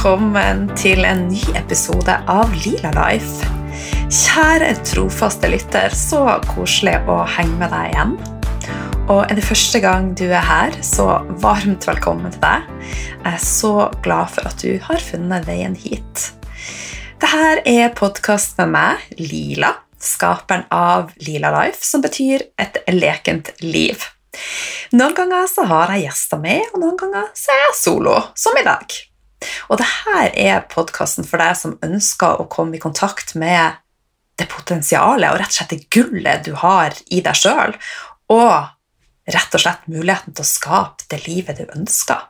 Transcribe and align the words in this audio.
velkommen 0.00 0.62
til 0.80 1.04
en 1.04 1.26
ny 1.28 1.42
episode 1.58 2.14
av 2.32 2.54
Lila 2.62 2.88
Life. 2.96 3.44
Kjære 4.08 4.70
trofaste 4.88 5.50
lytter, 5.52 5.92
så 5.92 6.22
koselig 6.46 6.94
å 7.04 7.18
henge 7.28 7.58
med 7.60 7.68
deg 7.68 7.90
igjen. 7.90 8.14
Og 9.12 9.26
er 9.26 9.36
det 9.36 9.44
første 9.44 9.82
gang 9.84 10.06
du 10.16 10.22
er 10.30 10.46
her, 10.48 10.78
så 10.80 11.18
varmt 11.42 11.84
velkommen 11.84 12.32
til 12.32 12.40
deg. 12.40 12.70
Jeg 12.86 13.34
er 13.34 13.44
så 13.44 13.74
glad 14.00 14.32
for 14.38 14.48
at 14.48 14.64
du 14.64 14.80
har 14.86 15.04
funnet 15.04 15.44
veien 15.50 15.76
hit. 15.76 16.30
Dette 17.20 17.60
er 17.68 17.92
podkast 17.92 18.56
med 18.62 18.72
meg, 18.78 19.04
Lila, 19.20 19.74
skaperen 20.00 20.64
av 20.72 21.12
Lila 21.28 21.52
Life, 21.58 21.84
som 21.84 22.00
betyr 22.00 22.48
et 22.56 22.80
lekent 22.96 23.52
liv. 23.60 24.08
Noen 24.96 25.12
ganger 25.20 25.44
så 25.52 25.68
har 25.68 25.92
jeg 25.92 26.08
gjester 26.08 26.40
med, 26.40 26.72
og 26.72 26.86
noen 26.86 26.98
ganger 27.04 27.30
så 27.36 27.52
er 27.52 27.64
jeg 27.66 27.80
solo, 27.84 28.16
som 28.32 28.56
i 28.56 28.64
dag. 28.64 29.00
Og 29.70 29.80
dette 29.80 30.24
er 30.40 30.66
podkasten 30.70 31.26
for 31.28 31.40
deg 31.42 31.56
som 31.58 31.78
ønsker 31.84 32.40
å 32.40 32.48
komme 32.50 32.76
i 32.76 32.82
kontakt 32.82 33.34
med 33.38 33.78
det 34.40 34.48
potensialet 34.50 35.32
og 35.32 35.40
rett 35.40 35.52
og 35.52 35.58
slett 35.58 35.74
det 35.74 35.86
gullet 35.92 36.44
du 36.46 36.52
har 36.62 36.96
i 37.12 37.20
deg 37.24 37.36
sjøl, 37.36 37.76
og 38.32 39.30
rett 39.30 39.56
og 39.56 39.62
slett 39.62 39.88
muligheten 39.90 40.34
til 40.34 40.44
å 40.44 40.50
skape 40.50 41.08
det 41.12 41.22
livet 41.26 41.60
du 41.60 41.66
ønsker. 41.76 42.26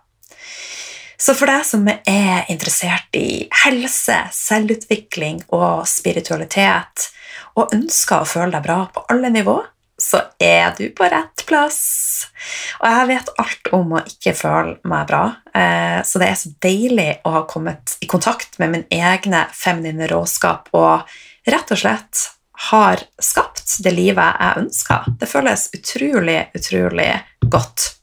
Så 1.21 1.35
for 1.37 1.51
deg 1.53 1.67
som 1.69 1.85
er 1.89 2.49
interessert 2.49 3.17
i 3.19 3.45
helse, 3.65 4.17
selvutvikling 4.33 5.43
og 5.53 5.85
spiritualitet, 5.89 7.11
og 7.61 7.75
ønsker 7.77 8.23
å 8.23 8.29
føle 8.29 8.55
deg 8.55 8.65
bra 8.65 8.79
på 8.95 9.05
alle 9.13 9.29
nivåer, 9.35 9.69
så 10.01 10.23
er 10.41 10.73
du 10.79 10.89
på 10.97 11.07
rett 11.11 11.45
plass. 11.49 11.81
Og 12.81 12.89
jeg 12.89 13.09
vet 13.11 13.31
alt 13.43 13.71
om 13.77 13.95
å 13.99 14.03
ikke 14.09 14.35
føle 14.37 14.77
meg 14.89 15.07
bra, 15.11 15.23
eh, 15.55 16.01
så 16.07 16.23
det 16.23 16.31
er 16.31 16.39
så 16.41 16.53
deilig 16.65 17.11
å 17.29 17.35
ha 17.37 17.45
kommet 17.51 17.97
i 18.01 18.09
kontakt 18.11 18.59
med 18.63 18.75
min 18.75 18.87
egne 18.91 19.45
feminine 19.57 20.09
råskap 20.11 20.71
og 20.77 21.09
rett 21.51 21.75
og 21.75 21.83
slett 21.83 22.27
har 22.71 23.01
skapt 23.21 23.79
det 23.85 23.93
livet 23.97 24.41
jeg 24.41 24.65
ønsker. 24.65 25.13
Det 25.21 25.29
føles 25.29 25.69
utrolig, 25.77 26.41
utrolig 26.57 27.11
godt. 27.49 27.95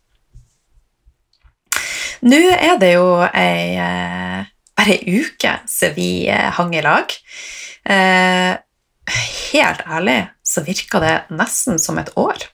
Nå 2.25 2.39
er 2.55 2.79
det 2.81 2.93
jo 2.95 3.09
ei, 3.27 3.77
eh, 3.77 4.45
bare 4.77 4.95
ei 4.95 5.19
uke 5.21 5.59
siden 5.69 5.97
vi 5.97 6.11
eh, 6.33 6.49
hang 6.57 6.73
i 6.73 6.85
lag 6.85 7.13
helt 9.53 9.85
ærlig 9.87 10.17
så 10.47 10.63
virker 10.63 11.03
det 11.03 11.15
nesten 11.35 11.79
som 11.81 11.99
et 11.99 12.13
år. 12.19 12.47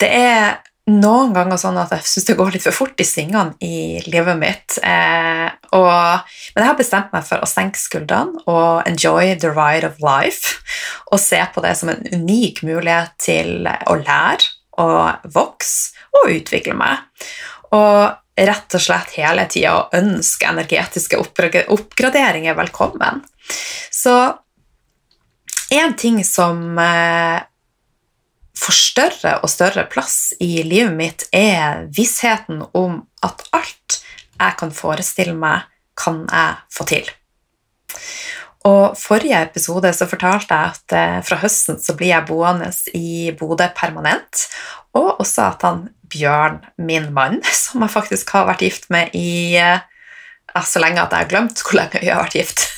Det 0.00 0.08
er 0.08 0.62
noen 0.90 1.30
ganger 1.30 1.60
sånn 1.60 1.78
at 1.78 1.92
jeg 1.94 2.08
syns 2.10 2.26
det 2.26 2.36
går 2.38 2.54
litt 2.56 2.64
for 2.64 2.74
fort 2.74 2.98
i 2.98 3.06
svingene 3.06 3.54
i 3.62 4.00
livet 4.10 4.38
mitt. 4.40 4.78
Eh, 4.82 5.46
og, 5.78 6.32
men 6.54 6.64
jeg 6.64 6.70
har 6.70 6.80
bestemt 6.80 7.12
meg 7.14 7.26
for 7.28 7.42
å 7.42 7.48
senke 7.48 7.78
skuldrene 7.78 8.42
og 8.50 8.88
enjoy 8.88 9.36
the 9.38 9.52
ride 9.54 9.86
of 9.86 10.00
life. 10.02 10.58
Og 11.12 11.22
se 11.22 11.38
på 11.54 11.62
det 11.62 11.76
som 11.78 11.92
en 11.92 12.02
unik 12.10 12.64
mulighet 12.66 13.14
til 13.22 13.68
å 13.68 13.98
lære 14.00 14.50
og 14.82 15.30
vokse 15.36 15.94
og 16.18 16.32
utvikle 16.32 16.74
meg. 16.74 17.06
Og 17.76 18.18
rett 18.42 18.74
og 18.74 18.82
slett 18.82 19.14
hele 19.20 19.44
tida 19.52 19.86
ønske 19.94 20.48
energetiske 20.48 21.20
oppgraderinger 21.20 22.56
velkommen. 22.58 23.22
Så 23.92 24.16
en 25.72 25.94
ting 25.96 26.20
som 26.24 26.78
eh, 26.78 27.40
får 28.58 28.76
større 28.76 29.36
og 29.40 29.50
større 29.50 29.86
plass 29.90 30.34
i 30.42 30.62
livet 30.66 30.94
mitt, 30.96 31.24
er 31.32 31.86
vissheten 31.96 32.62
om 32.76 33.00
at 33.24 33.44
alt 33.56 33.98
jeg 34.36 34.58
kan 34.58 34.74
forestille 34.74 35.34
meg, 35.38 35.68
kan 35.96 36.24
jeg 36.28 36.58
få 36.72 36.86
til. 36.88 37.08
Og 38.68 38.94
Forrige 38.98 39.40
episode 39.42 39.90
så 39.96 40.06
fortalte 40.10 40.54
jeg 40.54 40.74
at 40.76 40.96
eh, 40.98 41.16
fra 41.26 41.40
høsten 41.42 41.80
så 41.82 41.96
blir 41.98 42.12
jeg 42.12 42.28
boende 42.28 42.70
i 42.96 43.32
Bodø 43.38 43.66
permanent, 43.76 44.46
og 44.98 45.18
også 45.22 45.48
at 45.48 45.66
han 45.66 45.88
Bjørn, 46.12 46.60
min 46.76 47.08
mann, 47.16 47.40
som 47.64 47.84
jeg 47.84 47.94
faktisk 47.96 48.36
har 48.36 48.50
vært 48.50 48.66
gift 48.66 48.90
med 48.92 49.16
i 49.16 49.56
ja, 49.56 49.78
eh, 50.52 50.68
så 50.68 50.82
lenge 50.84 51.00
at 51.00 51.14
jeg 51.14 51.24
har 51.24 51.32
glemt 51.32 51.64
hvor 51.64 51.80
lenge 51.80 52.02
vi 52.02 52.12
har 52.12 52.20
vært 52.26 52.40
gift 52.42 52.68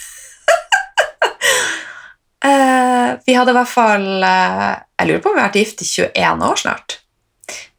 Eh, 2.44 3.10
vi 3.24 3.34
hadde 3.34 3.54
i 3.54 3.56
hvert 3.56 3.70
fall 3.70 4.24
eh, 4.26 4.72
Jeg 4.98 5.08
lurer 5.08 5.20
på 5.24 5.30
om 5.30 5.38
vi 5.38 5.40
har 5.40 5.48
vært 5.48 5.62
gift 5.62 5.80
i 5.80 5.86
21 5.88 6.42
år 6.44 6.60
snart. 6.60 6.98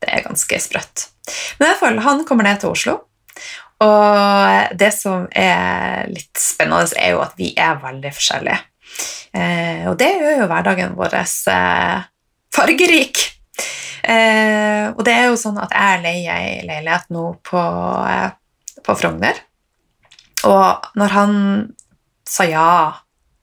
Det 0.02 0.10
er 0.10 0.26
ganske 0.26 0.62
sprøtt. 0.62 1.10
Men 1.58 1.68
i 1.68 1.70
hvert 1.70 1.82
fall, 1.84 2.00
han 2.06 2.24
kommer 2.26 2.48
ned 2.48 2.62
til 2.62 2.74
Oslo. 2.74 2.96
Og 3.86 4.74
det 4.80 4.92
som 4.96 5.28
er 5.36 6.08
litt 6.10 6.40
spennende, 6.40 6.96
er 6.98 7.14
jo 7.14 7.22
at 7.26 7.36
vi 7.38 7.52
er 7.60 7.78
veldig 7.82 8.12
forskjellige. 8.16 8.58
Eh, 9.36 9.86
og 9.90 9.98
det 10.00 10.12
gjør 10.16 10.42
jo 10.42 10.50
hverdagen 10.50 10.98
vår 10.98 11.18
fargerik. 12.56 13.24
og 14.06 15.02
det 15.06 15.14
er 15.14 15.26
jo 15.28 15.38
sånn 15.40 15.58
at 15.60 15.74
jeg 15.74 16.02
leier 16.04 16.36
ei 16.38 16.62
leilighet 16.68 17.10
nå 17.14 17.26
på, 17.44 17.64
på 18.86 18.98
Frogner. 19.02 19.42
Og 20.46 20.94
når 20.96 21.18
han 21.18 21.34
sa 22.30 22.46
ja 22.48 22.70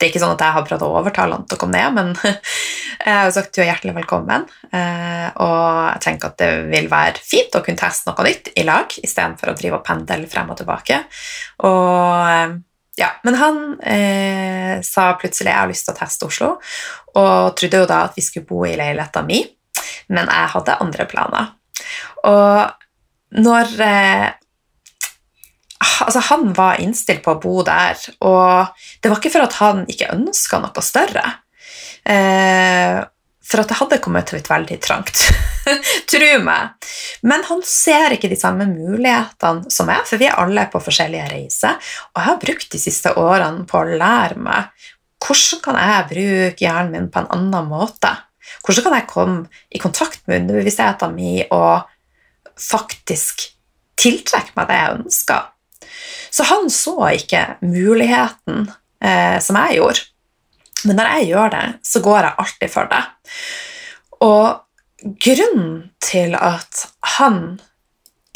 det 0.03 0.09
er 0.09 0.11
ikke 0.11 0.21
sånn 0.25 0.35
at 0.35 0.43
jeg 0.43 0.55
har 0.57 0.65
prøvd 0.67 0.83
å 0.83 0.95
overtale 0.99 1.37
han 1.37 1.45
til 1.47 1.55
å 1.55 1.61
komme 1.63 1.79
ned, 1.79 1.95
men 1.95 2.09
jeg 3.07 3.15
har 3.15 3.29
jo 3.29 3.35
sagt 3.37 3.55
du 3.55 3.61
er 3.63 3.69
hjertelig 3.69 3.95
velkommen. 4.01 4.49
Eh, 4.75 5.29
og 5.45 5.61
jeg 5.93 6.03
tenker 6.03 6.33
at 6.33 6.41
det 6.43 6.49
vil 6.73 6.89
være 6.91 7.23
fint 7.23 7.55
å 7.55 7.63
kunne 7.63 7.79
teste 7.79 8.11
noe 8.11 8.27
nytt 8.27 8.51
i 8.59 8.65
lag 8.67 8.97
istedenfor 8.99 9.53
å 9.53 9.55
drive 9.61 9.79
og 9.79 9.87
pendle 9.87 10.27
frem 10.33 10.51
og 10.51 10.59
tilbake. 10.59 10.99
Og 11.71 12.59
ja, 12.99 13.09
Men 13.23 13.39
han 13.41 13.63
eh, 13.79 14.83
sa 14.85 15.07
plutselig 15.23 15.53
jeg 15.53 15.61
har 15.61 15.71
lyst 15.71 15.87
til 15.87 15.95
å 15.95 16.01
teste 16.03 16.27
Oslo, 16.27 16.51
og 17.15 17.55
trodde 17.57 17.85
jo 17.85 17.89
da 17.89 18.03
at 18.09 18.19
vi 18.19 18.27
skulle 18.27 18.49
bo 18.51 18.67
i 18.67 18.75
leiligheta 18.77 19.23
mi, 19.25 19.39
men 20.13 20.27
jeg 20.27 20.53
hadde 20.57 20.81
andre 20.83 21.07
planer. 21.09 21.55
Og 22.27 23.39
når 23.39 23.73
eh, 23.87 24.27
altså, 25.83 26.23
han 26.31 26.53
var 26.57 26.81
innstilt 26.83 27.25
på 27.25 27.35
å 27.35 27.41
bo 27.43 27.63
der, 27.67 27.99
og 28.25 28.73
det 29.03 29.11
var 29.11 29.21
ikke 29.21 29.33
for 29.35 29.47
at 29.47 29.59
han 29.61 29.85
ikke 29.91 30.13
ønska 30.15 30.61
noe 30.63 30.85
større. 30.85 31.25
Eh, 32.09 33.01
for 33.53 33.61
at 33.61 33.69
det 33.69 33.77
hadde 33.77 34.01
kommet 34.01 34.31
ut 34.33 34.49
veldig 34.49 34.79
trangt. 34.81 35.25
Tro 36.11 36.31
meg. 36.47 36.89
Men 37.27 37.45
han 37.49 37.61
ser 37.67 38.15
ikke 38.15 38.31
de 38.31 38.39
samme 38.39 38.65
mulighetene 38.71 39.73
som 39.73 39.91
jeg, 39.93 40.07
for 40.09 40.23
vi 40.23 40.29
er 40.31 40.39
alle 40.41 40.65
på 40.73 40.81
forskjellige 40.83 41.29
reiser. 41.35 41.93
Og 42.13 42.23
jeg 42.23 42.29
har 42.31 42.43
brukt 42.47 42.73
de 42.73 42.81
siste 42.81 43.13
årene 43.21 43.67
på 43.69 43.83
å 43.83 43.97
lære 43.99 44.41
meg 44.41 44.71
hvordan 45.23 45.61
kan 45.63 45.79
jeg 45.79 46.07
bruke 46.11 46.65
hjernen 46.65 46.95
min 46.97 47.11
på 47.13 47.21
en 47.23 47.31
annen 47.37 47.69
måte. 47.71 48.11
Hvordan 48.65 48.87
kan 48.89 48.97
jeg 48.97 49.11
komme 49.11 49.61
i 49.71 49.81
kontakt 49.83 50.25
med 50.27 50.43
underbevisstheten 50.43 51.15
min 51.15 51.53
og 51.55 51.85
faktisk 52.59 53.45
tiltrekke 54.01 54.57
meg 54.57 54.71
det 54.71 54.81
jeg 54.81 54.97
ønsker? 54.97 55.45
Så 56.33 56.47
han 56.49 56.71
så 56.73 56.97
ikke 57.13 57.45
muligheten 57.61 58.67
eh, 59.05 59.39
som 59.43 59.59
jeg 59.61 59.79
gjorde. 59.81 60.07
Men 60.89 60.99
når 60.99 61.11
jeg 61.15 61.29
gjør 61.33 61.53
det, 61.55 61.67
så 61.87 62.03
går 62.03 62.19
jeg 62.19 62.39
alltid 62.45 62.73
for 62.73 62.91
det. 62.91 63.03
Og 64.23 65.13
grunnen 65.27 65.77
til 66.03 66.35
at 66.39 66.87
han 67.19 67.61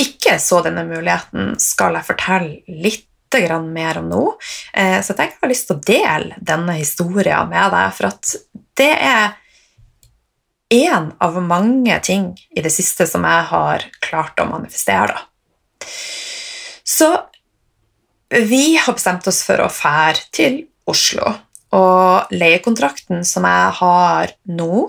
ikke 0.01 0.37
så 0.43 0.61
denne 0.67 0.85
muligheten, 0.87 1.55
skal 1.63 1.97
jeg 1.97 2.09
fortelle 2.11 2.81
litt 2.85 3.05
mer 3.37 3.99
om 3.99 4.07
nå. 4.09 4.23
Eh, 4.73 5.03
så 5.03 5.13
jeg 5.13 5.17
tenker 5.19 5.35
jeg 5.35 5.43
har 5.43 5.51
lyst 5.51 5.67
til 5.69 5.77
å 5.77 5.83
dele 5.85 6.37
denne 6.41 6.77
historien 6.79 7.51
med 7.51 7.75
deg, 7.75 7.91
for 7.93 8.09
at 8.09 8.31
det 8.81 8.93
er 8.97 9.35
én 10.73 11.11
av 11.21 11.37
mange 11.43 11.99
ting 12.01 12.31
i 12.57 12.63
det 12.65 12.73
siste 12.73 13.05
som 13.07 13.27
jeg 13.29 13.43
har 13.51 13.85
klart 14.01 14.41
å 14.41 14.49
manifestere. 14.49 15.19
Så 16.87 17.11
vi 18.31 18.77
har 18.77 18.97
bestemt 18.97 19.27
oss 19.31 19.43
for 19.47 19.63
å 19.63 19.71
fære 19.73 20.29
til 20.35 20.61
Oslo. 20.91 21.33
Og 21.77 22.33
leiekontrakten 22.35 23.25
som 23.27 23.47
jeg 23.47 23.75
har 23.81 24.33
nå, 24.51 24.87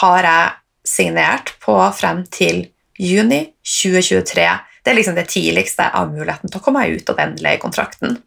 har 0.00 0.26
jeg 0.26 0.56
signert 0.86 1.54
på 1.62 1.76
frem 1.96 2.24
til 2.30 2.64
juni 3.00 3.42
2023. 3.66 4.46
Det 4.80 4.92
er 4.92 4.96
liksom 4.96 5.16
det 5.18 5.28
tidligste 5.30 5.88
av 5.96 6.12
muligheten 6.12 6.50
til 6.50 6.60
å 6.60 6.64
komme 6.64 6.82
meg 6.84 7.00
ut 7.00 7.10
av 7.12 7.18
den 7.20 7.36
leiekontrakten. 7.42 8.18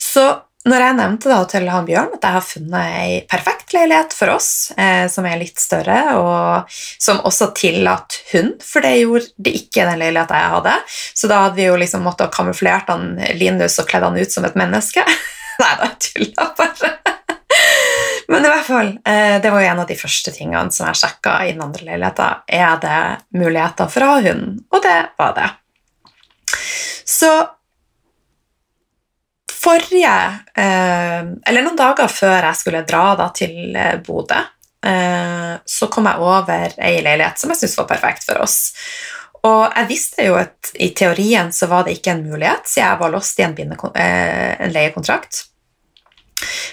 Så 0.00 0.26
når 0.66 0.82
jeg 0.82 0.96
nevnte 0.98 1.30
da 1.30 1.38
til 1.50 1.68
han 1.70 1.86
Bjørn 1.86 2.14
at 2.16 2.24
jeg 2.26 2.36
har 2.36 2.44
funnet 2.44 2.96
ei 2.98 3.18
perfekt 3.30 3.74
leilighet 3.76 4.14
for 4.16 4.32
oss, 4.34 4.50
eh, 4.76 5.06
som 5.10 5.26
er 5.28 5.38
litt 5.38 5.60
større, 5.62 5.98
og 6.18 6.78
som 7.02 7.22
også 7.26 7.52
tillatt 7.56 8.18
hund, 8.32 8.56
for 8.66 8.82
det 8.82 8.96
gjorde 8.98 9.30
det 9.46 9.54
ikke 9.60 9.86
den 9.86 10.02
leiligheten 10.02 10.40
jeg 10.40 10.54
hadde, 10.56 10.76
så 10.90 11.30
da 11.30 11.42
hadde 11.44 11.60
vi 11.60 11.68
jo 11.68 11.78
liksom 11.78 12.06
måttet 12.06 12.34
kamuflert 12.34 12.90
han 12.90 13.14
Linus 13.38 13.78
og 13.82 13.88
kledd 13.90 14.08
han 14.08 14.18
ut 14.18 14.32
som 14.32 14.46
et 14.48 14.58
menneske. 14.58 15.06
Nei 15.62 15.72
da, 15.80 15.90
tulla 16.02 16.48
bare. 16.58 16.94
Men 18.32 18.42
i 18.42 18.50
hvert 18.50 18.66
fall, 18.66 18.90
eh, 19.06 19.36
det 19.42 19.52
var 19.54 19.62
jo 19.62 19.70
en 19.70 19.84
av 19.84 19.88
de 19.88 19.98
første 19.98 20.34
tingene 20.34 20.74
som 20.74 20.88
jeg 20.90 20.98
sjekka 20.98 21.36
i 21.46 21.52
den 21.54 21.62
andre 21.62 21.86
leiligheten. 21.92 22.42
Er 22.58 22.80
det 22.82 23.02
muligheter 23.38 23.92
for 23.92 24.02
å 24.02 24.16
ha 24.16 24.24
hund? 24.26 24.64
Og 24.74 24.82
det 24.82 24.98
var 25.20 25.36
det. 25.38 25.52
Så 27.06 27.30
forrige 29.66 30.14
eh, 30.54 31.26
Eller 31.48 31.64
noen 31.64 31.78
dager 31.78 32.10
før 32.12 32.38
jeg 32.50 32.60
skulle 32.60 32.84
dra 32.88 33.08
da, 33.18 33.30
til 33.34 33.74
eh, 33.76 33.98
Bodø, 34.06 34.38
eh, 34.86 35.52
så 35.66 35.90
kom 35.92 36.08
jeg 36.10 36.22
over 36.22 36.78
ei 36.78 37.00
leilighet 37.02 37.42
som 37.42 37.52
jeg 37.52 37.62
syntes 37.62 37.78
var 37.80 37.90
perfekt 37.90 38.26
for 38.28 38.42
oss. 38.44 38.58
Og 39.46 39.66
jeg 39.68 39.90
visste 39.90 40.26
jo 40.26 40.38
at 40.38 40.72
i 40.82 40.90
teorien 40.96 41.52
så 41.54 41.68
var 41.70 41.86
det 41.86 41.98
ikke 41.98 42.16
en 42.16 42.24
mulighet, 42.26 42.66
siden 42.66 42.88
jeg 42.88 43.02
var 43.02 43.12
låst 43.14 43.38
i 43.38 43.44
en, 43.46 43.54
en 43.94 44.74
leiekontrakt. 44.74 45.44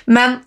Men 0.09 0.39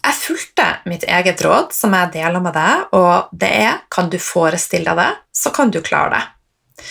jeg 0.00 0.16
fulgte 0.16 0.68
mitt 0.88 1.04
eget 1.04 1.42
råd, 1.44 1.74
som 1.76 1.92
jeg 1.92 2.14
deler 2.14 2.40
med 2.40 2.56
deg, 2.56 2.86
og 2.96 3.28
det 3.36 3.50
er 3.66 3.82
kan 3.92 4.08
du 4.08 4.16
forestille 4.22 4.88
deg 4.88 5.02
det, 5.02 5.10
så 5.36 5.52
kan 5.52 5.72
du 5.74 5.82
klare 5.84 6.14
det. 6.16 6.86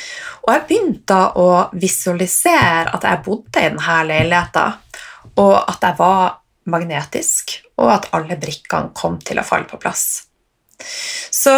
Og 0.45 0.51
jeg 0.53 0.65
begynte 0.69 1.19
å 1.39 1.49
visualisere 1.77 2.93
at 2.95 3.05
jeg 3.05 3.23
bodde 3.25 3.61
i 3.61 3.69
denne 3.69 3.97
leiligheten, 4.09 4.77
og 5.39 5.55
at 5.59 5.85
jeg 5.85 5.99
var 5.99 6.39
magnetisk, 6.69 7.55
og 7.79 7.93
at 7.93 8.09
alle 8.15 8.37
brikkene 8.39 8.93
kom 8.95 9.17
til 9.25 9.41
å 9.41 9.45
falle 9.45 9.69
på 9.69 9.79
plass. 9.81 10.05
Så 10.79 11.55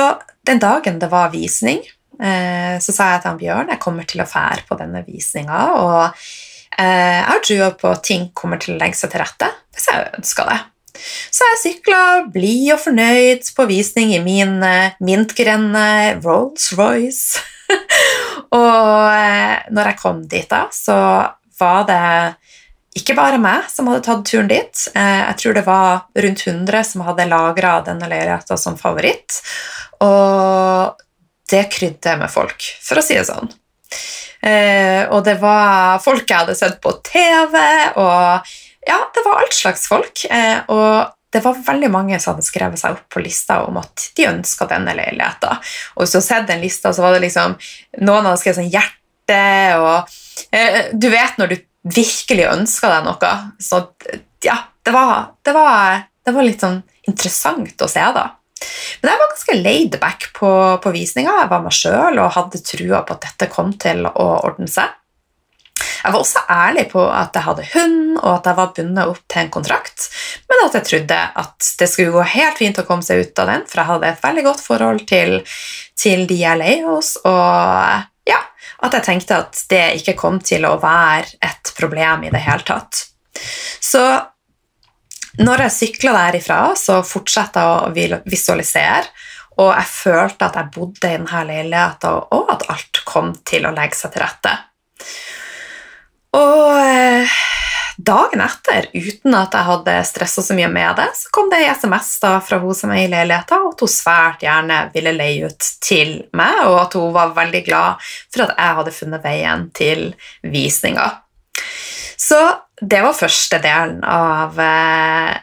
den 0.47 0.61
dagen 0.61 0.99
det 1.01 1.11
var 1.11 1.33
visning, 1.33 1.81
eh, 2.21 2.77
så 2.81 2.95
sa 2.95 3.11
jeg 3.13 3.23
til 3.23 3.31
han 3.31 3.41
Bjørn 3.41 3.73
jeg 3.73 3.83
kommer 3.83 4.07
til 4.09 4.23
å 4.23 4.29
fære 4.29 4.65
på 4.69 4.77
denne 4.79 5.03
visninga, 5.05 5.61
og 5.77 6.01
eh, 6.77 7.19
jeg 7.19 7.29
har 7.29 7.45
trua 7.45 7.71
på 7.77 7.93
at 7.93 8.05
ting 8.07 8.29
kommer 8.33 8.61
til 8.61 8.75
å 8.75 8.81
legge 8.81 8.97
seg 8.97 9.13
til 9.13 9.23
rette 9.23 9.51
hvis 9.71 9.89
jeg 9.91 10.11
ønsker 10.19 10.51
det. 10.51 10.59
Så 11.31 11.47
jeg 11.47 11.61
sykla 11.61 12.01
blid 12.33 12.73
og 12.75 12.81
fornøyd 12.83 13.47
på 13.55 13.65
visning 13.69 14.11
i 14.15 14.21
min 14.23 14.59
uh, 14.59 14.91
mintgrønne 15.03 16.19
Rolls-Royce. 16.21 17.41
Og 18.55 19.05
uh, 19.07 19.57
når 19.71 19.91
jeg 19.91 19.99
kom 20.01 20.23
dit, 20.27 20.47
da, 20.49 20.65
så 20.73 20.97
var 21.61 21.85
det 21.87 22.01
ikke 22.99 23.15
bare 23.15 23.39
meg 23.39 23.69
som 23.71 23.87
hadde 23.87 24.03
tatt 24.03 24.25
turen 24.27 24.49
dit. 24.51 24.85
Uh, 24.95 25.21
jeg 25.31 25.37
tror 25.41 25.55
det 25.57 25.65
var 25.67 26.23
rundt 26.25 26.43
100 26.47 26.83
som 26.91 27.05
hadde 27.07 27.29
lagra 27.31 27.77
denne 27.87 28.09
leiligheta 28.11 28.57
som 28.59 28.79
favoritt. 28.79 29.39
Og 30.03 30.99
det 31.51 31.65
krydde 31.71 32.17
med 32.19 32.31
folk, 32.31 32.67
for 32.83 32.99
å 32.99 33.05
si 33.05 33.17
det 33.17 33.27
sånn. 33.27 33.51
og 35.11 35.19
det 35.27 35.35
var 35.41 35.99
folk 36.01 36.23
jeg 36.23 36.45
hadde 36.45 36.55
sett 36.55 36.77
på 36.81 36.93
TV, 37.05 37.57
og 37.99 38.53
ja, 38.87 38.97
det 39.13 39.23
var 39.25 39.41
alt 39.41 39.53
slags 39.53 39.87
folk. 39.89 40.25
Eh, 40.25 40.59
og 40.67 41.11
det 41.31 41.39
var 41.45 41.59
veldig 41.65 41.89
mange 41.91 42.19
som 42.19 42.33
hadde 42.33 42.45
skrevet 42.45 42.79
seg 42.79 42.97
opp 42.97 43.05
på 43.13 43.23
lista 43.23 43.61
om 43.63 43.79
at 43.79 44.09
de 44.17 44.27
ønska 44.27 44.67
denne 44.67 44.95
leiligheten. 44.97 45.61
Og 45.95 46.03
hvis 46.03 46.15
du 46.15 46.19
har 46.19 46.25
sett 46.27 46.49
den 46.49 46.63
lista, 46.63 46.91
så 46.91 47.05
var 47.05 47.15
det 47.15 47.23
liksom 47.25 47.55
Noen 48.03 48.27
hadde 48.27 48.39
skrevet 48.41 48.59
sånn 48.59 48.73
hjerte 48.73 49.39
og 49.79 50.11
eh, 50.51 50.91
Du 50.91 51.07
vet 51.11 51.39
når 51.39 51.53
du 51.53 51.57
virkelig 51.95 52.49
ønsker 52.51 52.91
deg 52.91 53.07
noe. 53.07 53.31
Så 53.63 53.81
ja, 54.43 54.57
det 54.83 54.93
var, 54.93 55.31
det 55.45 55.55
var, 55.55 56.03
det 56.25 56.35
var 56.35 56.45
litt 56.45 56.63
sånn 56.63 56.81
interessant 57.07 57.81
å 57.81 57.89
se, 57.89 58.03
da. 58.15 58.27
Men 59.01 59.13
jeg 59.13 59.21
var 59.21 59.31
ganske 59.31 59.57
laid 59.57 59.97
back 60.01 60.27
på, 60.37 60.51
på 60.83 60.93
visninga. 60.93 61.39
Jeg 61.39 61.49
var 61.49 61.63
meg 61.63 61.73
sjøl 61.73 62.19
og 62.21 62.33
hadde 62.35 62.61
trua 62.65 63.01
på 63.05 63.15
at 63.15 63.25
dette 63.29 63.49
kom 63.53 63.71
til 63.81 64.05
å 64.09 64.27
ordne 64.43 64.69
seg. 64.69 64.91
Jeg 66.01 66.13
var 66.13 66.19
også 66.19 66.41
ærlig 66.49 66.87
på 66.91 67.03
at 67.05 67.35
jeg 67.37 67.45
hadde 67.45 67.67
hund, 67.73 67.99
og 68.21 68.31
at 68.33 68.49
jeg 68.49 68.57
var 68.57 68.71
bundet 68.77 69.11
opp 69.11 69.21
til 69.29 69.43
en 69.43 69.51
kontrakt, 69.53 70.07
men 70.49 70.63
at 70.65 70.77
jeg 70.79 70.87
trodde 70.89 71.19
at 71.43 71.69
det 71.79 71.89
skulle 71.91 72.15
gå 72.15 72.25
helt 72.33 72.61
fint 72.61 72.81
å 72.81 72.85
komme 72.87 73.05
seg 73.05 73.21
ut 73.21 73.43
av 73.43 73.51
den, 73.51 73.67
for 73.69 73.81
jeg 73.81 73.91
hadde 73.91 74.09
et 74.09 74.25
veldig 74.25 74.45
godt 74.49 74.65
forhold 74.65 75.05
til, 75.09 75.37
til 75.99 76.25
de 76.29 76.39
jeg 76.41 76.61
leier 76.61 76.89
hos, 76.89 77.13
og 77.21 78.29
ja, 78.29 78.41
at 78.81 78.97
jeg 78.97 79.07
tenkte 79.07 79.39
at 79.43 79.63
det 79.69 79.85
ikke 80.01 80.17
kom 80.19 80.41
til 80.45 80.65
å 80.65 80.77
være 80.81 81.37
et 81.45 81.73
problem 81.77 82.25
i 82.25 82.33
det 82.33 82.43
hele 82.45 82.65
tatt. 82.65 83.05
Så 83.81 84.03
når 85.41 85.65
jeg 85.65 85.77
sykla 85.77 86.15
derifra, 86.17 86.63
så 86.75 86.99
fortsatte 87.07 87.61
jeg 87.61 88.17
å 88.17 88.21
visualisere, 88.27 89.05
og 89.61 89.71
jeg 89.75 89.87
følte 89.91 90.47
at 90.47 90.57
jeg 90.57 90.71
bodde 90.73 91.07
i 91.07 91.15
denne 91.15 91.45
leiligheten, 91.47 92.27
og 92.35 92.51
at 92.51 92.67
alt 92.71 93.01
kom 93.07 93.33
til 93.47 93.67
å 93.67 93.73
legge 93.75 93.99
seg 93.99 94.13
til 94.13 94.23
rette. 94.25 94.53
Og 96.37 96.77
eh, 96.79 97.39
dagen 97.99 98.41
etter, 98.43 98.87
uten 98.93 99.35
at 99.35 99.55
jeg 99.55 99.67
hadde 99.67 99.95
stressa 100.07 100.43
så 100.45 100.55
mye 100.55 100.69
med 100.71 100.95
det, 100.99 101.09
så 101.17 101.31
kom 101.35 101.51
det 101.51 101.59
ei 101.59 101.69
SMS 101.73 102.13
da 102.23 102.33
fra 102.43 102.61
hun 102.61 102.77
som 102.77 102.93
er 102.93 103.03
i 103.03 103.11
leiligheten, 103.11 103.65
og 103.65 103.75
at 103.75 103.83
hun 103.83 103.91
svært 103.91 104.45
gjerne 104.45 104.79
ville 104.93 105.13
leie 105.15 105.51
ut 105.51 105.69
til 105.83 106.15
meg, 106.37 106.63
og 106.69 106.79
at 106.85 106.97
hun 106.99 107.11
var 107.15 107.35
veldig 107.35 107.63
glad 107.67 108.07
for 108.31 108.45
at 108.45 108.55
jeg 108.55 108.79
hadde 108.79 108.95
funnet 108.95 109.27
veien 109.27 109.67
til 109.75 110.07
visninga. 110.47 111.09
Så 112.21 112.39
det 112.81 113.03
var 113.03 113.17
første 113.17 113.59
delen 113.61 114.01
av, 114.07 114.57
eh, 114.59 115.35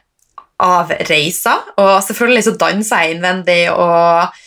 av 0.64 0.92
reisa, 1.10 1.58
og 1.76 1.94
selvfølgelig 2.06 2.48
så 2.48 2.58
dansa 2.58 3.04
jeg 3.04 3.18
innvendig 3.18 3.60
og 3.74 4.38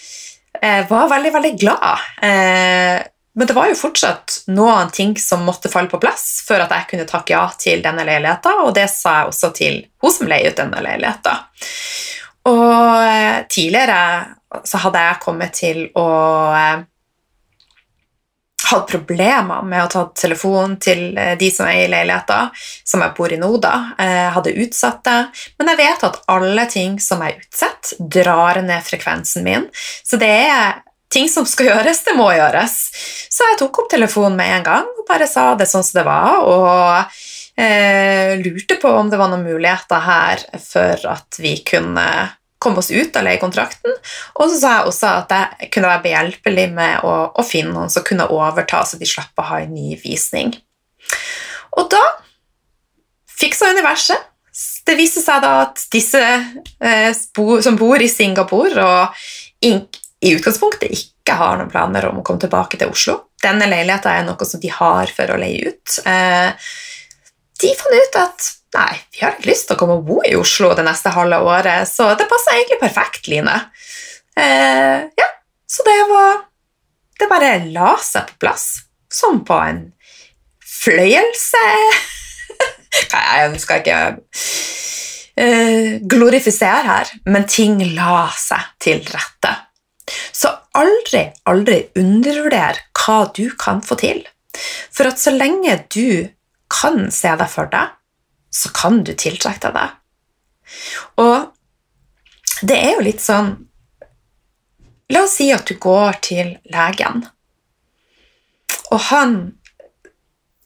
eh, 0.57 0.83
var 0.89 1.11
veldig, 1.13 1.33
veldig 1.37 1.55
glad. 1.61 3.11
Men 3.33 3.47
det 3.47 3.55
var 3.55 3.69
jo 3.69 3.77
fortsatt 3.79 4.41
noen 4.51 4.89
ting 4.91 5.15
som 5.19 5.45
måtte 5.47 5.71
falle 5.71 5.91
på 5.91 6.01
plass 6.03 6.41
før 6.47 6.65
at 6.65 6.73
jeg 6.75 6.89
kunne 6.89 7.07
takke 7.07 7.35
ja 7.35 7.45
til 7.59 7.83
denne 7.83 8.03
leiligheten, 8.07 8.65
og 8.65 8.73
det 8.75 8.89
sa 8.91 9.21
jeg 9.21 9.31
også 9.31 9.51
til 9.55 9.81
hun 10.03 10.11
som 10.11 10.27
leier 10.27 10.51
ut 10.51 10.59
denne 10.59 10.83
leiligheten. 10.83 11.47
Og 12.51 13.03
eh, 13.05 13.43
tidligere 13.49 14.63
så 14.67 14.81
hadde 14.83 15.03
jeg 15.05 15.21
kommet 15.23 15.55
til 15.55 15.83
å 15.95 16.07
eh, 16.57 16.81
hatt 18.71 18.87
problemer 18.89 19.63
med 19.67 19.85
å 19.85 19.89
ta 19.91 20.03
telefonen 20.17 20.77
til 20.81 21.17
eh, 21.19 21.33
de 21.39 21.51
som 21.53 21.69
er 21.69 21.85
i 21.85 21.89
leiligheten, 21.91 22.51
som 22.83 23.03
jeg 23.05 23.15
bor 23.17 23.31
i 23.31 23.39
nå, 23.39 23.51
da. 23.63 23.73
Jeg 23.99 24.35
hadde 24.35 24.57
utsatt 24.65 25.03
det. 25.07 25.19
Men 25.59 25.71
jeg 25.71 25.81
vet 25.85 26.07
at 26.09 26.21
alle 26.35 26.67
ting 26.71 26.99
som 27.03 27.23
er 27.23 27.39
utsatt, 27.39 27.93
drar 27.99 28.59
ned 28.65 28.83
frekvensen 28.87 29.47
min. 29.47 29.69
Så 30.03 30.19
det 30.19 30.33
er 30.51 30.81
ting 31.11 31.29
som 31.29 31.45
skal 31.47 31.71
gjøres, 31.71 32.03
det 32.07 32.15
må 32.17 32.29
gjøres. 32.33 32.77
Så 33.31 33.47
jeg 33.49 33.59
tok 33.61 33.83
opp 33.83 33.91
telefonen 33.91 34.37
med 34.39 34.57
en 34.57 34.67
gang 34.67 34.89
og 34.91 35.07
bare 35.09 35.27
sa 35.29 35.51
det 35.59 35.69
sånn 35.69 35.85
som 35.85 36.01
det 36.01 36.07
var, 36.07 36.43
og 36.47 37.61
eh, 37.61 38.37
lurte 38.41 38.79
på 38.81 38.91
om 38.99 39.11
det 39.11 39.19
var 39.19 39.31
noen 39.31 39.45
muligheter 39.45 40.05
her 40.05 40.45
for 40.63 41.11
at 41.11 41.41
vi 41.41 41.57
kunne 41.67 42.07
komme 42.61 42.77
oss 42.77 42.91
ut 42.93 43.15
av 43.17 43.25
leiekontrakten. 43.25 43.95
Og 44.37 44.51
så 44.51 44.57
sa 44.59 44.73
jeg 44.75 44.89
også 44.91 45.13
at 45.23 45.31
jeg 45.33 45.71
kunne 45.73 45.89
være 45.89 46.05
behjelpelig 46.05 46.67
med 46.75 47.07
å, 47.07 47.15
å 47.33 47.45
finne 47.45 47.73
noen 47.73 47.91
som 47.91 48.05
kunne 48.05 48.29
overta, 48.31 48.83
så 48.85 48.99
de 49.01 49.09
slapp 49.09 49.41
å 49.41 49.47
ha 49.49 49.63
en 49.63 49.73
ny 49.73 49.95
visning. 50.01 50.53
Og 51.79 51.89
da 51.91 52.01
fiksa 53.41 53.71
universet. 53.73 54.27
Det 54.85 54.97
viste 54.99 55.21
seg 55.23 55.39
da 55.43 55.51
at 55.63 55.79
disse 55.93 56.19
eh, 56.21 57.11
som 57.15 57.77
bor 57.79 58.01
i 58.03 58.09
Singapore 58.11 58.83
og 58.83 59.21
i 60.21 60.35
utgangspunktet 60.35 60.93
ikke 60.93 61.35
har 61.37 61.57
noen 61.57 61.71
planer 61.71 62.05
om 62.09 62.19
å 62.21 62.23
komme 62.25 62.41
tilbake 62.43 62.77
til 62.77 62.91
Oslo. 62.93 63.17
Denne 63.41 63.65
leiligheten 63.69 64.11
er 64.11 64.25
noe 64.27 64.45
som 64.45 64.61
de 64.61 64.69
har 64.73 65.09
for 65.15 65.33
å 65.33 65.39
leie 65.41 65.71
ut. 65.71 65.95
Eh, 66.05 66.69
de 67.61 67.71
fant 67.77 67.95
ut 67.97 68.19
at 68.21 68.49
nei, 68.77 68.93
vi 69.11 69.23
har 69.25 69.33
ikke 69.35 69.49
lyst 69.49 69.67
til 69.69 69.77
å 69.77 69.81
komme 69.81 69.97
og 69.99 70.05
bo 70.07 70.19
i 70.25 70.35
Oslo 70.37 70.71
det 70.77 70.85
neste 70.85 71.13
halve 71.15 71.41
året, 71.45 71.89
så 71.89 72.11
det 72.17 72.29
passer 72.29 72.57
egentlig 72.57 72.79
perfekt, 72.83 73.29
Line. 73.31 73.57
Eh, 74.37 75.09
ja, 75.17 75.29
så 75.67 75.83
det 75.87 75.99
var 76.09 76.47
Det 77.21 77.27
bare 77.29 77.49
la 77.69 77.91
seg 78.01 78.31
på 78.31 78.39
plass, 78.41 78.63
som 79.05 79.43
på 79.45 79.53
en 79.61 79.81
fløyelse 80.65 81.61
Jeg 83.11 83.59
skal 83.61 83.83
ikke 83.83 83.99
uh, 85.37 85.99
glorifisere 86.09 86.81
her, 86.87 87.11
men 87.29 87.45
ting 87.45 87.77
la 87.93 88.25
seg 88.33 88.73
til 88.81 89.03
rette. 89.05 89.53
Så 90.31 90.51
aldri, 90.77 91.27
aldri 91.49 91.83
undervurder 91.99 92.79
hva 92.97 93.23
du 93.35 93.47
kan 93.59 93.81
få 93.85 93.97
til. 94.01 94.21
For 94.91 95.09
at 95.09 95.19
så 95.21 95.33
lenge 95.33 95.77
du 95.93 96.29
kan 96.71 97.09
se 97.11 97.33
deg 97.39 97.49
for 97.51 97.71
deg, 97.71 97.95
så 98.51 98.71
kan 98.75 99.01
du 99.07 99.13
tiltrekke 99.15 99.67
deg 99.67 99.77
det. 99.77 99.89
Og 101.23 101.51
det 102.67 102.77
er 102.77 102.95
jo 102.95 103.05
litt 103.09 103.23
sånn 103.23 103.53
La 105.11 105.25
oss 105.25 105.33
si 105.41 105.49
at 105.51 105.67
du 105.67 105.75
går 105.75 106.21
til 106.23 106.53
legen, 106.71 107.25
og 108.95 109.01
han 109.09 109.33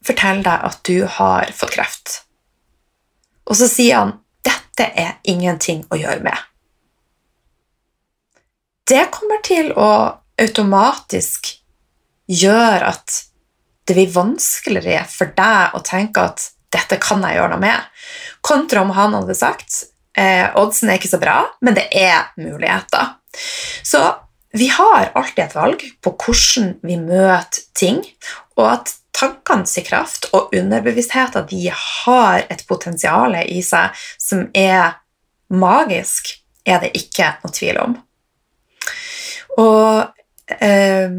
forteller 0.05 0.43
deg 0.45 0.65
at 0.67 0.83
du 0.85 0.99
har 1.15 1.49
fått 1.57 1.73
kreft. 1.73 2.11
Og 3.49 3.57
så 3.57 3.65
sier 3.71 4.03
han 4.03 4.13
dette 4.45 4.91
er 5.01 5.17
ingenting 5.25 5.81
å 5.89 5.97
gjøre 5.97 6.21
med 6.27 6.54
det 8.89 9.05
kommer 9.13 9.41
til 9.45 9.71
å 9.73 9.91
automatisk 10.41 11.53
gjøre 12.29 12.91
at 12.91 13.21
det 13.85 13.95
blir 13.97 14.13
vanskeligere 14.13 15.05
for 15.09 15.33
deg 15.37 15.77
å 15.77 15.81
tenke 15.85 16.25
at 16.25 16.51
'dette 16.73 16.97
kan 16.99 17.23
jeg 17.23 17.37
gjøre 17.37 17.53
noe 17.53 17.61
med', 17.61 17.85
kontra 18.41 18.81
om 18.81 18.91
han 18.97 19.13
hadde 19.15 19.35
sagt 19.37 19.85
eh, 20.17 20.49
'oddsen 20.53 20.89
er 20.89 20.99
ikke 20.99 21.13
så 21.13 21.21
bra, 21.21 21.37
men 21.61 21.77
det 21.77 21.87
er 21.93 22.31
muligheter'. 22.37 23.15
Så 23.83 24.01
vi 24.55 24.67
har 24.71 25.11
alltid 25.15 25.43
et 25.45 25.55
valg 25.55 25.81
på 26.01 26.15
hvordan 26.15 26.75
vi 26.83 26.97
møter 26.97 27.61
ting, 27.75 28.01
og 28.57 28.71
at 28.71 28.93
tankene 29.15 29.67
sin 29.67 29.85
kraft 29.87 30.29
og 30.33 30.53
underbevisstheten 30.55 31.47
de 31.49 31.69
har 31.71 32.45
et 32.49 32.65
potensial 32.67 33.35
i 33.43 33.61
seg 33.63 33.95
som 34.19 34.47
er 34.53 34.97
magisk, 35.49 36.33
er 36.65 36.81
det 36.81 36.95
ikke 36.97 37.35
noe 37.43 37.53
tvil 37.53 37.79
om. 37.83 37.97
Og 39.61 40.55
eh, 40.61 41.17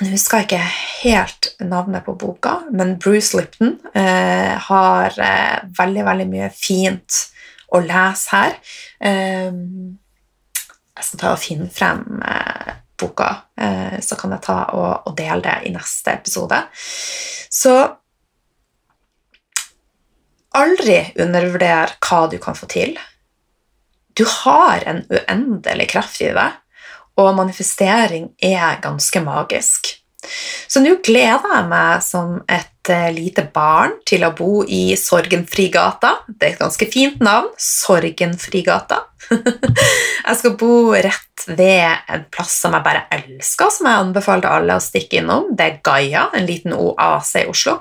Nå 0.00 0.08
husker 0.14 0.46
ikke 0.46 0.60
helt 1.02 1.50
navnet 1.60 2.06
på 2.06 2.14
boka, 2.16 2.54
men 2.72 2.94
Bruce 2.96 3.36
Lipton 3.36 3.74
eh, 3.92 4.54
har 4.64 5.18
eh, 5.20 5.58
veldig, 5.76 6.04
veldig 6.06 6.26
mye 6.30 6.48
fint 6.56 7.18
å 7.68 7.82
lese 7.84 8.32
her. 8.32 8.56
Eh, 9.04 9.50
jeg 10.96 11.04
skal 11.04 11.20
ta 11.20 11.34
og 11.34 11.42
finne 11.42 11.68
frem 11.72 12.22
eh, 12.24 12.72
boka, 13.00 13.28
eh, 13.60 13.98
så 14.04 14.16
kan 14.20 14.34
jeg 14.36 14.44
ta 14.46 14.58
og, 14.76 14.90
og, 15.08 15.12
dele 15.18 15.40
det 15.44 15.56
i 15.68 15.74
neste 15.74 16.16
episode. 16.16 16.62
Så 17.52 17.76
aldri 20.56 20.98
undervurder 21.20 21.94
hva 22.02 22.24
du 22.30 22.38
kan 22.42 22.58
få 22.58 22.68
til. 22.70 22.96
Du 24.18 24.24
har 24.26 24.84
en 24.90 25.04
uendelig 25.12 25.90
kraft 25.92 26.20
i 26.24 26.32
deg, 26.34 26.58
og 27.18 27.32
manifestering 27.38 28.30
er 28.42 28.78
ganske 28.82 29.22
magisk. 29.24 29.96
Så 30.68 30.82
nå 30.84 30.98
gleder 31.04 31.54
jeg 31.54 31.68
meg 31.70 32.02
som 32.04 32.36
et 32.44 32.90
uh, 32.92 33.08
lite 33.14 33.46
barn 33.54 33.96
til 34.06 34.26
å 34.26 34.32
bo 34.36 34.60
i 34.68 34.96
Sorgenfrigata. 34.98 36.12
Det 36.28 36.46
er 36.46 36.54
et 36.54 36.60
ganske 36.60 36.88
fint 36.92 37.22
navn. 37.24 37.48
Sorgenfrigata. 37.58 39.00
jeg 39.30 40.36
skal 40.40 40.56
bo 40.60 40.92
rett 40.92 41.46
ved 41.48 42.12
en 42.12 42.24
plass 42.32 42.58
som 42.62 42.76
jeg 42.76 42.84
bare 42.84 43.06
elsker, 43.16 43.72
som 43.72 43.88
jeg 43.88 44.04
anbefaler 44.04 44.50
alle 44.52 44.76
å 44.76 44.84
stikke 44.84 45.22
innom. 45.22 45.52
Det 45.56 45.66
er 45.66 45.78
Gaia, 45.84 46.26
en 46.36 46.48
liten 46.48 46.76
oase 46.76 47.44
i 47.44 47.50
Oslo. 47.50 47.80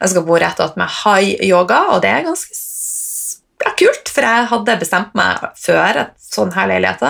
Jeg 0.00 0.14
skal 0.14 0.26
bo 0.28 0.40
rett 0.40 0.60
attmed 0.60 1.00
High 1.00 1.46
Yoga, 1.48 1.86
og 1.94 2.04
det 2.04 2.12
er 2.12 2.28
ganske 2.28 2.56
ja, 3.64 3.72
kult, 3.76 4.10
for 4.12 4.26
jeg 4.26 4.48
hadde 4.50 4.76
bestemt 4.80 5.14
meg 5.18 5.44
før 5.60 6.02
at 6.04 6.14
sånn 6.30 6.52
her 6.54 6.68
leilighet 6.70 7.02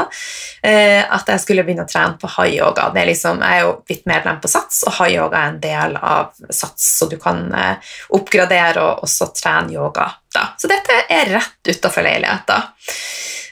eh, 0.64 1.02
at 1.04 1.28
jeg 1.28 1.42
skulle 1.42 1.64
begynne 1.66 1.84
å 1.84 1.90
trene 1.90 2.16
på 2.20 2.30
high-yoga. 2.36 2.88
Liksom, 2.96 3.42
jeg 3.44 3.60
er 3.60 3.66
jo 3.66 3.74
blitt 3.86 4.06
medlem 4.10 4.40
på 4.42 4.50
SATS, 4.50 4.82
og 4.88 4.96
high-yoga 4.98 5.40
er 5.40 5.52
en 5.52 5.60
del 5.62 5.96
av 5.96 6.32
SATS, 6.48 6.86
så 6.98 7.10
du 7.10 7.18
kan 7.20 7.44
eh, 7.54 7.92
oppgradere 8.16 8.84
og 8.86 9.04
også 9.06 9.30
trene 9.36 9.76
yoga. 9.76 10.08
Da. 10.34 10.52
Så 10.58 10.70
dette 10.70 11.04
er 11.10 11.34
rett 11.34 11.74
utafor 11.74 12.06
leiligheten. 12.06 12.70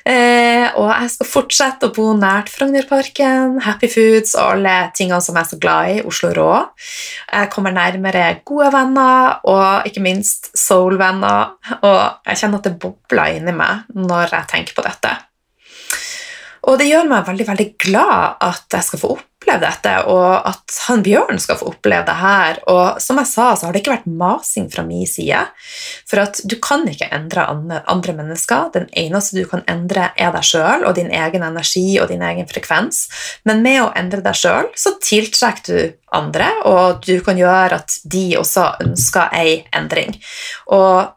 Eh, 0.09 0.65
og 0.81 0.88
jeg 0.88 1.11
skal 1.12 1.29
fortsette 1.29 1.88
å 1.88 1.93
bo 1.93 2.15
nært 2.17 2.49
Frognerparken, 2.49 3.59
Happy 3.67 3.91
Foods 3.93 4.33
og 4.38 4.55
alle 4.55 4.77
tingene 4.97 5.21
som 5.21 5.37
jeg 5.37 5.45
er 5.45 5.50
så 5.50 5.59
glad 5.61 5.93
i, 5.93 5.99
Oslo 6.09 6.31
Rå. 6.33 6.53
Jeg 7.29 7.50
kommer 7.53 7.77
nærmere 7.77 8.38
gode 8.49 8.71
venner 8.73 9.43
og 9.53 9.88
ikke 9.88 10.05
minst 10.05 10.49
soul-venner, 10.57 11.53
og 11.83 12.00
jeg 12.25 12.41
kjenner 12.41 12.62
at 12.62 12.71
det 12.71 12.79
bobler 12.81 13.37
inni 13.37 13.53
meg 13.57 13.91
når 13.99 14.33
jeg 14.33 14.50
tenker 14.55 14.79
på 14.79 14.87
dette. 14.87 15.12
Og 16.69 16.81
det 16.81 16.88
gjør 16.88 17.09
meg 17.09 17.29
veldig 17.29 17.49
veldig 17.49 17.69
glad 17.85 18.41
at 18.49 18.79
jeg 18.79 18.88
skal 18.88 19.03
få 19.03 19.12
opp 19.19 19.38
oppleve 19.49 19.64
dette, 19.64 19.93
og 20.09 20.49
at 20.49 20.78
han 20.88 21.02
Bjørn 21.02 21.40
skal 21.40 21.59
få 21.59 21.71
oppleve 21.73 22.05
det 22.07 22.17
her. 22.19 22.59
Og 22.69 23.00
som 23.00 23.19
jeg 23.21 23.31
sa, 23.31 23.47
så 23.57 23.67
har 23.67 23.73
det 23.73 23.83
ikke 23.83 23.95
vært 23.95 24.11
masing 24.11 24.69
fra 24.73 24.85
min 24.85 25.07
side. 25.09 25.40
For 26.09 26.21
at 26.23 26.40
du 26.45 26.57
kan 26.61 26.87
ikke 26.88 27.09
endre 27.14 27.47
andre 27.49 28.14
mennesker. 28.17 28.71
Den 28.75 28.88
eneste 28.93 29.38
du 29.38 29.49
kan 29.49 29.64
endre, 29.69 30.11
er 30.17 30.33
deg 30.35 30.45
sjøl 30.45 30.85
og 30.85 30.97
din 30.99 31.11
egen 31.14 31.45
energi 31.45 31.99
og 32.02 32.09
din 32.12 32.23
egen 32.23 32.49
frekvens. 32.49 33.07
Men 33.49 33.62
med 33.64 33.83
å 33.83 33.93
endre 33.97 34.23
deg 34.25 34.37
sjøl, 34.37 34.69
så 34.76 34.97
tiltrekker 35.00 35.69
du 35.69 35.95
andre, 36.17 36.49
og 36.69 37.05
du 37.05 37.19
kan 37.25 37.38
gjøre 37.38 37.81
at 37.83 37.99
de 38.05 38.26
også 38.40 38.71
ønsker 38.85 39.33
ei 39.37 39.62
endring. 39.76 40.14
Og 40.73 41.09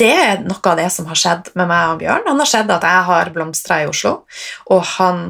det 0.00 0.12
er 0.16 0.40
noe 0.40 0.64
av 0.64 0.78
det 0.80 0.88
som 0.92 1.08
har 1.10 1.18
skjedd 1.18 1.52
med 1.60 1.68
meg 1.68 1.92
og 1.92 2.00
Bjørn. 2.00 2.26
Han 2.30 2.40
har 2.40 2.48
skjedd 2.48 2.72
at 2.72 2.84
jeg 2.88 3.06
har 3.10 3.32
blomstra 3.34 3.82
i 3.82 3.88
Oslo, 3.88 4.22
og 4.72 4.84
han 4.96 5.24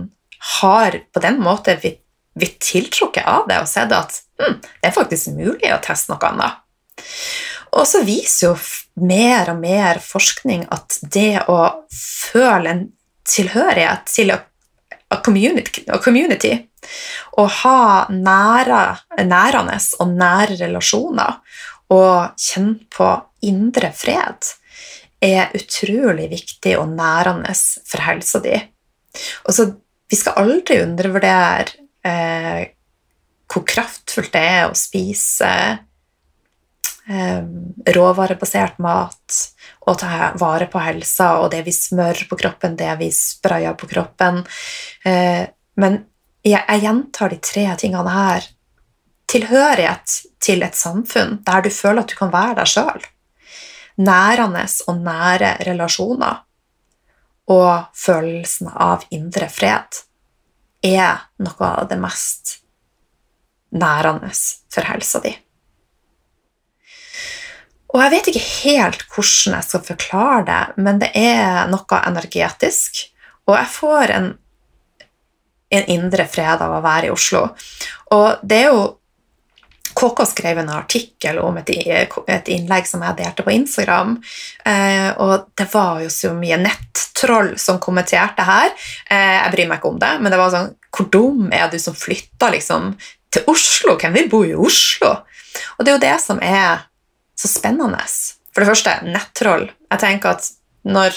har 0.61 1.01
på 1.13 1.23
den 1.23 1.41
måten 1.43 1.81
blitt, 1.81 2.05
tiltrukket 2.61 3.27
av 3.27 3.49
det 3.51 3.59
og 3.61 3.69
sett 3.69 3.93
at 3.93 4.15
hm, 4.41 4.61
det 4.63 4.89
er 4.89 4.95
faktisk 4.95 5.33
mulig 5.35 5.73
å 5.75 5.81
teste 5.85 6.13
noe 6.13 6.31
annet. 6.31 6.61
Og 7.77 7.85
så 7.87 8.01
viser 8.07 8.47
jo 8.49 8.55
mer 9.05 9.51
og 9.53 9.61
mer 9.61 10.01
forskning 10.03 10.65
at 10.73 10.99
det 11.03 11.43
å 11.51 11.59
føle 11.93 12.73
en 12.73 12.87
tilhørighet 13.29 14.09
til 14.11 14.33
a, 14.35 14.41
community, 15.23 15.85
a 15.91 15.99
community 16.03 16.55
å 17.39 17.45
ha 17.61 18.07
nære, 18.11 18.81
nærende 19.27 19.77
og 20.01 20.15
nære 20.17 20.57
relasjoner 20.63 21.39
og 21.91 22.41
kjenne 22.41 22.89
på 22.93 23.11
indre 23.51 23.93
fred 23.97 24.51
er 25.21 25.53
utrolig 25.57 26.31
viktig 26.33 26.77
og 26.81 26.95
nærende 26.97 27.53
for 27.55 28.05
helsa 28.07 28.41
di. 28.45 28.57
Og 29.45 29.55
så 29.55 29.67
vi 30.11 30.19
skal 30.19 30.43
aldri 30.43 30.81
undervurdere 30.83 31.71
eh, 32.05 32.67
hvor 33.51 33.65
kraftfullt 33.67 34.33
det 34.35 34.43
er 34.43 34.65
å 34.67 34.79
spise 34.79 35.51
eh, 37.07 37.43
råvarebasert 37.95 38.81
mat 38.83 39.39
og 39.87 39.99
ta 40.03 40.33
vare 40.39 40.67
på 40.71 40.83
helsa 40.83 41.33
og 41.43 41.51
det 41.55 41.63
vi 41.67 41.75
smører 41.75 42.27
på 42.31 42.39
kroppen, 42.39 42.77
det 42.79 42.91
vi 43.01 43.11
sprayer 43.15 43.79
på 43.79 43.91
kroppen. 43.91 44.43
Eh, 45.07 45.47
men 45.81 46.03
jeg, 46.43 46.59
jeg 46.59 46.85
gjentar 46.85 47.31
de 47.31 47.41
tre 47.45 47.69
tingene 47.79 48.15
her. 48.15 48.51
Tilhørighet 49.31 50.21
til 50.43 50.67
et 50.67 50.75
samfunn 50.75 51.39
der 51.47 51.63
du 51.63 51.71
føler 51.71 52.03
at 52.03 52.11
du 52.11 52.19
kan 52.19 52.35
være 52.35 52.61
deg 52.63 52.71
sjøl. 52.71 53.11
Nærende 54.01 54.67
og 54.89 55.03
nære 55.05 55.57
relasjoner 55.69 56.41
og 57.51 57.91
følelsen 57.97 58.71
av 58.71 59.05
indre 59.11 59.49
fred 59.51 60.03
er 60.87 61.27
noe 61.43 61.71
av 61.83 61.89
det 61.91 61.99
mest 62.01 62.59
nærende 63.77 64.31
for 64.71 64.87
helsa 64.87 65.21
di. 65.25 65.33
Og 67.91 67.99
jeg 68.05 68.13
vet 68.13 68.29
ikke 68.31 68.45
helt 68.47 69.03
hvordan 69.11 69.57
jeg 69.57 69.67
skal 69.67 69.83
forklare 69.87 70.45
det, 70.47 70.85
men 70.85 71.01
det 71.03 71.11
er 71.19 71.67
noe 71.71 72.01
energetisk. 72.07 73.03
Og 73.51 73.57
jeg 73.57 73.73
får 73.75 74.15
en, 74.15 74.31
en 75.75 75.93
indre 75.97 76.27
fred 76.31 76.63
av 76.63 76.77
å 76.77 76.85
være 76.85 77.11
i 77.11 77.15
Oslo. 77.15 77.49
Og 78.15 78.47
det 78.47 78.63
er 78.63 78.71
jo 78.71 78.85
KK 80.01 80.27
skrev 80.27 80.61
en 80.63 80.71
artikkel 80.71 81.41
om 81.43 81.59
et, 81.59 81.71
innlegg 82.49 82.87
som 82.87 83.03
jeg 83.05 83.19
delte 83.19 83.45
på 83.45 83.53
Instagram. 83.57 84.15
Eh, 84.65 85.11
og 85.19 85.51
det 85.59 85.67
var 85.73 86.05
jo 86.05 86.13
så 86.15 86.31
mye 86.37 86.61
nettroll 87.21 87.59
som 87.59 87.79
kommenterte 87.79 88.43
her. 88.43 88.71
Eh, 89.11 89.43
jeg 89.45 89.53
bryr 89.53 89.69
meg 89.69 89.79
ikke 89.79 89.89
om 89.89 89.99
det, 89.99 90.13
men 90.21 90.33
det 90.33 90.39
var 90.39 90.51
sånn 90.51 90.77
Hvor 90.91 91.07
dum 91.11 91.51
er 91.53 91.71
du 91.71 91.79
som 91.79 91.95
flytta 91.95 92.51
liksom, 92.51 92.97
til 93.31 93.43
Oslo? 93.47 93.97
Hvem 93.97 94.13
vil 94.13 94.31
bo 94.31 94.45
i 94.45 94.55
Oslo? 94.55 95.21
Og 95.79 95.85
det 95.85 95.93
er 95.93 95.99
jo 95.99 96.07
det 96.07 96.21
som 96.21 96.41
er 96.43 96.87
så 97.39 97.49
spennende. 97.49 98.03
For 98.53 98.63
det 98.63 98.71
første, 98.71 99.01
nettroll. 99.07 99.71
Jeg 99.91 100.01
tenker 100.03 100.35
at 100.35 100.49
når 100.83 101.15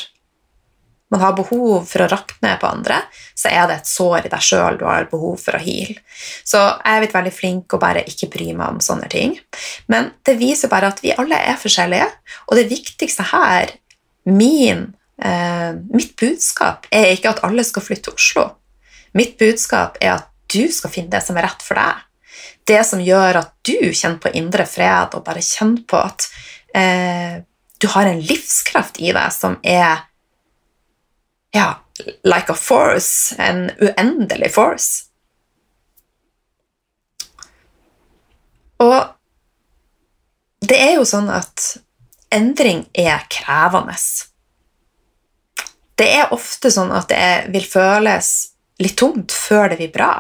man 1.14 1.22
har 1.22 1.36
behov 1.38 1.86
for 1.86 2.02
å 2.02 2.08
rakne 2.10 2.56
på 2.58 2.70
andre, 2.70 3.00
så 3.38 3.50
er 3.50 3.68
det 3.70 3.76
et 3.80 3.90
sår 3.90 4.26
i 4.26 4.32
deg 4.32 4.42
sjøl 4.42 4.80
du 4.80 4.86
har 4.88 5.10
behov 5.12 5.38
for 5.42 5.58
å 5.58 5.62
heale. 5.62 6.00
Så 6.46 6.58
jeg 6.58 6.90
er 6.90 7.04
blitt 7.04 7.14
veldig 7.14 7.34
flink 7.34 7.74
å 7.74 7.82
bare 7.82 8.06
ikke 8.10 8.32
bry 8.34 8.48
meg 8.54 8.74
om 8.74 8.82
sånne 8.82 9.10
ting. 9.14 9.36
Men 9.94 10.10
det 10.26 10.40
viser 10.42 10.72
bare 10.74 10.90
at 10.90 11.04
vi 11.04 11.14
alle 11.14 11.38
er 11.38 11.60
forskjellige, 11.62 12.10
og 12.48 12.58
det 12.58 12.70
viktigste 12.72 13.28
her, 13.30 13.76
min, 14.26 14.88
mitt 15.24 16.18
budskap, 16.20 16.88
er 16.92 17.14
ikke 17.14 17.32
at 17.32 17.44
alle 17.48 17.64
skal 17.64 17.86
flytte 17.86 18.10
til 18.10 18.18
Oslo. 18.18 18.44
Mitt 19.16 19.38
budskap 19.40 20.00
er 20.02 20.18
at 20.18 20.30
du 20.52 20.66
skal 20.74 20.92
finne 20.94 21.14
det 21.14 21.22
som 21.24 21.38
er 21.38 21.48
rett 21.48 21.64
for 21.64 21.80
deg. 21.80 22.02
Det 22.68 22.82
som 22.88 23.02
gjør 23.04 23.40
at 23.42 23.54
du 23.66 23.92
kjenner 23.92 24.20
på 24.24 24.34
indre 24.40 24.66
fred, 24.70 25.16
og 25.16 25.26
bare 25.26 25.44
kjenner 25.44 25.84
på 25.88 26.00
at 26.00 26.28
eh, 26.76 27.40
du 27.80 27.88
har 27.92 28.10
en 28.10 28.22
livskraft 28.24 29.00
i 29.04 29.12
deg 29.16 29.34
som 29.36 29.58
er 29.64 30.06
ja, 31.54 31.68
like 32.26 32.52
a 32.52 32.58
force, 32.58 33.36
en 33.38 33.68
uendelig 33.78 34.52
force. 34.56 35.10
Og 38.82 38.98
det 40.64 40.80
er 40.80 40.96
jo 40.98 41.06
sånn 41.08 41.30
at 41.32 41.76
endring 42.34 42.86
er 42.98 43.28
krevende. 43.32 43.96
Det 46.00 46.10
er 46.10 46.34
ofte 46.34 46.72
sånn 46.74 46.94
at 46.96 47.10
det 47.12 47.54
vil 47.54 47.66
føles 47.70 48.30
litt 48.82 48.98
tungt 48.98 49.34
før 49.36 49.70
det 49.72 49.80
blir 49.82 49.92
bra. 49.94 50.14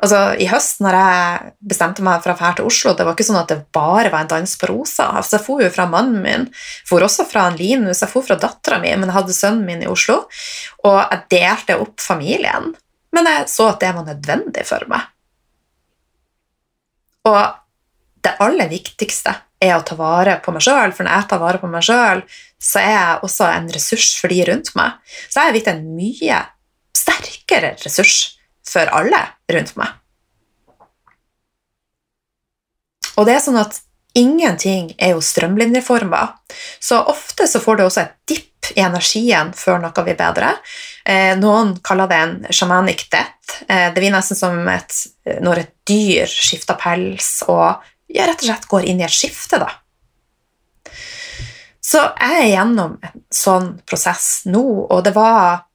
Altså, 0.00 0.18
I 0.40 0.46
høst 0.48 0.80
når 0.80 0.96
jeg 0.96 1.50
bestemte 1.72 2.04
meg 2.04 2.22
for 2.24 2.32
å 2.32 2.38
dra 2.38 2.50
til 2.56 2.68
Oslo, 2.70 2.94
det 2.96 3.04
var 3.04 3.16
ikke 3.16 3.26
sånn 3.28 3.42
at 3.42 3.50
det 3.52 3.58
bare 3.76 4.08
var 4.12 4.24
en 4.24 4.30
dans 4.32 4.54
på 4.56 4.70
rosa. 4.70 5.10
Altså, 5.20 5.36
jeg 5.36 5.44
for 5.44 5.60
jo 5.60 5.68
fra 5.74 5.84
mannen 5.92 6.22
min, 6.24 6.46
for 6.88 7.04
også 7.04 7.26
fra 7.28 7.50
en 7.50 7.58
Linus, 7.60 8.00
jeg 8.00 8.12
for 8.12 8.24
fra 8.24 8.38
dattera 8.40 8.80
mi, 8.80 8.94
men 8.96 9.10
jeg 9.10 9.18
hadde 9.18 9.36
sønnen 9.36 9.66
min 9.68 9.84
i 9.84 9.90
Oslo. 9.90 10.22
Og 10.88 10.98
jeg 11.02 11.26
delte 11.36 11.76
opp 11.84 12.00
familien, 12.00 12.72
men 13.12 13.28
jeg 13.28 13.50
så 13.52 13.68
at 13.74 13.84
det 13.84 13.92
var 13.98 14.08
nødvendig 14.08 14.64
for 14.68 14.88
meg. 14.88 15.04
Og 17.28 17.42
det 18.30 18.46
aller 18.46 18.70
viktigste 18.70 19.34
er 19.60 19.74
å 19.76 19.84
ta 19.84 19.96
vare 19.98 20.38
på 20.44 20.54
meg 20.54 20.64
sjøl, 20.64 20.94
for 20.96 21.04
når 21.04 21.18
jeg 21.18 21.28
tar 21.30 21.42
vare 21.42 21.60
på 21.60 21.68
meg 21.70 21.84
sjøl, 21.84 22.22
så 22.60 22.80
er 22.80 22.94
jeg 22.94 23.22
også 23.26 23.48
en 23.50 23.68
ressurs 23.74 24.08
for 24.20 24.32
de 24.32 24.40
rundt 24.48 24.72
meg. 24.78 24.96
Så 25.28 25.40
jeg 25.40 25.50
er 25.50 25.56
blitt 25.56 25.70
en 25.72 25.82
mye 25.96 26.40
sterkere 26.96 27.74
ressurs 27.82 28.16
for 28.66 28.90
alle 28.96 29.20
rundt 29.52 29.74
meg. 29.80 29.96
Og 33.18 33.26
det 33.28 33.36
er 33.36 33.44
sånn 33.44 33.60
at 33.60 33.82
ingenting 34.16 34.94
er 34.98 35.14
jo 35.14 35.22
strømlinjeforma, 35.22 36.22
så 36.82 37.02
ofte 37.10 37.46
så 37.46 37.60
får 37.62 37.78
du 37.78 37.84
også 37.84 38.04
et 38.06 38.16
dipp 38.32 38.70
i 38.76 38.82
energien 38.82 39.52
før 39.56 39.80
noe 39.82 40.04
blir 40.04 40.16
bedre. 40.18 40.54
Eh, 41.04 41.34
noen 41.38 41.76
kaller 41.84 42.10
det 42.10 42.18
en 42.20 42.34
shamanic 42.54 43.06
death. 43.12 43.62
Eh, 43.66 43.88
det 43.92 44.00
blir 44.00 44.14
nesten 44.14 44.38
som 44.38 44.58
et, 44.72 44.96
når 45.42 45.62
et 45.62 45.72
dyr 45.90 46.30
skifter 46.30 46.78
pels 46.80 47.40
og 47.48 47.80
ja, 48.14 48.26
rett 48.26 48.42
og 48.42 48.48
slett 48.48 48.68
går 48.70 48.86
inn 48.90 49.00
i 49.02 49.06
et 49.06 49.14
skifte, 49.14 49.60
da. 49.62 49.70
Så 51.80 52.02
jeg 52.20 52.36
er 52.42 52.50
gjennom 52.52 52.98
en 53.02 53.22
sånn 53.34 53.72
prosess 53.88 54.44
nå, 54.50 54.62
og 54.86 55.02
det 55.06 55.14
var 55.16 55.66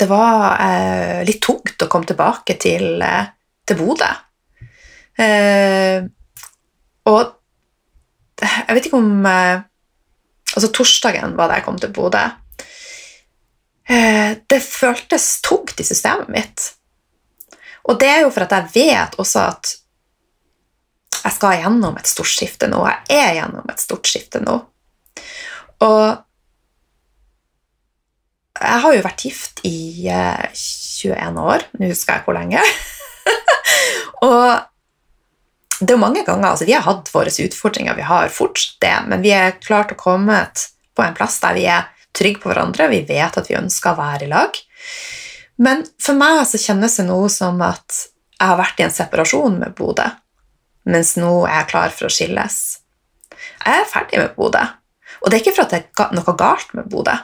Det 0.00 0.06
var 0.08 0.54
eh, 0.64 1.18
litt 1.28 1.42
tungt 1.44 1.82
å 1.84 1.86
komme 1.92 2.08
tilbake 2.08 2.54
til, 2.56 3.02
eh, 3.04 3.26
til 3.68 3.76
Bodø. 3.76 4.06
Eh, 5.20 6.06
og 7.04 7.34
jeg 8.40 8.76
vet 8.78 8.88
ikke 8.88 8.96
om 8.96 9.26
eh, 9.28 9.66
Altså, 10.50 10.70
torsdagen 10.74 11.36
var 11.38 11.50
da 11.50 11.58
jeg 11.60 11.66
kom 11.66 11.76
til 11.78 11.92
Bodø. 11.94 12.24
Eh, 13.86 14.32
det 14.50 14.62
føltes 14.64 15.28
tungt 15.46 15.78
i 15.78 15.86
systemet 15.86 16.32
mitt. 16.32 16.64
Og 17.90 17.98
det 17.98 18.08
er 18.08 18.24
jo 18.24 18.32
for 18.32 18.46
at 18.46 18.54
jeg 18.54 18.72
vet 18.76 19.18
også 19.18 19.44
at 19.50 19.76
jeg 21.20 21.36
skal 21.36 21.60
gjennom 21.60 21.98
et 22.00 22.08
stort 22.08 22.30
skifte 22.30 22.68
nå. 22.70 22.80
Jeg 23.10 23.20
er 23.26 23.38
gjennom 23.40 23.66
et 23.68 23.82
stort 23.82 24.08
skifte 24.08 24.40
nå. 24.44 24.56
Og 25.84 26.04
jeg 28.60 28.80
har 28.84 28.94
jo 28.94 29.04
vært 29.04 29.24
gift 29.24 29.62
i 29.64 29.76
21 30.06 31.12
eh, 31.16 31.38
år. 31.40 31.64
Nå 31.80 31.90
husker 31.90 32.16
jeg 32.16 32.26
hvor 32.26 32.36
lenge. 32.36 32.62
og 34.28 34.66
det 35.80 35.88
er 35.88 35.96
jo 35.96 36.02
mange 36.02 36.24
ganger 36.26 36.50
altså 36.50 36.66
Vi 36.68 36.74
har 36.76 36.84
hatt 36.84 37.08
våre 37.12 37.32
utfordringer, 37.32 37.96
vi 37.96 38.04
har 38.04 38.32
fortsatt 38.32 38.82
det, 38.84 38.96
men 39.08 39.24
vi 39.24 39.32
er 39.32 39.56
klart 39.64 39.94
å 39.94 40.00
komme 40.00 40.42
på 40.52 41.04
en 41.04 41.16
plass 41.16 41.38
der 41.40 41.56
vi 41.56 41.64
er 41.72 41.88
trygge 42.16 42.42
på 42.42 42.50
hverandre, 42.50 42.90
vi 42.92 43.00
vet 43.08 43.38
at 43.38 43.48
vi 43.48 43.56
ønsker 43.56 43.94
å 43.94 44.00
være 44.00 44.26
i 44.26 44.30
lag. 44.32 44.60
Men 45.60 45.84
for 46.00 46.16
meg 46.16 46.42
så 46.48 46.60
kjennes 46.60 46.96
det 46.96 47.06
noe 47.08 47.28
som 47.32 47.60
at 47.64 48.06
jeg 48.40 48.48
har 48.48 48.58
vært 48.60 48.80
i 48.80 48.86
en 48.86 48.94
separasjon 48.94 49.58
med 49.60 49.74
Bodø, 49.76 50.06
mens 50.88 51.16
nå 51.20 51.32
er 51.44 51.58
jeg 51.58 51.70
klar 51.74 51.92
for 51.92 52.08
å 52.08 52.12
skilles. 52.14 52.60
Jeg 53.66 53.82
er 53.82 53.90
ferdig 53.90 54.22
med 54.22 54.32
Bodø, 54.38 54.62
og 55.20 55.28
det 55.28 55.36
er 55.36 55.42
ikke 55.44 55.56
for 55.58 55.66
at 55.66 55.74
det 55.74 55.82
er 55.84 56.16
noe 56.16 56.36
galt 56.40 56.72
med 56.78 56.88
Bodø, 56.88 57.18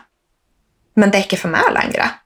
men 1.01 1.13
det 1.13 1.21
er 1.21 1.29
ikke 1.29 1.41
for 1.41 1.53
meg 1.53 1.71
lenger. 1.73 2.19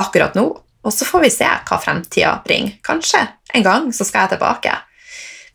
Akkurat 0.00 0.36
nå. 0.36 0.46
Og 0.82 0.90
så 0.90 1.06
får 1.06 1.20
vi 1.22 1.30
se 1.30 1.46
hva 1.46 1.76
fremtida 1.78 2.32
bringer. 2.42 2.78
Kanskje 2.82 3.20
en 3.54 3.62
gang 3.62 3.84
så 3.94 4.02
skal 4.02 4.24
jeg 4.24 4.34
tilbake. 4.34 4.72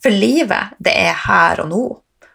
For 0.03 0.13
livet, 0.13 0.77
det 0.79 0.93
er 0.95 1.17
her 1.25 1.63
og 1.65 1.71
nå. 1.71 1.81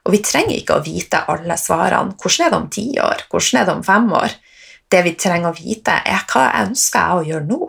Og 0.03 0.13
vi 0.13 0.21
trenger 0.21 0.59
ikke 0.59 0.77
å 0.77 0.85
vite 0.85 1.23
alle 1.31 1.57
svarene. 1.57 2.17
Hvordan 2.21 2.47
er 2.47 2.53
det 2.53 2.59
om 2.59 2.69
ti 2.75 2.85
år? 3.01 3.25
Hvordan 3.31 3.61
er 3.61 3.69
det 3.69 3.77
om 3.79 3.85
fem 3.87 4.11
år? 4.19 4.35
Det 4.93 5.01
vi 5.07 5.15
trenger 5.17 5.49
å 5.49 5.57
vite, 5.57 5.95
er 6.05 6.27
hva 6.29 6.43
jeg 6.51 6.67
ønsker 6.69 7.01
jeg 7.01 7.17
å 7.17 7.29
gjøre 7.31 7.47
nå? 7.49 7.61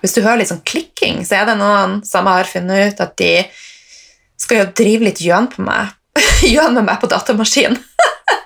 Hvis 0.00 0.14
du 0.16 0.22
hører 0.22 0.38
litt 0.40 0.52
sånn 0.52 0.62
klikking, 0.64 1.24
så 1.26 1.40
er 1.40 1.50
det 1.50 1.58
noen 1.60 1.98
som 2.06 2.28
har 2.30 2.48
funnet 2.48 2.94
ut 2.94 3.02
at 3.04 3.16
de 3.20 3.32
skal 4.40 4.62
jo 4.62 4.70
drive 4.78 5.10
litt 5.10 5.20
gjøn 5.20 5.50
på 5.52 5.66
meg. 5.66 5.90
gjøn 6.54 6.78
med 6.78 6.86
meg 6.86 7.02
på 7.02 7.10
datamaskin. 7.10 7.76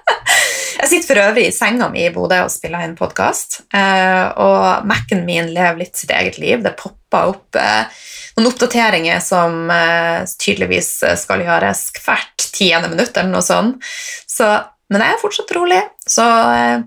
jeg 0.81 0.89
sitter 0.91 1.07
for 1.07 1.23
øvrig 1.29 1.47
i 1.51 1.55
senga 1.55 1.91
mi 1.93 2.07
i 2.09 2.13
Bodø 2.15 2.41
og 2.47 2.53
spiller 2.53 2.89
inn 2.89 2.97
podkast. 2.99 3.61
Eh, 3.69 4.25
og 4.43 4.89
Mac-en 4.89 5.23
min 5.29 5.53
lever 5.55 5.85
litt 5.85 6.01
sitt 6.01 6.11
eget 6.17 6.41
liv. 6.43 6.65
Det 6.65 6.75
popper 6.81 7.37
opp 7.37 7.61
eh, 7.61 8.03
noen 8.35 8.51
oppdateringer 8.51 9.21
som 9.23 9.69
uh, 9.71 10.25
tydeligvis 10.41 10.91
skal 11.21 11.45
gjøres 11.45 11.87
hvert 12.01 12.49
tiende 12.55 12.91
minutt, 12.91 13.15
eller 13.15 13.31
noe 13.31 13.45
sånt. 13.45 13.85
Så, 14.27 14.49
men 14.91 15.05
jeg 15.05 15.15
er 15.15 15.23
fortsatt 15.23 15.55
rolig, 15.57 15.81
så 16.03 16.27
uh, 16.27 16.85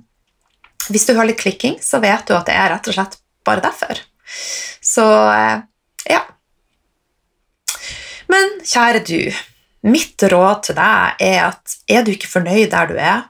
hvis 0.91 1.07
du 1.07 1.13
hører 1.13 1.31
litt 1.31 1.41
klikking, 1.41 1.77
så 1.83 2.01
vet 2.03 2.27
du 2.27 2.35
at 2.35 2.47
det 2.49 2.55
er 2.55 2.71
rett 2.73 2.89
og 2.91 2.97
slett 2.97 3.19
bare 3.47 3.63
derfor. 3.63 3.99
Så 4.83 5.03
ja. 6.07 6.21
Men 8.31 8.57
kjære 8.67 9.03
du, 9.07 9.19
mitt 9.87 10.23
råd 10.31 10.67
til 10.67 10.77
deg 10.77 11.23
er 11.23 11.39
at 11.47 11.77
er 11.91 12.03
du 12.03 12.11
ikke 12.13 12.31
fornøyd 12.31 12.71
der 12.73 12.91
du 12.91 12.99
er, 12.99 13.25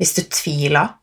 hvis 0.00 0.14
du 0.16 0.22
tviler, 0.32 0.94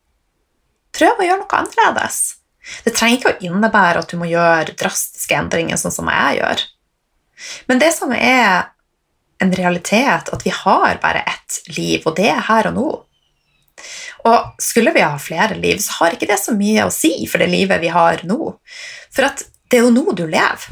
prøv 0.94 1.20
å 1.20 1.26
gjøre 1.26 1.42
noe 1.44 1.60
annerledes. 1.60 2.37
Det 2.84 2.94
trenger 2.96 3.18
ikke 3.18 3.34
å 3.34 3.46
innebære 3.48 4.02
at 4.02 4.10
du 4.10 4.18
må 4.20 4.28
gjøre 4.30 4.76
drastiske 4.78 5.36
endringer 5.36 5.80
sånn 5.80 5.94
som 5.94 6.10
jeg 6.12 6.40
gjør. 6.40 6.64
Men 7.70 7.80
det 7.82 7.92
som 7.94 8.12
er 8.14 8.70
en 9.38 9.52
realitet, 9.54 10.32
at 10.32 10.44
vi 10.44 10.50
har 10.54 10.98
bare 11.02 11.22
ett 11.30 11.60
liv, 11.76 12.02
og 12.06 12.16
det 12.18 12.32
er 12.32 12.42
her 12.48 12.70
og 12.72 12.74
nå. 12.78 12.88
Og 14.26 14.62
skulle 14.62 14.92
vi 14.96 15.04
ha 15.04 15.14
flere 15.22 15.54
liv, 15.58 15.78
så 15.82 16.00
har 16.00 16.16
ikke 16.16 16.28
det 16.30 16.40
så 16.42 16.56
mye 16.58 16.88
å 16.88 16.94
si 16.94 17.12
for 17.30 17.38
det 17.42 17.50
livet 17.52 17.80
vi 17.82 17.92
har 17.94 18.24
nå. 18.26 18.52
For 19.14 19.28
det 19.28 19.78
er 19.78 19.86
jo 19.86 19.94
nå 19.94 20.16
du 20.18 20.26
lever. 20.26 20.68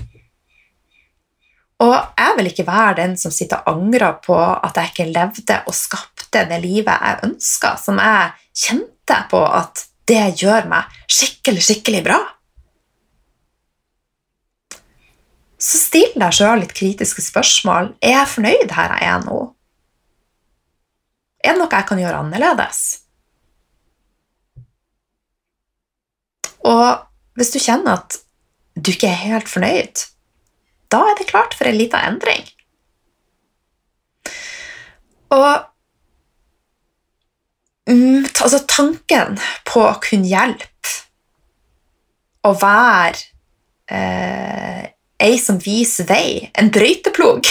Og 1.85 1.95
jeg 1.95 2.37
vil 2.39 2.49
ikke 2.51 2.65
være 2.67 2.97
den 3.03 3.19
som 3.21 3.33
sitter 3.35 3.61
og 3.61 3.83
angrer 3.83 4.17
på 4.25 4.37
at 4.37 4.79
jeg 4.81 4.93
ikke 4.93 5.11
levde 5.13 5.59
og 5.69 5.77
skapte 5.77 6.47
det 6.49 6.61
livet 6.63 7.05
jeg 7.05 7.21
ønska, 7.29 7.75
som 7.81 8.01
jeg 8.01 8.33
kjente 8.57 9.19
på 9.31 9.43
at 9.45 9.85
det 10.07 10.25
gjør 10.43 10.69
meg 10.71 10.97
skikkelig, 11.11 11.63
skikkelig 11.67 12.03
bra. 12.07 12.19
Så 15.57 15.81
still 15.81 16.13
deg 16.21 16.35
sjøl 16.37 16.61
litt 16.63 16.75
kritiske 16.77 17.25
spørsmål. 17.25 17.95
Er 18.05 18.19
jeg 18.21 18.33
fornøyd 18.35 18.75
her 18.77 18.95
jeg 18.99 19.09
er 19.11 19.25
nå? 19.25 19.41
Er 21.43 21.55
det 21.55 21.63
noe 21.63 21.73
jeg 21.73 21.89
kan 21.89 22.03
gjøre 22.03 22.21
annerledes? 22.23 22.83
Og 26.67 27.07
hvis 27.39 27.53
du 27.55 27.61
kjenner 27.63 28.01
at 28.01 28.19
du 28.77 28.91
ikke 28.93 29.09
er 29.09 29.23
helt 29.23 29.49
fornøyd, 29.49 30.03
da 30.93 31.03
er 31.11 31.19
det 31.19 31.29
klart 31.31 31.55
for 31.57 31.69
en 31.69 31.79
liten 31.79 32.03
endring. 32.03 32.45
Og 35.35 35.67
Mm, 37.87 38.27
altså 38.43 38.65
tanken 38.67 39.39
på 39.69 39.85
å 39.87 39.99
kunne 40.03 40.27
hjelpe 40.27 40.95
å 42.47 42.53
være 42.59 43.21
eh, 43.91 44.83
ei 45.23 45.39
som 45.39 45.59
viser 45.63 46.09
vei, 46.09 46.51
en 46.59 46.71
brøyteplog 46.75 47.47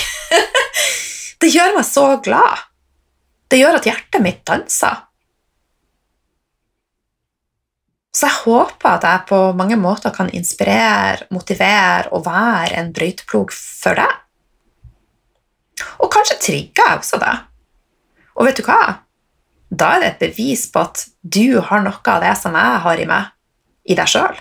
Det 1.42 1.52
gjør 1.52 1.76
meg 1.76 1.86
så 1.88 2.06
glad. 2.24 2.64
Det 3.52 3.60
gjør 3.60 3.78
at 3.78 3.86
hjertet 3.86 4.24
mitt 4.24 4.40
danser. 4.48 5.04
Så 8.16 8.30
jeg 8.30 8.40
håper 8.46 8.90
at 8.96 9.06
jeg 9.06 9.26
på 9.30 9.40
mange 9.60 9.76
måter 9.78 10.14
kan 10.16 10.32
inspirere, 10.34 11.28
motivere 11.36 12.08
og 12.16 12.24
være 12.26 12.80
en 12.80 12.94
brøyteplog 12.96 13.52
for 13.54 14.00
deg. 14.00 14.16
Og 16.00 16.10
kanskje 16.16 16.40
trigger 16.48 16.88
jeg 16.88 17.02
også 17.04 17.20
det. 17.22 17.36
Og 18.40 18.48
vet 18.48 18.64
du 18.64 18.66
hva? 18.66 19.05
Da 19.70 19.96
er 19.96 20.02
det 20.02 20.10
et 20.10 20.26
bevis 20.28 20.68
på 20.72 20.84
at 20.86 21.08
du 21.22 21.60
har 21.60 21.82
noe 21.84 22.12
av 22.12 22.22
det 22.24 22.36
som 22.40 22.56
jeg 22.56 22.84
har 22.86 23.02
i 23.02 23.08
meg, 23.10 23.32
i 23.86 23.98
deg 23.98 24.10
sjøl. 24.10 24.38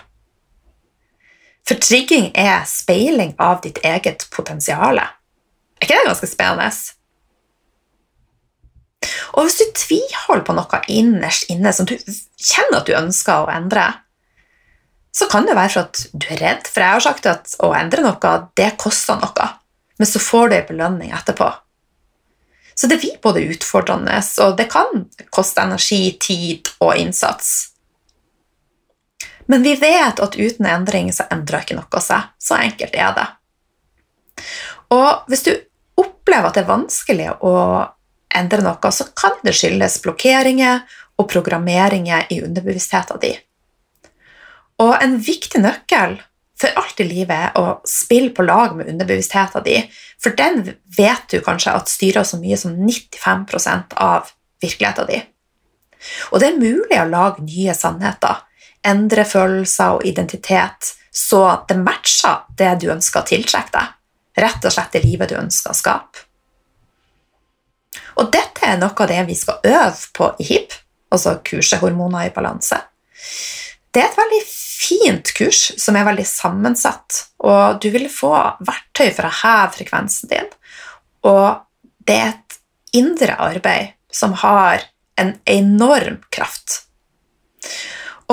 For 1.65 1.81
trigging 1.81 2.29
er 2.37 2.67
speiling 2.69 3.33
av 3.41 3.63
ditt 3.65 3.81
eget 3.87 4.27
potensial. 4.35 5.01
Er 5.01 5.81
ikke 5.81 5.97
det 5.97 6.11
ganske 6.11 6.29
spennende? 6.29 6.69
Og 9.35 9.47
hvis 9.47 9.59
du 9.61 9.65
tviholder 9.77 10.45
på 10.45 10.57
noe 10.57 10.81
innerst 10.93 11.49
inne 11.53 11.73
som 11.77 11.89
du 11.89 11.97
kjenner 11.97 12.81
at 12.81 12.89
du 12.89 12.95
ønsker 12.97 13.45
å 13.45 13.53
endre, 13.53 13.87
så 15.15 15.29
kan 15.31 15.47
det 15.47 15.57
være 15.57 15.73
for 15.73 15.87
at 15.87 16.07
du 16.13 16.29
er 16.35 16.41
redd. 16.43 16.69
For 16.69 16.83
jeg 16.83 16.97
har 16.97 17.05
sagt 17.05 17.29
at 17.31 17.57
å 17.65 17.73
endre 17.77 18.05
noe, 18.05 18.33
det 18.59 18.75
koster 18.81 19.21
noe. 19.21 19.51
Men 20.01 20.11
så 20.11 20.21
får 20.21 20.51
du 20.51 20.57
en 20.57 20.71
belønning 20.73 21.13
etterpå. 21.15 21.49
Så 22.75 22.91
det 22.91 22.99
blir 23.03 23.21
både 23.23 23.45
utfordrende, 23.55 24.19
og 24.43 24.57
det 24.59 24.67
kan 24.73 25.07
koste 25.31 25.63
energi, 25.63 26.17
tid 26.21 26.71
og 26.83 26.97
innsats. 26.99 27.71
Men 29.47 29.63
vi 29.63 29.77
vet 29.79 30.21
at 30.21 30.37
uten 30.37 30.67
endring 30.67 31.13
så 31.13 31.29
endrer 31.31 31.63
ikke 31.63 31.77
noe 31.79 32.03
seg. 32.03 32.33
Så 32.41 32.57
enkelt 32.59 32.97
er 32.97 33.15
det. 33.15 33.27
Og 34.95 35.29
hvis 35.31 35.45
du 35.47 35.53
opplever 36.01 36.49
at 36.49 36.57
det 36.57 36.65
er 36.65 36.73
vanskelig 36.73 37.31
å 37.45 37.55
endre 38.35 38.65
noe, 38.65 38.91
så 38.91 39.07
kan 39.15 39.37
det 39.47 39.55
skyldes 39.55 40.01
blokkeringer, 40.03 40.83
og 41.15 41.29
programmeringer 41.31 42.27
i 42.35 42.41
underbevisstheten 42.43 43.21
din. 43.23 43.37
Og 44.83 44.97
en 44.99 45.19
viktig 45.23 45.61
nøkkel 45.63 46.17
for 46.61 46.79
alt 46.79 47.01
i 47.03 47.07
livet 47.09 47.57
å 47.59 47.81
spille 47.88 48.31
på 48.35 48.47
lag 48.47 48.77
med 48.79 48.88
underbevisstheten 48.93 49.64
din, 49.67 49.88
for 50.23 50.37
den 50.38 50.62
vet 50.97 51.27
du 51.31 51.40
kanskje 51.45 51.75
at 51.75 51.90
styrer 51.90 52.27
så 52.27 52.38
mye 52.40 52.59
som 52.59 52.77
95% 52.79 53.97
av 54.01 54.31
virkeligheten 54.62 55.09
din. 55.11 55.25
Og 56.31 56.40
det 56.40 56.51
er 56.51 56.61
mulig 56.61 57.01
å 57.01 57.09
lage 57.09 57.45
nye 57.45 57.75
sannheter, 57.77 58.45
endre 58.85 59.25
følelser 59.27 59.99
og 59.99 60.07
identitet, 60.07 60.95
så 61.14 61.43
det 61.69 61.79
matcher 61.81 62.45
det 62.59 62.73
du 62.83 62.88
ønsker 62.93 63.23
å 63.23 63.29
tiltrekke 63.29 63.75
deg. 63.75 63.93
Rett 64.45 64.67
og 64.67 64.75
slett 64.75 64.97
det 64.97 65.05
livet 65.05 65.31
du 65.31 65.37
ønsker 65.38 65.71
å 65.71 65.79
skape. 65.79 66.25
Og 68.19 68.31
dette 68.35 68.67
er 68.67 68.79
noe 68.79 68.95
av 68.95 69.11
det 69.11 69.21
vi 69.29 69.37
skal 69.38 69.62
øve 69.67 70.11
på 70.14 70.31
i 70.43 70.49
HIP, 70.49 70.75
altså 71.14 71.38
kurset 71.47 71.83
Hormoner 71.83 72.29
i 72.29 72.35
balanse. 72.35 72.79
Det 73.95 74.03
er 74.03 74.09
et 74.11 74.19
veldig 74.19 74.41
fint 74.49 75.31
kurs 75.37 75.61
som 75.79 75.95
er 75.95 76.07
veldig 76.09 76.27
sammensatt, 76.27 77.21
og 77.47 77.79
du 77.83 77.89
vil 77.95 78.09
få 78.11 78.33
verktøy 78.67 79.13
for 79.15 79.29
å 79.29 79.37
heve 79.43 79.69
frekvensen 79.77 80.33
din. 80.33 80.49
Og 81.31 81.63
det 82.09 82.17
er 82.19 82.33
et 82.33 82.59
indre 82.99 83.37
arbeid 83.39 83.95
som 84.15 84.35
har 84.43 84.83
en 85.21 85.31
enorm 85.47 86.19
kraft. 86.35 86.81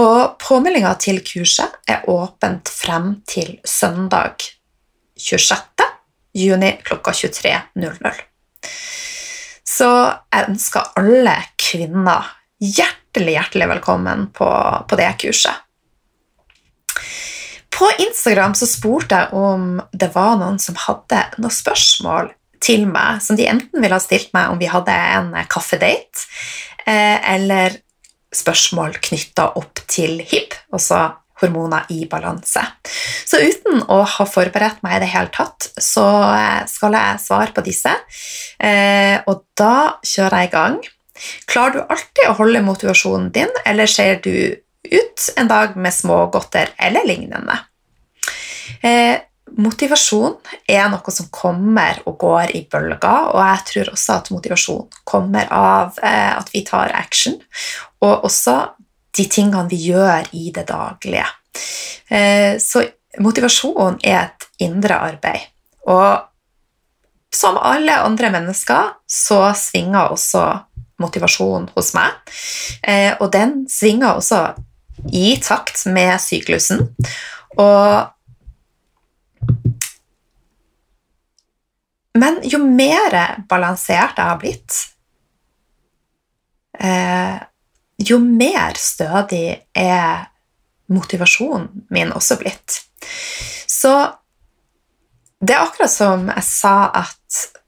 Og 0.02 0.38
påmeldinga 0.42 0.96
til 1.04 1.22
kurset 1.26 1.78
er 1.90 2.10
åpent 2.10 2.70
frem 2.72 3.20
til 3.28 3.60
søndag 3.68 4.42
26. 5.20 5.86
juni 6.42 6.72
klokka 6.88 7.14
23.00. 7.14 8.22
Så 9.68 9.90
jeg 10.34 10.50
ønsker 10.50 10.90
alle 11.00 11.36
kvinner 11.60 12.34
hjertelig, 12.58 13.01
hjertelig 13.20 13.68
velkommen 13.68 14.30
på, 14.34 14.48
på 14.88 15.00
det 15.00 15.12
kurset. 15.20 15.68
På 17.72 17.90
Instagram 18.00 18.54
så 18.56 18.68
spurte 18.70 19.18
jeg 19.18 19.34
om 19.34 19.80
det 19.92 20.12
var 20.14 20.36
noen 20.38 20.60
som 20.62 20.78
hadde 20.78 21.24
noen 21.42 21.54
spørsmål 21.56 22.30
til 22.62 22.86
meg 22.90 23.24
som 23.26 23.38
de 23.40 23.48
enten 23.50 23.82
ville 23.82 23.96
ha 23.96 24.04
stilt 24.04 24.30
meg 24.36 24.52
om 24.52 24.60
vi 24.62 24.70
hadde 24.70 24.94
en 24.94 25.32
kaffedate, 25.50 26.28
eh, 26.86 27.18
eller 27.34 27.80
spørsmål 28.32 29.00
knytta 29.02 29.50
opp 29.60 29.82
til 29.90 30.22
HIP, 30.22 30.54
altså 30.72 31.10
hormoner 31.42 31.90
i 31.90 32.06
balanse. 32.10 32.62
Så 33.26 33.42
uten 33.42 33.82
å 33.90 34.02
ha 34.06 34.26
forberedt 34.30 34.84
meg 34.86 35.00
i 35.00 35.04
det 35.04 35.12
hele 35.16 35.32
tatt, 35.34 35.72
så 35.82 36.06
eh, 36.36 36.64
skal 36.70 36.98
jeg 36.98 37.24
svare 37.24 37.56
på 37.56 37.66
disse. 37.66 37.94
Eh, 38.62 39.18
og 39.26 39.48
da 39.58 39.98
kjører 40.06 40.44
jeg 40.44 40.52
i 40.52 40.54
gang. 40.54 40.82
Klarer 41.50 41.74
du 41.74 41.82
alltid 41.86 42.30
å 42.30 42.38
holde 42.40 42.64
motivasjonen 42.66 43.32
din, 43.36 43.52
eller 43.66 43.90
ser 43.90 44.22
du 44.24 44.34
ut 44.92 45.28
en 45.38 45.50
dag 45.50 45.76
med 45.76 45.94
små 45.94 46.26
godter 46.34 46.74
eller 46.82 47.06
lignende? 47.08 47.58
Eh, 48.82 49.20
motivasjon 49.62 50.38
er 50.70 50.88
noe 50.92 51.14
som 51.14 51.28
kommer 51.34 52.00
og 52.10 52.18
går 52.22 52.56
i 52.58 52.64
bølger, 52.72 53.32
og 53.34 53.42
jeg 53.44 53.66
tror 53.72 53.92
også 53.94 54.18
at 54.18 54.32
motivasjon 54.34 54.88
kommer 55.08 55.52
av 55.54 56.00
eh, 56.04 56.32
at 56.38 56.50
vi 56.54 56.64
tar 56.68 56.94
action, 56.98 57.38
og 58.02 58.26
også 58.30 58.58
de 59.18 59.28
tingene 59.28 59.68
vi 59.70 59.82
gjør 59.92 60.32
i 60.38 60.50
det 60.56 60.66
daglige. 60.72 61.28
Eh, 62.08 62.58
så 62.64 62.86
motivasjon 63.20 64.00
er 64.08 64.22
et 64.24 64.48
indre 64.64 64.98
arbeid. 65.12 65.48
Og 65.92 66.28
som 67.32 67.58
alle 67.58 67.96
andre 68.04 68.32
mennesker 68.34 68.92
så 69.08 69.44
svinger 69.58 70.12
også 70.16 70.44
motivasjon 71.02 71.70
hos 71.76 71.94
meg. 71.98 72.18
Eh, 72.84 73.14
og 73.20 73.32
den 73.34 73.64
svinger 73.72 74.16
også 74.16 74.42
i 75.12 75.36
takt 75.42 75.86
med 75.90 76.16
syklusen. 76.22 76.88
Og 77.60 78.10
Men 82.12 82.42
jo 82.44 82.60
mer 82.60 83.14
balansert 83.48 84.18
jeg 84.20 84.28
har 84.28 84.40
blitt, 84.42 84.78
eh, 86.76 87.38
jo 88.04 88.18
mer 88.20 88.76
stødig 88.76 89.62
er 89.72 90.26
motivasjonen 90.92 91.86
min 91.90 92.12
også 92.12 92.36
blitt. 92.42 92.82
Så 93.68 93.94
det 95.40 95.56
er 95.56 95.64
akkurat 95.64 95.94
som 95.94 96.28
jeg 96.30 96.44
sa 96.46 96.76
at 97.00 97.61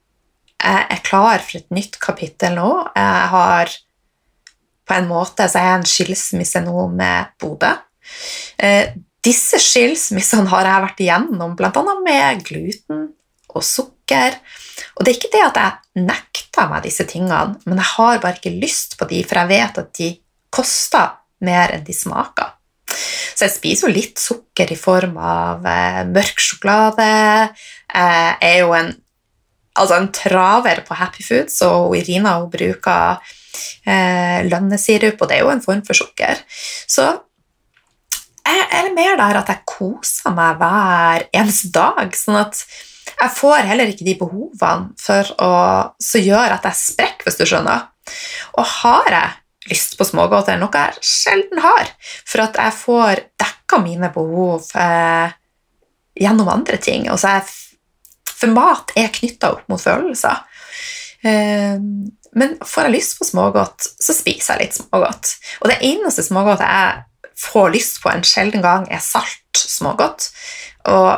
jeg 0.64 0.86
er 0.96 1.02
klar 1.04 1.42
for 1.44 1.60
et 1.60 1.74
nytt 1.74 1.98
kapittel 2.02 2.56
nå. 2.58 2.70
Jeg 2.96 3.32
har 3.34 3.72
på 4.84 4.96
en 4.98 5.08
måte 5.08 5.46
så 5.48 5.60
er 5.60 5.68
jeg 5.68 5.80
en 5.80 5.88
skilsmisse 5.88 6.62
nå 6.64 6.86
med 6.92 7.34
Bodø. 7.40 7.72
Eh, 8.60 8.94
disse 9.24 9.60
skilsmissene 9.62 10.50
har 10.52 10.68
jeg 10.68 10.84
vært 10.84 11.04
igjennom, 11.04 11.54
bl.a. 11.56 11.84
med 12.04 12.42
gluten 12.44 13.06
og 13.54 13.64
sukker. 13.64 14.36
Og 14.96 15.04
det 15.04 15.12
er 15.12 15.18
ikke 15.18 15.32
det 15.32 15.44
at 15.46 15.60
jeg 15.60 16.04
nekter 16.04 16.68
meg 16.70 16.84
disse 16.84 17.06
tingene, 17.08 17.56
men 17.64 17.80
jeg 17.80 17.90
har 17.94 18.20
bare 18.22 18.38
ikke 18.40 18.58
lyst 18.60 18.98
på 19.00 19.08
de, 19.10 19.22
for 19.24 19.40
jeg 19.40 19.52
vet 19.54 19.80
at 19.80 19.94
de 19.96 20.10
koster 20.54 21.16
mer 21.44 21.72
enn 21.74 21.86
de 21.86 21.96
smaker. 21.96 22.52
Så 23.34 23.48
jeg 23.48 23.54
spiser 23.56 23.88
jo 23.88 23.94
litt 23.96 24.20
sukker 24.22 24.70
i 24.70 24.78
form 24.78 25.16
av 25.18 25.64
eh, 25.66 26.02
mørk 26.06 26.42
sjokolade. 26.42 27.08
Jeg 27.90 28.36
er 28.44 28.60
jo 28.60 28.74
en, 28.76 28.92
altså 29.74 29.98
en 29.98 30.10
traver 30.14 30.82
på 30.86 30.96
Happy 30.98 31.24
Foods, 31.26 31.60
og 31.66 31.96
Irina 31.98 32.38
hun 32.40 32.50
bruker 32.52 33.20
eh, 33.86 34.40
lønnesirup, 34.46 35.20
og 35.20 35.30
det 35.30 35.38
er 35.38 35.44
jo 35.44 35.52
en 35.54 35.64
form 35.64 35.84
for 35.86 35.98
sukker. 35.98 36.42
Så 36.86 37.06
jeg 38.44 38.66
er 38.76 38.90
mer 38.94 39.16
der 39.18 39.40
at 39.40 39.50
jeg 39.50 39.64
koser 39.68 40.34
meg 40.36 40.58
hver 40.60 41.28
eneste 41.32 41.70
dag. 41.74 42.12
sånn 42.16 42.42
at 42.42 42.60
jeg 43.14 43.32
får 43.36 43.64
heller 43.68 43.90
ikke 43.90 44.06
de 44.06 44.16
behovene 44.20 44.92
for 45.00 45.30
å, 45.42 45.54
som 46.02 46.24
gjør 46.24 46.56
at 46.56 46.66
jeg 46.68 46.80
sprekker, 46.80 47.24
hvis 47.26 47.40
du 47.40 47.46
skjønner. 47.48 47.88
Og 48.58 48.68
har 48.82 49.10
jeg 49.14 49.72
lyst 49.72 49.96
på 49.96 50.04
smågodter, 50.04 50.58
noe 50.60 50.76
jeg 50.76 51.04
sjelden 51.08 51.62
har, 51.64 51.88
for 52.28 52.44
at 52.44 52.58
jeg 52.60 52.76
får 52.76 53.22
dekka 53.40 53.80
mine 53.80 54.10
behov 54.12 54.68
eh, 54.76 55.32
gjennom 56.20 56.50
andre 56.52 56.80
ting. 56.82 57.08
Og 57.12 57.20
så 57.20 57.36
er 57.36 57.40
Jeg, 57.40 57.52
for 58.44 58.52
mat 58.52 58.92
er 58.98 59.12
knytta 59.14 59.54
opp 59.56 59.68
mot 59.72 59.80
følelser. 59.80 60.44
Eh, 61.24 61.80
men 62.34 62.56
får 62.66 62.88
jeg 62.88 62.94
lyst 62.96 63.18
på 63.18 63.28
smågodt, 63.28 63.86
så 64.02 64.14
spiser 64.16 64.58
jeg 64.58 64.66
litt 64.66 64.78
smågodt. 64.78 65.34
Og 65.62 65.70
det 65.70 65.78
eneste 65.86 66.24
smågodt 66.26 66.64
jeg 66.64 67.04
får 67.44 67.72
lyst 67.74 68.02
på 68.02 68.10
en 68.10 68.26
sjelden 68.26 68.64
gang, 68.64 68.86
er 68.90 69.02
salt 69.02 69.58
smågodt. 69.58 70.28
Og 70.90 71.14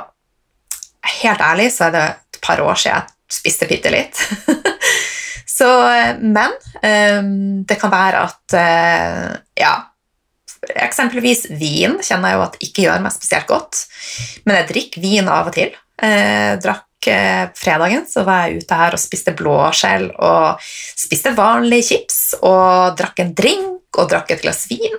helt 1.22 1.42
ærlig 1.42 1.70
så 1.74 1.88
er 1.88 1.96
det 1.96 2.06
et 2.12 2.40
par 2.44 2.62
år 2.62 2.78
siden 2.78 3.02
jeg 3.02 3.38
spiste 3.40 3.68
bitte 3.70 3.92
litt. 3.92 4.22
så, 5.56 5.70
men 6.20 6.54
um, 6.84 7.34
det 7.66 7.80
kan 7.80 7.92
være 7.92 8.22
at 8.28 8.56
uh, 8.60 9.32
Ja, 9.58 9.74
eksempelvis 10.84 11.46
vin 11.56 11.98
kjenner 12.04 12.32
jeg 12.32 12.38
jo 12.38 12.44
at 12.46 12.60
ikke 12.64 12.86
gjør 12.86 13.02
meg 13.04 13.14
spesielt 13.14 13.48
godt, 13.50 13.82
men 14.44 14.60
jeg 14.60 14.70
drikker 14.70 15.04
vin 15.04 15.32
av 15.32 15.50
og 15.50 15.56
til. 15.56 15.74
Eh, 15.96 16.56
drakk 16.60 16.84
fredagen, 17.58 18.06
så 18.10 18.24
var 18.26 18.46
jeg 18.46 18.62
ute 18.62 18.78
her 18.80 18.96
og 18.96 19.02
spiste 19.02 19.34
blåskjell 19.38 20.08
og 20.16 20.62
spiste 20.98 21.34
vanlige 21.36 21.88
chips 21.90 22.20
og 22.40 22.96
drakk 22.98 23.22
en 23.22 23.34
drink 23.36 24.00
og 24.00 24.10
drakk 24.10 24.34
et 24.34 24.42
glass 24.44 24.66
vin. 24.70 24.98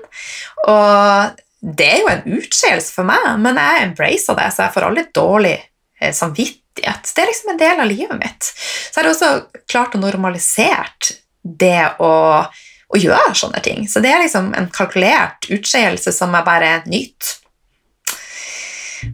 Og 0.68 1.42
det 1.78 1.90
er 1.90 2.04
jo 2.04 2.12
en 2.12 2.38
utskeielse 2.38 2.94
for 2.96 3.08
meg, 3.08 3.34
men 3.44 3.60
jeg 3.60 3.90
embracer 3.90 4.38
det, 4.38 4.52
så 4.54 4.66
jeg 4.66 4.76
får 4.78 4.88
aldri 4.88 5.08
dårlig 5.18 5.58
Eh, 6.00 6.14
samvittighet. 6.14 7.12
Det 7.16 7.22
er 7.22 7.26
liksom 7.26 7.50
en 7.50 7.58
del 7.58 7.80
av 7.80 7.88
livet 7.88 8.20
mitt. 8.20 8.54
Så 8.92 9.00
har 9.00 9.04
det 9.08 9.16
også 9.16 9.62
klart 9.70 9.96
å 9.98 10.02
normalisere 10.02 11.16
det 11.42 11.88
å, 12.04 12.12
å, 12.46 13.00
gjøre 13.00 13.34
sånne 13.38 13.62
ting. 13.66 13.88
Så 13.90 14.04
det 14.04 14.12
er 14.14 14.22
liksom 14.22 14.52
en 14.58 14.70
kalkulert 14.74 15.50
utskeielse 15.50 16.14
som 16.14 16.36
jeg 16.38 16.46
bare 16.46 16.72
nyter. 16.86 17.34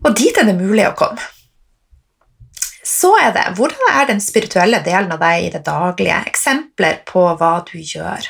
Og 0.04 0.12
dit 0.18 0.36
er 0.36 0.48
det 0.48 0.58
mulig 0.60 0.90
å 0.90 0.96
komme. 0.98 1.24
Så 2.84 3.14
er 3.16 3.32
det 3.36 3.46
hvordan 3.58 3.94
er 3.94 4.10
den 4.10 4.22
spirituelle 4.24 4.82
delen 4.84 5.12
av 5.16 5.22
deg 5.24 5.46
i 5.46 5.52
det 5.54 5.64
daglige? 5.66 6.20
Eksempler 6.28 7.00
på 7.08 7.26
hva 7.40 7.56
du 7.68 7.78
gjør. 7.80 8.28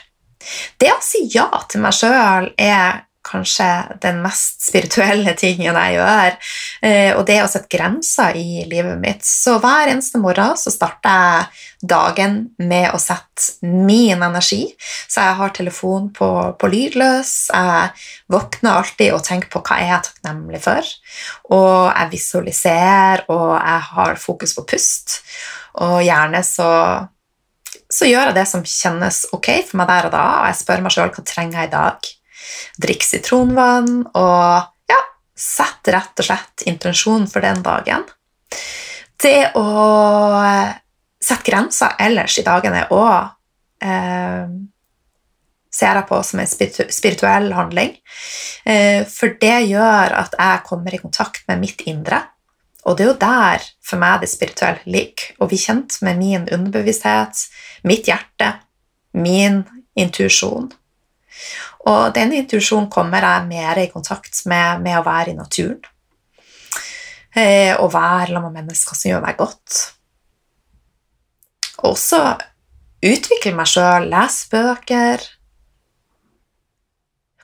Det 0.77 0.91
å 0.91 1.01
si 1.01 1.25
ja 1.33 1.47
til 1.71 1.83
meg 1.83 1.95
sjøl 1.97 2.51
er 2.59 3.03
kanskje 3.33 3.67
den 4.03 4.21
mest 4.23 4.61
spirituelle 4.67 5.33
tingen 5.39 5.75
jeg 5.75 5.97
gjør. 5.97 6.37
Eh, 6.85 7.11
og 7.17 7.25
det 7.27 7.39
å 7.43 7.49
sette 7.51 7.71
grenser 7.73 8.37
i 8.39 8.63
livet 8.69 8.99
mitt. 9.01 9.25
Så 9.27 9.57
hver 9.63 9.91
eneste 9.91 10.21
morgen 10.21 10.57
så 10.59 10.73
starter 10.73 11.17
jeg 11.17 11.89
dagen 11.93 12.37
med 12.63 12.93
å 12.93 12.99
sette 13.01 13.59
min 13.65 14.21
energi. 14.23 14.67
Så 15.07 15.23
jeg 15.23 15.37
har 15.39 15.55
telefon 15.55 16.11
på, 16.15 16.29
på 16.59 16.69
lydløs. 16.71 17.33
Jeg 17.51 17.89
våkner 18.31 18.77
alltid 18.79 19.15
og 19.15 19.25
tenker 19.25 19.51
på 19.51 19.63
hva 19.65 19.79
jeg 19.81 19.95
er 19.97 20.05
takknemlig 20.07 20.61
for. 20.63 20.93
Og 21.55 21.89
jeg 21.89 22.13
visualiserer, 22.13 23.25
og 23.33 23.57
jeg 23.57 23.89
har 23.89 24.21
fokus 24.21 24.55
på 24.57 24.67
pust. 24.73 25.19
Og 25.83 25.99
gjerne 26.05 26.43
så 26.45 26.69
så 27.93 28.07
gjør 28.09 28.31
jeg 28.31 28.37
det 28.37 28.45
som 28.49 28.65
kjennes 28.65 29.23
ok 29.35 29.49
for 29.67 29.79
meg 29.81 29.89
der 29.91 30.07
og 30.07 30.13
da, 30.15 30.23
og 30.39 30.49
jeg 30.49 30.59
spør 30.61 30.83
meg 30.85 30.93
sjøl 30.95 31.11
hva 31.13 31.23
trenger 31.29 31.59
jeg 31.59 31.69
i 31.69 31.73
dag. 31.73 32.11
Drikk 32.81 33.05
sitronvann 33.05 34.03
og 34.13 34.91
ja, 34.91 34.99
sett 35.35 35.91
rett 35.93 36.19
og 36.19 36.27
slett 36.27 36.65
intensjonen 36.69 37.29
for 37.31 37.45
den 37.45 37.63
dagen. 37.65 38.05
Det 39.23 39.53
å 39.55 39.67
sette 41.23 41.47
grenser 41.47 41.95
ellers 42.03 42.35
i 42.39 42.45
dagene 42.45 42.83
òg 42.91 43.85
eh, 43.85 44.47
ser 45.73 45.97
jeg 45.97 46.07
på 46.09 46.19
som 46.25 46.41
en 46.43 46.49
spirituell 46.49 47.49
handling. 47.55 47.95
Eh, 48.65 49.01
for 49.09 49.33
det 49.41 49.55
gjør 49.71 50.17
at 50.19 50.37
jeg 50.37 50.65
kommer 50.67 50.93
i 50.93 51.01
kontakt 51.01 51.47
med 51.49 51.63
mitt 51.63 51.81
indre. 51.89 52.21
Og 52.83 52.97
det 52.97 53.05
er 53.05 53.11
jo 53.11 53.19
der 53.21 53.65
for 53.85 54.01
meg 54.01 54.21
det 54.21 54.29
spirituelle 54.31 54.83
ligger. 54.85 55.31
Å 55.39 55.47
bli 55.49 55.59
kjent 55.59 55.97
med 56.05 56.19
min 56.19 56.47
underbevissthet, 56.51 57.45
mitt 57.87 58.09
hjerte, 58.11 58.51
min 59.15 59.63
intuisjon. 59.99 60.71
Og 61.89 62.13
den 62.15 62.31
intuisjonen 62.37 62.89
kommer 62.91 63.25
jeg 63.25 63.49
mer 63.49 63.81
i 63.81 63.89
kontakt 63.91 64.45
med 64.47 64.83
med 64.85 64.99
å 64.99 65.05
være 65.05 65.33
i 65.33 65.37
naturen. 65.37 65.81
Eh, 67.33 67.73
og 67.81 67.91
være 67.93 68.29
sammen 68.29 68.51
med 68.53 68.61
mennesker 68.61 68.97
som 68.97 69.09
gjør 69.09 69.23
meg 69.25 69.37
godt. 69.39 69.79
Og 71.81 71.95
også 71.95 72.21
utvikle 73.03 73.55
meg 73.57 73.67
sjøl, 73.67 74.07
lese 74.11 74.47
bøker, 74.51 75.23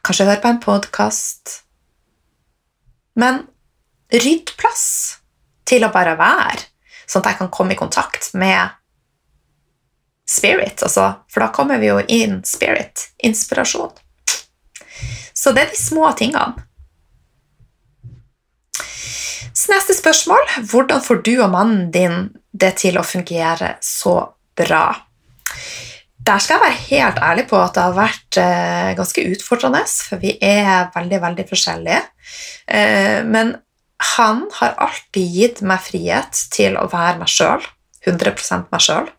kanskje 0.06 0.28
høre 0.30 0.42
på 0.44 0.52
en 0.54 0.62
podkast. 0.64 1.56
Men 3.20 3.44
rydd 4.14 4.54
plass 4.58 4.86
til 5.68 5.84
å 5.86 5.92
bare 5.94 6.16
være, 6.18 6.70
sånn 7.10 7.26
at 7.26 7.34
jeg 7.34 7.42
kan 7.42 7.52
komme 7.54 7.76
i 7.76 7.80
kontakt 7.80 8.32
med 8.38 8.78
spirit. 10.30 10.86
Altså, 10.86 11.12
for 11.30 11.44
da 11.44 11.50
kommer 11.54 11.82
vi 11.82 11.90
jo 11.90 12.00
inn 12.08 12.40
spirit, 12.48 13.10
inspirasjon. 13.26 13.92
Så 15.40 15.54
det 15.56 15.64
er 15.64 15.72
de 15.72 15.80
små 15.80 16.10
tingene. 16.20 16.66
Så 19.56 19.72
neste 19.74 19.96
spørsmål 19.98 20.44
hvordan 20.72 21.04
får 21.04 21.22
du 21.26 21.34
og 21.42 21.52
mannen 21.54 21.90
din 21.94 22.30
det 22.52 22.76
til 22.84 23.00
å 23.00 23.06
fungere 23.08 23.76
så 23.84 24.18
bra? 24.60 24.84
Der 26.30 26.44
skal 26.44 26.58
jeg 26.58 26.66
være 26.66 26.86
helt 26.90 27.22
ærlig 27.26 27.46
på 27.50 27.58
at 27.58 27.74
det 27.76 27.86
har 27.86 27.96
vært 27.96 28.38
eh, 28.42 28.92
ganske 28.98 29.24
utfordrende, 29.32 29.82
for 29.88 30.22
vi 30.22 30.36
er 30.44 30.92
veldig, 30.94 31.22
veldig 31.24 31.46
forskjellige. 31.50 32.02
Eh, 32.68 33.20
men 33.26 33.56
han 34.16 34.44
har 34.60 34.76
alltid 34.86 35.40
gitt 35.40 35.62
meg 35.66 35.82
frihet 35.88 36.44
til 36.54 36.78
å 36.80 36.86
være 36.92 37.24
meg 37.24 37.32
sjøl. 37.32 37.64
100 38.06 38.68
meg 38.70 38.84
sjøl. 38.84 39.10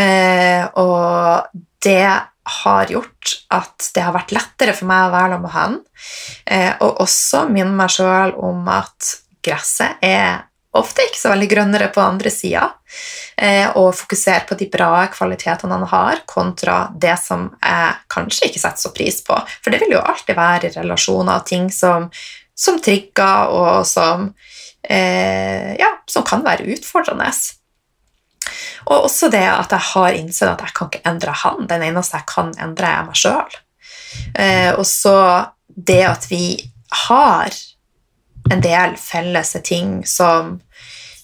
Eh, 0.00 0.62
og 0.80 1.50
det 1.84 2.06
har 2.44 2.90
gjort 2.92 3.34
at 3.54 3.90
det 3.94 4.04
har 4.04 4.14
vært 4.14 4.34
lettere 4.36 4.74
for 4.76 4.88
meg 4.90 5.06
å 5.06 5.12
være 5.14 5.36
sammen 5.36 5.46
med 5.46 5.54
han. 5.54 5.78
Eh, 6.46 6.72
og 6.84 7.00
også 7.04 7.46
minne 7.50 7.76
meg 7.78 7.92
sjøl 7.94 8.34
om 8.44 8.68
at 8.72 9.14
gresset 9.44 10.04
er 10.04 10.44
ofte 10.74 11.04
ikke 11.06 11.20
så 11.20 11.30
veldig 11.30 11.48
grønnere 11.50 11.90
på 11.94 12.02
andre 12.02 12.30
sida. 12.34 12.68
Eh, 13.36 13.66
og 13.78 13.94
fokusere 13.96 14.44
på 14.48 14.56
de 14.58 14.68
bra 14.70 15.06
kvalitetene 15.12 15.78
han 15.78 15.90
har, 15.90 16.24
kontra 16.26 16.78
det 17.00 17.16
som 17.22 17.48
jeg 17.58 17.98
kanskje 18.10 18.48
ikke 18.50 18.62
setter 18.62 18.86
så 18.86 18.94
pris 18.94 19.20
på. 19.26 19.38
For 19.62 19.74
det 19.74 19.82
vil 19.82 19.96
jo 19.96 20.02
alltid 20.02 20.38
være 20.38 20.70
i 20.70 20.74
relasjoner 20.78 21.46
ting 21.48 21.70
som 21.74 22.10
som 22.54 22.78
trigger, 22.80 23.50
og 23.50 23.86
som, 23.86 24.34
eh, 24.82 25.74
ja, 25.78 25.90
som 26.06 26.22
kan 26.22 26.44
være 26.44 26.68
utfordrende. 26.74 27.32
Og 28.90 29.06
også 29.08 29.30
det 29.32 29.44
at 29.48 29.72
jeg 29.72 29.90
har 29.92 30.16
innsett 30.18 30.50
at 30.50 30.64
jeg 30.66 30.76
kan 30.76 30.90
ikke 30.90 31.04
endre 31.08 31.36
han. 31.44 31.68
Den 31.70 31.84
eneste 31.86 32.20
jeg 32.20 32.28
kan 32.30 32.52
endre, 32.60 32.90
er 32.90 33.06
meg 33.08 33.18
sjøl. 33.18 33.60
Eh, 34.34 34.72
og 34.74 34.84
så 34.88 35.16
det 35.66 36.02
at 36.06 36.28
vi 36.30 36.54
har 37.06 37.54
en 38.52 38.62
del 38.62 38.96
felles 39.00 39.54
ting 39.64 40.02
som 40.06 40.58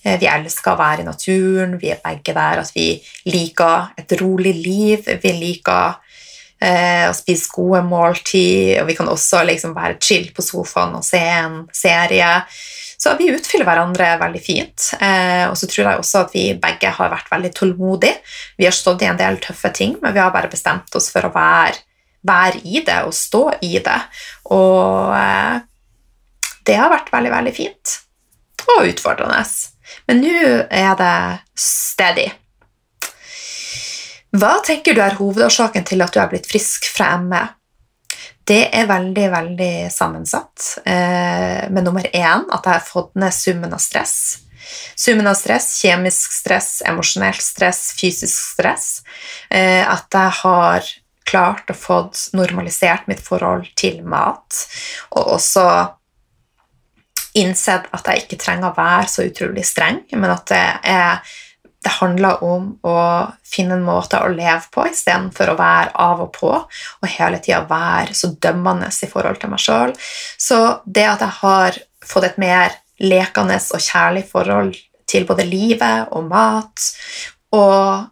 eh, 0.05 0.17
vi 0.21 0.29
elsker 0.31 0.73
å 0.73 0.81
være 0.81 1.05
i 1.05 1.09
naturen, 1.09 1.77
vi 1.81 1.93
er 1.93 2.03
begge 2.03 2.35
der 2.37 2.63
at 2.63 2.73
vi 2.75 2.95
liker 3.29 3.93
et 4.01 4.17
rolig 4.21 4.55
liv, 4.57 5.11
vi 5.23 5.35
liker 5.37 6.01
eh, 6.61 7.07
å 7.09 7.15
spise 7.17 7.53
gode 7.53 7.83
måltid, 7.87 8.79
og 8.81 8.89
vi 8.89 8.97
kan 8.99 9.11
også 9.13 9.45
liksom 9.49 9.77
være 9.77 10.01
chill 10.03 10.31
på 10.35 10.45
sofaen 10.45 10.97
og 10.99 11.07
se 11.07 11.21
en 11.21 11.63
serie. 11.77 12.39
Så 13.01 13.15
vi 13.17 13.31
utfyller 13.33 13.65
hverandre 13.65 14.11
veldig 14.21 14.41
fint. 14.45 14.91
Eh, 15.01 15.47
og 15.49 15.57
så 15.57 15.69
tror 15.71 15.87
jeg 15.87 16.01
også 16.03 16.25
at 16.27 16.35
vi 16.37 16.43
begge 16.61 16.91
har 16.93 17.13
vært 17.13 17.31
veldig 17.33 17.51
tålmodige. 17.57 18.19
Vi 18.61 18.67
har 18.69 18.77
stått 18.77 19.07
i 19.07 19.09
en 19.09 19.21
del 19.21 19.39
tøffe 19.41 19.71
ting, 19.73 19.95
men 20.03 20.13
vi 20.13 20.21
har 20.21 20.35
bare 20.35 20.51
bestemt 20.53 20.93
oss 20.99 21.09
for 21.13 21.25
å 21.25 21.33
være, 21.33 21.81
være 22.29 22.61
i 22.61 22.83
det 22.85 22.99
og 23.09 23.17
stå 23.17 23.45
i 23.65 23.73
det. 23.81 23.97
Og 24.53 25.15
eh, 25.17 25.63
det 26.69 26.77
har 26.77 26.93
vært 26.93 27.09
veldig, 27.15 27.33
veldig 27.39 27.55
fint. 27.57 27.97
Og 28.77 28.91
utfordrende. 28.93 29.41
Men 30.11 30.21
nå 30.21 30.45
er 30.69 30.93
det 31.01 31.17
steady. 31.57 32.29
Hva 34.37 34.59
tenker 34.67 34.95
du 34.95 35.01
er 35.03 35.17
hovedårsaken 35.17 35.89
til 35.89 36.05
at 36.05 36.13
du 36.13 36.21
er 36.21 36.29
blitt 36.31 36.47
frisk 36.53 36.85
fra 36.93 37.17
ME? 37.25 37.47
Det 38.51 38.65
er 38.75 38.89
veldig, 38.91 39.27
veldig 39.31 39.75
sammensatt. 39.95 40.79
Eh, 40.85 41.71
med 41.71 41.85
nummer 41.87 42.07
én 42.11 42.49
at 42.51 42.65
jeg 42.67 42.73
har 42.73 42.83
fått 42.83 43.13
ned 43.15 43.35
summen 43.35 43.75
av 43.77 43.83
stress. 43.83 44.17
Summen 44.99 45.29
av 45.31 45.37
stress, 45.39 45.69
kjemisk 45.79 46.35
stress, 46.35 46.81
emosjonelt 46.87 47.43
stress, 47.43 47.93
fysisk 48.01 48.57
stress. 48.57 48.89
Eh, 49.51 49.87
at 49.87 50.11
jeg 50.11 50.35
har 50.41 50.91
klart 51.31 51.71
å 51.71 51.79
få 51.79 52.01
normalisert 52.35 53.07
mitt 53.07 53.23
forhold 53.23 53.71
til 53.79 54.03
mat, 54.03 54.65
og 55.15 55.37
også 55.37 55.67
innsett 57.39 57.87
at 57.95 58.11
jeg 58.11 58.25
ikke 58.25 58.41
trenger 58.43 58.73
å 58.73 58.79
være 58.81 59.07
så 59.13 59.29
utrolig 59.29 59.63
streng, 59.69 60.03
men 60.17 60.33
at 60.35 60.51
det 60.51 60.65
er 60.91 61.37
det 61.81 61.93
handler 61.97 62.43
om 62.45 62.67
å 62.85 62.99
finne 63.47 63.79
en 63.79 63.87
måte 63.87 64.21
å 64.21 64.29
leve 64.33 64.69
på 64.73 64.85
istedenfor 64.91 65.53
å 65.53 65.57
være 65.59 65.95
av 66.05 66.21
og 66.27 66.33
på 66.37 66.51
og 66.53 67.09
hele 67.09 67.41
tida 67.41 67.63
være 67.69 68.17
så 68.17 68.35
dømmende 68.37 68.91
i 68.93 69.09
forhold 69.09 69.41
til 69.41 69.53
meg 69.53 69.63
sjøl. 69.65 69.95
Så 70.37 70.61
det 70.85 71.07
at 71.09 71.25
jeg 71.25 71.39
har 71.41 71.81
fått 72.05 72.29
et 72.29 72.41
mer 72.41 72.77
lekende 73.01 73.57
og 73.57 73.81
kjærlig 73.81 74.27
forhold 74.29 74.75
til 75.11 75.25
både 75.29 75.49
livet 75.49 76.13
og 76.13 76.29
mat 76.29 76.91
og 77.57 78.05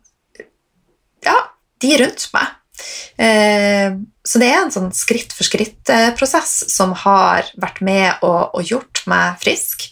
ja, 1.26 1.36
de 1.82 1.90
rundt 2.00 2.24
meg 2.34 2.54
eh, 3.20 3.92
Så 4.26 4.40
det 4.40 4.48
er 4.48 4.62
en 4.62 4.72
sånn 4.74 4.90
skritt 4.96 5.34
for 5.34 5.46
skritt-prosess 5.46 6.54
som 6.72 6.94
har 7.04 7.50
vært 7.60 7.82
med 7.84 8.24
og 8.26 8.62
gjort 8.66 8.97
meg 9.08 9.38
frisk. 9.42 9.88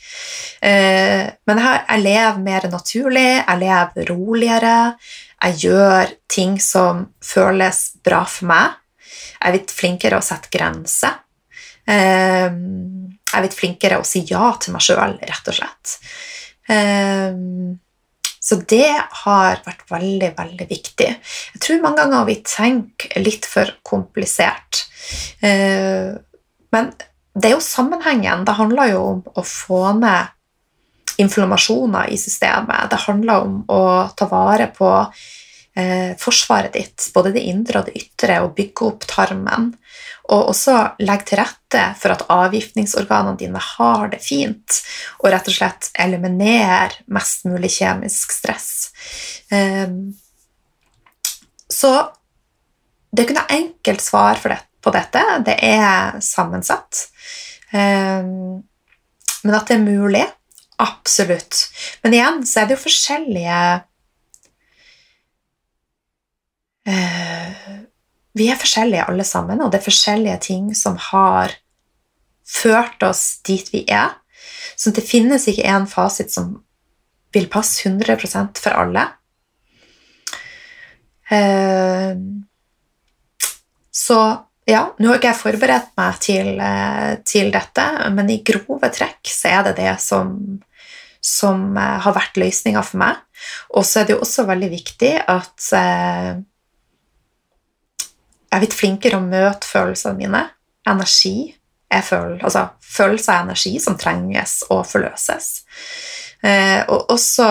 Eh, 0.60 1.26
men 1.46 1.60
jeg, 1.60 2.00
lever 2.02 2.42
mer 2.42 2.66
naturlig, 2.72 3.28
jeg 3.42 3.60
lever 3.60 4.10
roligere. 4.10 4.76
Jeg 5.44 5.60
gjør 5.66 6.12
ting 6.32 6.56
som 6.62 7.06
føles 7.24 7.82
bra 8.04 8.24
for 8.28 8.50
meg. 8.50 8.76
Jeg 9.36 9.48
er 9.48 9.56
blitt 9.58 9.74
flinkere 9.76 10.18
å 10.18 10.24
sette 10.24 10.50
grenser. 10.52 11.18
Eh, 11.86 12.48
jeg 12.48 13.34
er 13.36 13.44
blitt 13.44 13.58
flinkere 13.58 14.00
å 14.00 14.06
si 14.06 14.24
ja 14.30 14.52
til 14.60 14.74
meg 14.74 14.86
sjøl, 14.86 15.18
rett 15.20 15.50
og 15.52 15.58
slett. 15.58 15.98
Eh, 16.72 17.36
så 18.46 18.60
det 18.70 18.94
har 19.24 19.62
vært 19.66 19.88
veldig, 19.90 20.32
veldig 20.38 20.66
viktig. 20.70 21.08
Jeg 21.54 21.62
tror 21.62 21.82
mange 21.82 22.04
ganger 22.04 22.28
vi 22.28 22.36
tenker 22.46 23.18
litt 23.18 23.46
for 23.50 23.72
komplisert. 23.82 24.84
Men 25.42 26.92
det 27.36 27.50
er 27.50 27.56
jo 27.56 27.64
sammenhengen. 27.64 28.44
Det 28.48 28.56
handler 28.56 28.94
jo 28.94 29.02
om 29.10 29.22
å 29.36 29.44
få 29.44 29.82
ned 29.98 30.32
inflammasjoner 31.20 32.08
i 32.12 32.18
systemet. 32.20 32.90
Det 32.90 33.02
handler 33.06 33.44
om 33.44 33.58
å 33.72 33.82
ta 34.16 34.28
vare 34.30 34.68
på 34.72 34.88
eh, 35.76 36.16
forsvaret 36.20 36.72
ditt, 36.76 37.08
både 37.14 37.34
det 37.36 37.44
indre 37.50 37.80
og 37.80 37.88
det 37.88 37.96
ytre, 38.00 38.40
og 38.44 38.54
bygge 38.56 38.88
opp 38.88 39.06
tarmen. 39.08 39.70
Og 40.32 40.50
også 40.52 40.76
legge 41.04 41.30
til 41.30 41.40
rette 41.42 41.84
for 42.00 42.16
at 42.16 42.26
avgiftningsorganene 42.32 43.38
dine 43.40 43.62
har 43.62 44.08
det 44.12 44.20
fint, 44.24 44.80
og 45.20 45.30
rett 45.32 45.48
og 45.52 45.58
slett 45.58 45.90
eliminere 45.92 47.04
mest 47.12 47.44
mulig 47.48 47.72
kjemisk 47.78 48.32
stress. 48.32 48.70
Eh, 49.52 49.92
så 51.72 51.92
det 53.12 53.22
er 53.22 53.28
ikke 53.28 53.38
noe 53.38 53.56
enkelt 53.56 54.02
svar 54.04 54.40
det, 54.42 54.58
på 54.86 54.94
dette. 54.94 55.22
Det 55.46 55.58
er 55.66 56.16
sammensatt. 56.24 57.08
Eh, 57.74 58.22
men 59.46 59.58
at 59.58 59.68
det 59.68 59.76
er 59.76 59.84
mulig, 59.84 60.24
Absolutt. 60.76 61.68
Men 62.02 62.14
igjen 62.14 62.42
så 62.46 62.60
er 62.60 62.68
det 62.68 62.76
jo 62.76 62.82
forskjellige 62.84 63.60
uh, 66.90 67.76
Vi 68.36 68.48
er 68.52 68.60
forskjellige 68.60 69.06
alle 69.08 69.24
sammen, 69.24 69.62
og 69.64 69.72
det 69.72 69.80
er 69.80 69.86
forskjellige 69.88 70.40
ting 70.50 70.68
som 70.76 70.98
har 71.10 71.56
ført 72.46 73.02
oss 73.02 73.40
dit 73.48 73.72
vi 73.72 73.86
er. 73.88 74.18
Så 74.76 74.92
det 74.92 75.06
finnes 75.08 75.48
ikke 75.48 75.64
én 75.64 75.88
fasit 75.88 76.34
som 76.34 76.58
vil 77.32 77.48
passe 77.52 77.88
100 77.88 78.60
for 78.60 78.76
alle. 78.76 79.06
Eh, 81.32 82.12
så 83.90 84.20
ja, 84.66 84.82
nå 84.98 85.10
har 85.10 85.20
ikke 85.20 85.30
jeg 85.30 85.38
forberedt 85.38 85.92
meg 85.98 86.16
til, 86.22 86.48
eh, 86.58 87.12
til, 87.26 87.52
dette, 87.54 87.84
men 88.14 88.32
i 88.34 88.40
grove 88.46 88.90
trekk 88.90 89.30
så 89.30 89.52
er 89.54 89.68
det 89.68 89.76
det 89.78 89.92
som, 90.02 90.32
som 91.22 91.68
eh, 91.78 92.00
har 92.02 92.16
vært 92.16 92.40
løsninga 92.42 92.82
for 92.86 93.02
meg. 93.04 93.22
Og 93.78 93.86
så 93.86 94.00
er 94.00 94.08
det 94.08 94.16
jo 94.16 94.24
også 94.26 94.46
veldig 94.48 94.70
viktig 94.72 95.12
at 95.22 95.70
eh, 95.78 96.32
jeg 98.46 98.58
er 98.58 98.64
blitt 98.64 98.78
flinkere 98.78 99.20
å 99.20 99.24
møte 99.24 99.68
følelsene 99.68 100.18
mine. 100.18 100.42
Energi. 100.86 101.52
Føler, 101.86 102.40
altså, 102.44 102.64
følelser 102.82 103.32
er 103.32 103.44
energi 103.46 103.76
som 103.80 103.94
trenges 103.96 104.58
å 104.74 104.80
forløses. 104.84 105.62
Eh, 106.42 106.82
og 106.90 107.12
også 107.14 107.46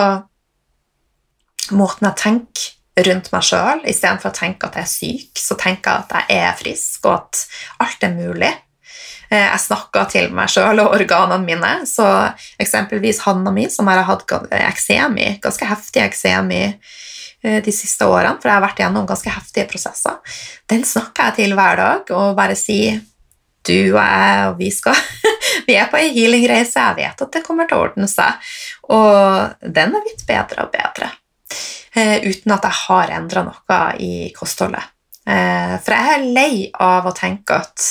måten 1.74 2.06
jeg 2.10 2.20
tenker 2.20 2.75
rundt 2.96 3.32
meg 3.32 3.44
sjøl. 3.44 3.82
Istedenfor 3.88 4.32
å 4.32 4.36
tenke 4.36 4.68
at 4.68 4.78
jeg 4.78 4.86
er 4.86 4.92
syk, 4.92 5.40
så 5.40 5.56
tenker 5.60 5.90
jeg 5.90 6.06
at 6.06 6.30
jeg 6.30 6.46
er 6.46 6.54
frisk, 6.60 7.02
og 7.04 7.12
at 7.18 7.42
alt 7.84 8.06
er 8.06 8.14
mulig. 8.16 8.52
Eh, 9.28 9.42
jeg 9.42 9.62
snakker 9.64 10.06
til 10.10 10.30
meg 10.34 10.50
sjøl 10.52 10.84
og 10.84 10.94
organene 10.96 11.42
mine. 11.44 11.72
Så 11.88 12.06
eksempelvis 12.62 13.24
handa 13.26 13.52
mi, 13.54 13.66
som 13.72 13.88
jeg 13.90 14.00
har 14.00 14.08
hatt 14.10 14.54
eksem 14.62 15.18
i, 15.22 15.32
ganske 15.42 15.68
heftig 15.68 16.04
eksem 16.06 16.54
i 16.54 16.62
eh, 16.68 17.58
de 17.64 17.74
siste 17.74 18.06
årene, 18.08 18.38
for 18.40 18.50
jeg 18.50 18.58
har 18.58 18.64
vært 18.64 18.84
gjennom 18.84 19.08
ganske 19.08 19.34
heftige 19.34 19.68
prosesser, 19.70 20.38
den 20.70 20.86
snakker 20.86 21.30
jeg 21.30 21.38
til 21.42 21.58
hver 21.58 21.82
dag 21.82 22.16
og 22.16 22.32
bare 22.38 22.56
sier 22.58 23.02
du 23.66 23.96
og 23.96 23.98
jeg, 23.98 24.42
og 24.46 24.58
vi 24.60 24.70
skal 24.70 24.98
Vi 25.66 25.74
er 25.74 25.88
på 25.90 25.98
ei 25.98 26.12
healingreise. 26.14 26.78
Jeg 26.78 26.94
vet 27.00 27.22
at 27.24 27.32
det 27.34 27.42
kommer 27.42 27.66
til 27.66 27.80
å 27.80 27.86
ordne 27.88 28.06
seg. 28.06 28.36
Og 28.94 29.64
den 29.74 29.96
er 29.96 30.04
blitt 30.04 30.22
bedre 30.28 30.66
og 30.66 30.70
bedre. 30.70 31.08
Eh, 31.96 32.20
uten 32.28 32.52
at 32.52 32.66
jeg 32.66 32.78
har 32.84 33.12
endra 33.16 33.42
noe 33.46 33.82
i 34.04 34.28
kostholdet. 34.36 34.92
Eh, 35.26 35.76
for 35.82 35.94
jeg 35.96 36.14
er 36.14 36.32
lei 36.36 36.66
av 36.84 37.06
å 37.08 37.14
tenke 37.16 37.56
at 37.56 37.82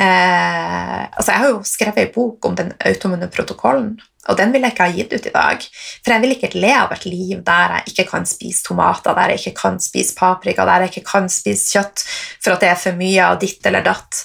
eh, 0.00 1.04
Altså, 1.12 1.30
jeg 1.30 1.40
har 1.42 1.50
jo 1.52 1.58
skrevet 1.66 2.00
ei 2.02 2.12
bok 2.14 2.48
om 2.48 2.56
den 2.58 2.72
automune 2.86 3.28
protokollen, 3.30 3.92
og 4.28 4.36
den 4.38 4.52
vil 4.54 4.64
jeg 4.64 4.74
ikke 4.74 4.86
ha 4.86 4.94
gitt 4.96 5.12
ut 5.12 5.28
i 5.28 5.34
dag. 5.34 5.66
For 6.02 6.14
jeg 6.14 6.22
vil 6.24 6.34
ikke 6.36 6.50
leve 6.56 6.96
et 6.96 7.06
liv 7.08 7.42
der 7.46 7.74
jeg 7.76 7.92
ikke 7.92 8.06
kan 8.12 8.28
spise 8.28 8.64
tomater, 8.66 9.16
der 9.16 9.34
jeg 9.34 9.42
ikke 9.42 9.60
kan 9.62 9.78
spise 9.82 10.16
paprika, 10.18 10.66
der 10.68 10.86
jeg 10.86 10.94
ikke 10.94 11.10
kan 11.10 11.28
spise 11.32 11.72
kjøtt 11.74 12.04
for 12.08 12.54
at 12.54 12.64
det 12.64 12.70
er 12.72 12.80
for 12.80 12.98
mye 12.98 13.24
av 13.24 13.40
ditt 13.42 13.66
eller 13.68 13.86
datt. 13.86 14.24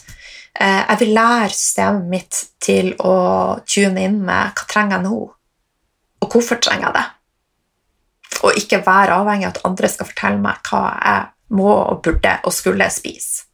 Jeg 0.53 0.99
vil 0.99 1.15
lære 1.15 1.49
systemet 1.49 2.11
mitt 2.11 2.41
til 2.61 2.91
å 3.01 3.15
tune 3.65 4.03
inn 4.05 4.19
med 4.21 4.53
hva 4.53 4.67
trenger 4.69 4.99
jeg 4.99 5.05
nå, 5.07 5.21
og 6.21 6.35
hvorfor 6.35 6.61
trenger 6.61 6.91
jeg 6.91 6.97
det 6.99 7.07
og 8.41 8.57
ikke 8.59 8.81
være 8.85 9.19
avhengig 9.19 9.47
av 9.47 9.55
at 9.55 9.65
andre 9.69 9.89
skal 9.91 10.09
fortelle 10.09 10.41
meg 10.43 10.69
hva 10.69 10.83
jeg 10.97 11.25
må 11.53 11.69
og 11.73 12.01
burde 12.05 12.37
og 12.43 12.55
skulle 12.55 12.89
spise. 12.93 13.45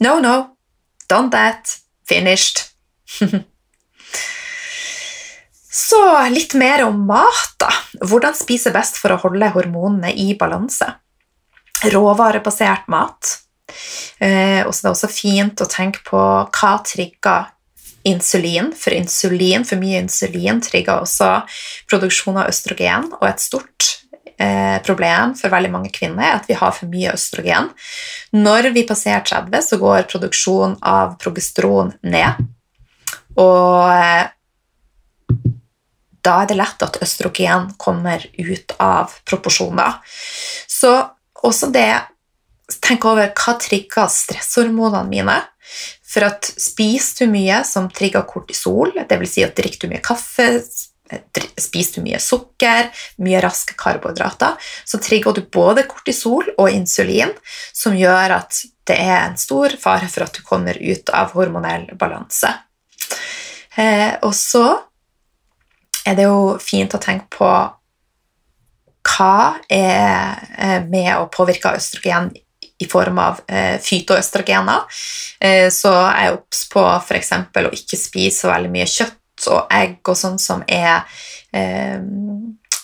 No, 0.00 0.18
no. 0.22 0.36
Done 1.10 1.30
that. 1.30 1.78
Finished. 2.08 2.64
Så 5.78 6.00
litt 6.28 6.54
mer 6.58 6.84
om 6.84 7.04
mat, 7.06 7.54
da. 7.60 7.70
Hvordan 8.04 8.34
spise 8.36 8.72
best 8.74 8.98
for 9.00 9.14
å 9.14 9.20
holde 9.22 9.52
hormonene 9.54 10.10
i 10.10 10.32
balanse. 10.38 10.88
Råvarebasert 11.92 12.88
mat. 12.90 13.36
Eh, 14.18 14.64
og 14.66 14.72
så 14.74 14.82
det 14.82 14.88
er 14.88 14.94
også 14.94 15.10
fint 15.12 15.62
å 15.62 15.68
tenke 15.70 16.02
på 16.06 16.18
hva 16.18 16.72
trigger 16.84 17.52
insulin. 18.08 18.72
For 18.76 18.96
insulin, 18.96 19.64
for 19.68 19.80
mye 19.80 20.02
insulin 20.02 20.62
trigger 20.64 21.04
også 21.04 21.30
produksjon 21.90 22.40
av 22.42 22.50
østrogen, 22.52 23.12
og 23.20 23.28
et 23.30 23.44
stort 23.44 23.97
eh, 24.40 24.78
problem 24.86 25.34
for 25.38 25.52
veldig 25.52 25.70
mange 25.74 25.92
kvinner 25.94 26.24
er 26.24 26.38
at 26.38 26.48
vi 26.48 26.56
har 26.58 26.74
for 26.76 26.90
mye 26.90 27.12
østrogen. 27.14 27.70
Når 28.36 28.70
vi 28.76 28.86
passerer 28.88 29.26
30, 29.26 29.60
så 29.70 29.80
går 29.80 30.08
produksjonen 30.10 30.78
av 30.82 31.16
progesteron 31.22 31.94
ned. 32.06 32.42
Og 33.38 33.92
eh, 33.92 34.28
da 36.24 36.42
er 36.42 36.50
det 36.50 36.58
lett 36.58 36.84
at 36.84 37.00
østrogen 37.04 37.72
kommer 37.80 38.24
ut 38.38 38.74
av 38.82 39.14
proporsjoner. 39.28 40.00
Så 40.68 40.94
også 41.42 41.72
det 41.74 41.90
Tenk 42.84 43.06
over 43.08 43.30
hva 43.32 43.54
trigger 43.56 44.10
stresshormonene 44.12 45.08
mine. 45.08 45.36
For 46.04 46.26
at 46.26 46.44
spiser 46.60 47.24
du 47.24 47.32
mye 47.32 47.62
som 47.64 47.86
trigger 47.88 48.26
kortisol, 48.28 48.92
dvs. 49.08 49.32
Si 49.32 49.44
at 49.46 49.56
drikker 49.56 49.86
du 49.86 49.94
mye 49.94 50.02
kaffe, 50.04 50.50
Spiser 51.58 51.98
du 51.98 52.06
mye 52.06 52.20
sukker, 52.22 52.90
mye 53.24 53.40
raske 53.42 53.76
karbohydrater, 53.78 54.56
så 54.84 55.00
trigger 55.02 55.36
du 55.36 55.42
både 55.52 55.86
kortisol 55.88 56.50
og 56.56 56.70
insulin, 56.70 57.32
som 57.72 57.96
gjør 57.96 58.38
at 58.40 58.62
det 58.88 58.96
er 58.96 59.18
en 59.22 59.38
stor 59.40 59.74
fare 59.80 60.08
for 60.08 60.24
at 60.24 60.36
du 60.36 60.44
kommer 60.46 60.78
ut 60.80 61.12
av 61.14 61.34
hormonell 61.36 61.88
balanse. 61.98 62.52
Eh, 63.78 64.14
og 64.26 64.34
så 64.34 64.64
er 66.08 66.16
det 66.18 66.28
jo 66.28 66.56
fint 66.62 66.94
å 66.96 67.02
tenke 67.02 67.28
på 67.36 67.50
hva 69.08 69.58
er 69.72 70.44
eh, 70.58 70.80
med 70.88 71.12
å 71.16 71.28
påvirke 71.32 71.76
østrogen 71.78 72.30
i 72.78 72.86
form 72.86 73.18
av 73.22 73.40
eh, 73.46 73.78
fytoøstrogener. 73.82 75.00
Eh, 75.40 75.68
så 75.74 75.92
er 76.06 76.28
jeg 76.28 76.36
obs 76.38 76.64
på 76.72 76.84
f.eks. 77.00 77.32
å 77.34 77.72
ikke 77.74 77.98
spise 77.98 78.44
så 78.44 78.52
veldig 78.52 78.70
mye 78.74 78.86
kjøtt 78.88 79.16
og 79.46 79.70
egg 79.70 80.00
og 80.08 80.18
sånn 80.18 80.38
som 80.42 80.64
er 80.66 81.04
eh, 81.54 82.00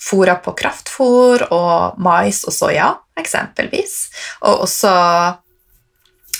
fôra 0.04 0.36
på 0.44 0.54
kraftfôr 0.58 1.46
og 1.50 1.98
mais 2.02 2.42
og 2.46 2.54
soya, 2.54 2.92
eksempelvis. 3.18 3.96
Og 4.44 4.66
også 4.68 4.92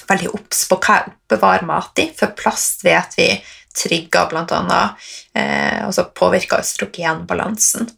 veldig 0.09 0.31
obs 0.37 0.65
på 0.69 0.79
hva 0.79 0.99
jeg 0.99 1.13
oppbevarer 1.15 1.69
mat 1.69 2.03
i, 2.03 2.11
for 2.17 2.37
plast 2.37 2.85
vet 2.85 3.17
vi 3.19 3.29
trigger 3.75 4.29
bl.a. 4.31 4.81
Eh, 5.35 5.81
altså 5.87 6.07
påvirker 6.15 6.63
østrogenbalansen. 6.63 7.89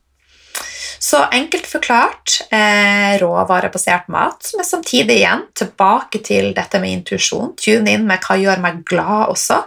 Så 0.98 1.20
enkelt 1.32 1.66
forklart 1.70 2.38
eh, 2.50 3.16
råvarebasert 3.20 4.08
mat, 4.12 4.50
men 4.56 4.66
samtidig 4.66 5.20
igjen 5.20 5.44
tilbake 5.56 6.22
til 6.24 6.52
dette 6.56 6.80
med 6.82 6.98
intuisjon. 6.98 7.54
Tune 7.60 7.96
inn 7.96 8.06
med 8.08 8.24
hva 8.24 8.38
gjør 8.40 8.62
meg 8.64 8.80
glad 8.88 9.32
også. 9.34 9.62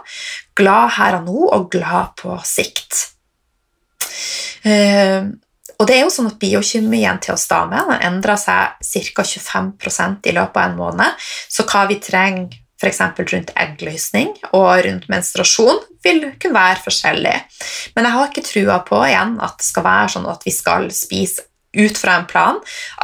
Glad 0.58 0.96
her 0.98 1.20
og 1.20 1.28
nå, 1.30 1.38
og 1.56 1.70
glad 1.72 2.16
på 2.20 2.36
sikt. 2.46 3.06
Eh, 4.66 5.30
og 5.80 5.86
det 5.88 5.96
er 5.96 6.02
jo 6.04 6.12
sånn 6.12 6.28
at 6.28 6.40
Biokjemien 6.40 7.20
til 7.24 7.32
oss 7.32 7.46
damer 7.48 7.94
endrer 8.04 8.36
seg 8.36 8.82
ca. 8.84 9.24
25% 9.24 10.28
i 10.28 10.34
løpet 10.36 10.60
av 10.60 10.66
en 10.66 10.76
måned. 10.76 11.30
Så 11.48 11.64
hva 11.64 11.86
vi 11.88 11.96
trenger 12.04 12.58
f.eks. 12.80 13.00
rundt 13.32 13.52
eggløsning 13.60 14.34
og 14.56 14.68
rundt 14.86 15.08
menstruasjon, 15.12 15.80
vil 16.04 16.24
kunne 16.40 16.56
være 16.56 16.82
forskjellig. 16.84 17.36
Men 17.94 18.08
jeg 18.08 18.16
har 18.16 18.30
ikke 18.30 18.46
trua 18.46 18.80
på 18.86 19.04
igjen 19.06 19.38
at 19.44 19.60
det 19.60 19.68
skal 19.68 19.86
være 19.86 20.10
sånn 20.16 20.28
at 20.30 20.44
vi 20.46 20.54
skal 20.54 20.90
spise 20.94 21.46
ut 21.76 21.98
fra 21.98 22.16
en 22.18 22.26
plan 22.26 22.56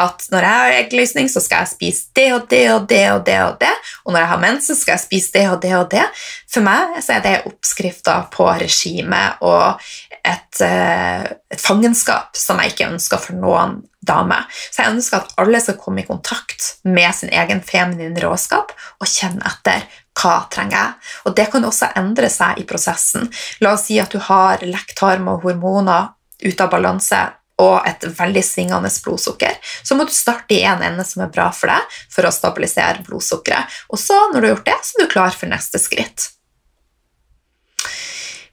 at 0.03 0.25
når 0.33 0.43
jeg 0.43 0.59
har 0.61 0.77
eggløsning, 0.81 1.29
så 1.31 1.41
skal 1.43 1.63
jeg 1.63 1.73
spise 1.75 2.09
det 2.19 2.27
og 2.35 2.49
det 2.51 2.65
og 2.73 2.89
det 2.91 3.05
og 3.13 3.21
det, 3.27 3.37
og 3.45 3.61
det, 3.61 3.75
og 4.05 4.13
når 4.13 4.21
jeg 4.21 4.31
har 4.33 4.43
mensen, 4.43 4.79
skal 4.79 4.97
jeg 4.97 5.05
spise 5.05 5.33
det 5.37 5.45
og 5.53 5.61
det 5.63 5.75
og 5.79 5.87
det. 5.93 6.03
For 6.51 6.67
meg 6.67 6.99
så 7.05 7.17
er 7.17 7.23
det 7.27 7.37
oppskrifta 7.47 8.17
på 8.33 8.49
regime 8.59 9.23
og 9.47 9.87
et, 10.27 10.61
eh, 10.65 11.23
et, 11.51 11.61
fangenskap 11.61 12.37
som 12.37 12.61
jeg 12.61 12.75
ikke 12.75 12.89
ønsker 12.91 13.21
for 13.23 13.39
noen 13.39 13.79
dame. 14.07 14.39
Så 14.71 14.83
jeg 14.83 14.97
ønsker 14.97 15.23
at 15.23 15.33
alle 15.43 15.61
skal 15.63 15.79
komme 15.81 16.03
i 16.03 16.09
kontakt 16.09 16.77
med 16.85 17.15
sin 17.15 17.33
egen 17.35 17.63
feminine 17.65 18.21
råskap 18.23 18.75
og 18.75 19.09
kjenne 19.11 19.47
etter 19.47 19.87
hva 20.17 20.37
trenger 20.53 20.77
jeg. 20.79 21.09
Og 21.27 21.37
det 21.37 21.49
kan 21.53 21.67
også 21.69 21.93
endre 21.99 22.31
seg 22.33 22.61
i 22.61 22.69
prosessen. 22.69 23.29
La 23.61 23.75
oss 23.77 23.89
si 23.89 23.99
at 24.01 24.15
du 24.15 24.21
har 24.23 24.65
lektarm 24.65 25.29
og 25.33 25.45
hormoner 25.45 26.13
ute 26.43 26.63
av 26.63 26.73
balanse 26.73 27.21
og 27.63 27.89
et 27.89 28.05
veldig 28.19 28.43
svingende 28.45 28.91
blodsukker, 29.05 29.57
så 29.83 29.97
må 29.97 30.05
du 30.05 30.13
starte 30.13 30.53
i 30.53 30.63
en 30.69 30.83
ende 30.85 31.05
som 31.09 31.25
er 31.25 31.33
bra 31.33 31.49
for 31.57 31.73
deg, 31.73 31.99
for 32.13 32.29
å 32.29 32.35
stabilisere 32.35 33.05
blodsukkeret. 33.07 33.79
Og 33.89 34.01
så, 34.01 34.19
når 34.33 34.37
du 34.37 34.49
har 34.49 34.55
gjort 34.57 34.69
det, 34.69 34.81
så 34.85 34.99
er 34.99 35.07
du 35.07 35.13
klar 35.15 35.37
for 35.37 35.53
neste 35.53 35.81
skritt. 35.81 36.29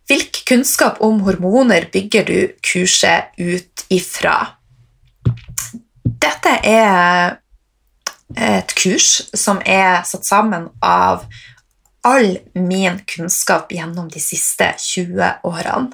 Hvilken 0.08 0.44
kunnskap 0.48 1.00
om 1.02 1.22
hormoner 1.24 1.88
bygger 1.94 2.28
du 2.28 2.38
kurset 2.62 3.32
ut 3.38 3.86
ifra? 3.94 4.36
Dette 6.04 6.58
er 6.64 7.40
et 8.34 8.76
kurs 8.76 9.10
som 9.38 9.62
er 9.66 10.04
satt 10.08 10.26
sammen 10.28 10.70
av 10.84 11.26
all 12.04 12.38
min 12.54 13.00
kunnskap 13.08 13.72
gjennom 13.72 14.10
de 14.12 14.20
siste 14.20 14.74
20 14.78 15.46
årene. 15.48 15.94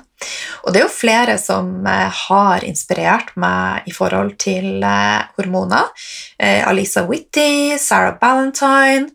Og 0.66 0.74
det 0.74 0.82
er 0.82 0.88
jo 0.88 0.92
flere 0.92 1.38
som 1.40 1.86
eh, 1.88 2.24
har 2.26 2.66
inspirert 2.68 3.36
meg 3.40 3.86
i 3.88 3.94
forhold 3.96 4.34
til 4.42 4.82
eh, 4.84 5.22
hormoner. 5.38 5.94
Eh, 6.42 6.66
Alisa 6.68 7.06
Whitty, 7.08 7.78
Sarah 7.80 8.18
Ballantyne 8.20 9.14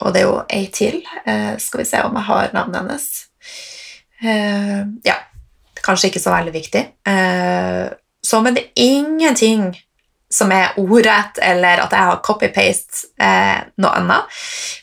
Og 0.00 0.14
det 0.14 0.22
er 0.22 0.28
jo 0.28 0.38
ei 0.48 0.66
til. 0.72 1.02
Skal 1.60 1.82
vi 1.82 1.88
se 1.88 2.00
om 2.06 2.16
jeg 2.16 2.28
har 2.28 2.54
navnet 2.56 2.80
hennes. 2.80 3.08
Ja, 5.04 5.16
kanskje 5.84 6.08
ikke 6.08 6.22
så 6.22 6.32
veldig 6.32 6.54
viktig. 6.54 6.82
Så, 8.24 8.40
men 8.44 8.56
det 8.56 8.64
er 8.64 8.82
ingenting 8.84 9.74
som 10.30 10.52
er 10.54 10.76
ordrett, 10.78 11.40
eller 11.42 11.80
at 11.82 11.94
jeg 11.94 12.06
har 12.06 12.20
copy-paste 12.22 13.08
eh, 13.18 13.64
noe 13.82 13.90
annet. 13.98 14.36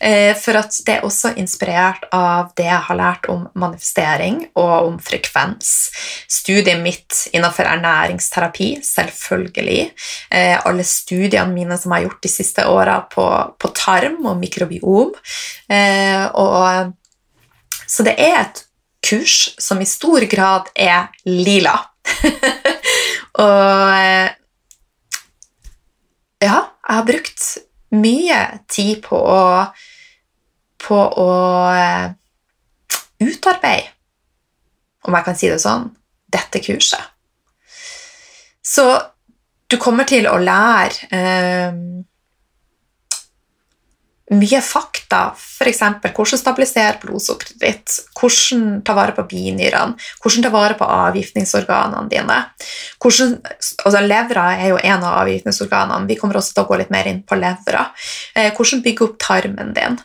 Eh, 0.03 0.33
for 0.35 0.59
at 0.59 0.75
det 0.83 0.97
er 0.97 1.05
også 1.07 1.31
inspirert 1.39 2.03
av 2.11 2.49
det 2.57 2.65
jeg 2.67 2.83
har 2.89 2.97
lært 2.99 3.29
om 3.31 3.45
manifestering 3.55 4.41
og 4.59 4.89
om 4.89 4.97
frekvens. 4.99 5.69
Studiet 6.27 6.81
mitt 6.83 7.29
innenfor 7.31 7.69
ernæringsterapi, 7.69 8.67
selvfølgelig. 8.83 9.85
Eh, 10.35 10.57
alle 10.67 10.83
studiene 10.83 11.55
mine 11.55 11.77
som 11.79 11.93
jeg 11.95 12.03
har 12.03 12.09
gjort 12.09 12.27
de 12.27 12.31
siste 12.33 12.65
åra 12.67 12.97
på, 13.07 13.27
på, 13.55 13.71
tarm 13.77 14.27
og 14.27 14.41
mikrobiom. 14.41 15.13
Eh, 15.71 16.25
og, 16.35 16.91
så 17.87 18.03
det 18.03 18.17
er 18.19 18.41
et 18.41 18.65
kurs 19.07 19.53
som 19.63 19.79
i 19.79 19.87
stor 19.87 20.27
grad 20.27 20.67
er 20.75 21.07
lila. 21.23 21.77
og 23.47 23.95
eh, 23.95 24.35
ja, 26.43 26.57
jeg 26.87 26.95
har 26.99 27.05
brukt 27.07 27.45
mye 27.97 28.39
tid 28.69 29.01
på 29.05 29.17
å, 29.17 29.43
på 30.83 30.97
å 30.97 31.29
uh, 31.73 32.09
utarbeide, 33.23 33.93
om 35.07 35.15
jeg 35.15 35.27
kan 35.27 35.39
si 35.39 35.49
det 35.51 35.61
sånn, 35.63 35.87
dette 36.27 36.61
kurset. 36.63 37.13
Så 38.67 38.85
du 39.71 39.77
kommer 39.79 40.07
til 40.07 40.27
å 40.27 40.37
lære 40.41 41.07
uh, 41.11 41.79
mye 44.35 44.59
fakta, 44.61 45.19
f.eks. 45.37 45.79
hvordan 46.03 46.39
stabilisere 46.39 46.99
blodsukkeret 46.99 47.61
ditt, 47.61 47.93
hvordan 48.19 48.81
ta 48.83 48.95
vare 48.97 49.15
på 49.15 49.23
binyrene, 49.29 49.95
hvordan 50.23 50.43
ta 50.43 50.51
vare 50.51 50.75
på 50.79 50.87
avgiftningsorganene 50.97 52.11
dine. 52.11 52.39
Hvordan, 52.99 53.37
altså 53.85 54.01
Levra 54.03 54.49
er 54.57 54.73
jo 54.73 54.81
en 54.81 55.05
av 55.05 55.21
avgiftningsorganene, 55.21 56.09
vi 56.09 56.19
kommer 56.19 56.41
også 56.41 56.57
til 56.57 56.65
å 56.65 56.67
gå 56.71 56.81
litt 56.81 56.91
mer 56.91 57.07
inn 57.07 57.23
på 57.23 57.39
levra. 57.39 57.85
Eh, 58.35 58.51
hvordan 58.51 58.83
bygge 58.83 59.07
opp 59.07 59.17
tarmen 59.23 59.71
din. 59.77 59.97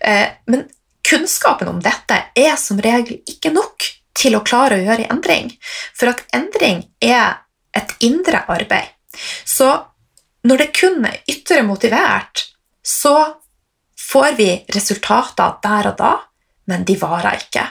Eh, 0.00 0.26
men 0.50 0.66
kunnskapen 1.06 1.70
om 1.70 1.78
dette 1.82 2.18
er 2.34 2.58
som 2.58 2.82
regel 2.82 3.22
ikke 3.30 3.54
nok 3.54 3.86
til 4.18 4.34
å 4.34 4.42
klare 4.42 4.80
å 4.80 4.86
gjøre 4.88 5.06
endring, 5.12 5.52
for 5.94 6.10
at 6.10 6.24
endring 6.34 6.82
er 6.98 7.44
et 7.78 7.94
indre 8.02 8.42
arbeid. 8.50 8.90
Så 9.46 9.70
når 10.48 10.64
det 10.64 10.72
kun 10.74 11.04
er 11.06 11.20
ytre 11.30 11.62
motivert, 11.66 12.48
så 12.82 13.14
får 14.12 14.38
vi 14.38 14.50
resultater 14.74 15.58
der 15.62 15.90
og 15.92 15.98
da, 15.98 16.14
men 16.68 16.84
de 16.88 16.96
varer 17.00 17.40
ikke. 17.42 17.66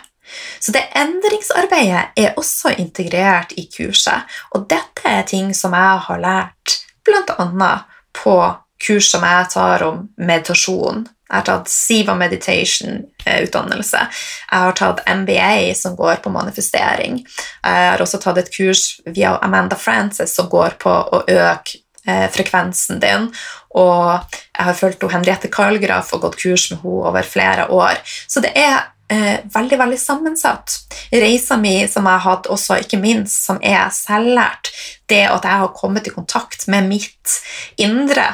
Så 0.60 0.74
det 0.76 0.84
endringsarbeidet 0.98 2.20
er 2.20 2.38
også 2.40 2.74
integrert 2.78 3.54
i 3.56 3.68
kurset, 3.72 4.28
og 4.52 4.68
dette 4.70 5.08
er 5.08 5.28
ting 5.28 5.54
som 5.56 5.76
jeg 5.78 6.06
har 6.08 6.24
lært 6.24 6.80
bl.a. 7.08 7.72
på 8.18 8.40
kurs 8.88 9.12
som 9.12 9.24
jeg 9.26 9.46
tar 9.54 9.86
om 9.88 10.04
meditasjon. 10.18 11.08
Jeg 11.28 11.36
har 11.36 11.46
tatt 11.48 11.72
Siva 11.72 12.14
Meditation-utdannelse. 12.16 14.04
Jeg 14.52 14.64
har 14.64 14.76
tatt 14.80 15.02
MBA, 15.12 15.74
som 15.76 15.96
går 16.00 16.22
på 16.24 16.32
manifestering. 16.32 17.20
Jeg 17.64 17.90
har 17.92 18.04
også 18.04 18.22
tatt 18.24 18.40
et 18.40 18.52
kurs 18.54 19.02
via 19.06 19.34
Amanda 19.44 19.76
Frances 19.76 20.36
som 20.36 20.48
går 20.52 20.78
på 20.80 20.94
å 20.94 21.24
øke 21.28 21.82
eh, 22.08 22.28
frekvensen 22.34 23.02
din. 23.04 23.30
Og 23.78 24.36
jeg 24.58 24.68
har 24.70 24.78
fulgt 24.78 25.06
Henriette 25.12 25.52
Karlgraf 25.54 26.14
og 26.16 26.24
gått 26.26 26.40
kurs 26.42 26.70
med 26.72 26.82
henne 26.82 27.10
over 27.12 27.28
flere 27.28 27.68
år. 27.74 28.00
Så 28.28 28.42
det 28.44 28.54
er 28.58 28.88
eh, 29.14 29.44
veldig 29.54 29.80
veldig 29.80 30.00
sammensatt. 30.02 30.80
Reisa 31.12 31.58
mi 31.58 31.80
som 31.88 32.08
jeg 32.08 32.20
har 32.20 32.26
hatt 32.26 32.50
også, 32.52 32.80
ikke 32.84 33.02
minst, 33.02 33.44
som 33.46 33.60
er 33.62 33.90
selvlært, 33.94 34.72
det 35.12 35.26
at 35.30 35.46
jeg 35.48 35.64
har 35.64 35.76
kommet 35.76 36.08
i 36.08 36.16
kontakt 36.16 36.68
med 36.68 36.90
mitt 36.90 37.40
indre 37.78 38.26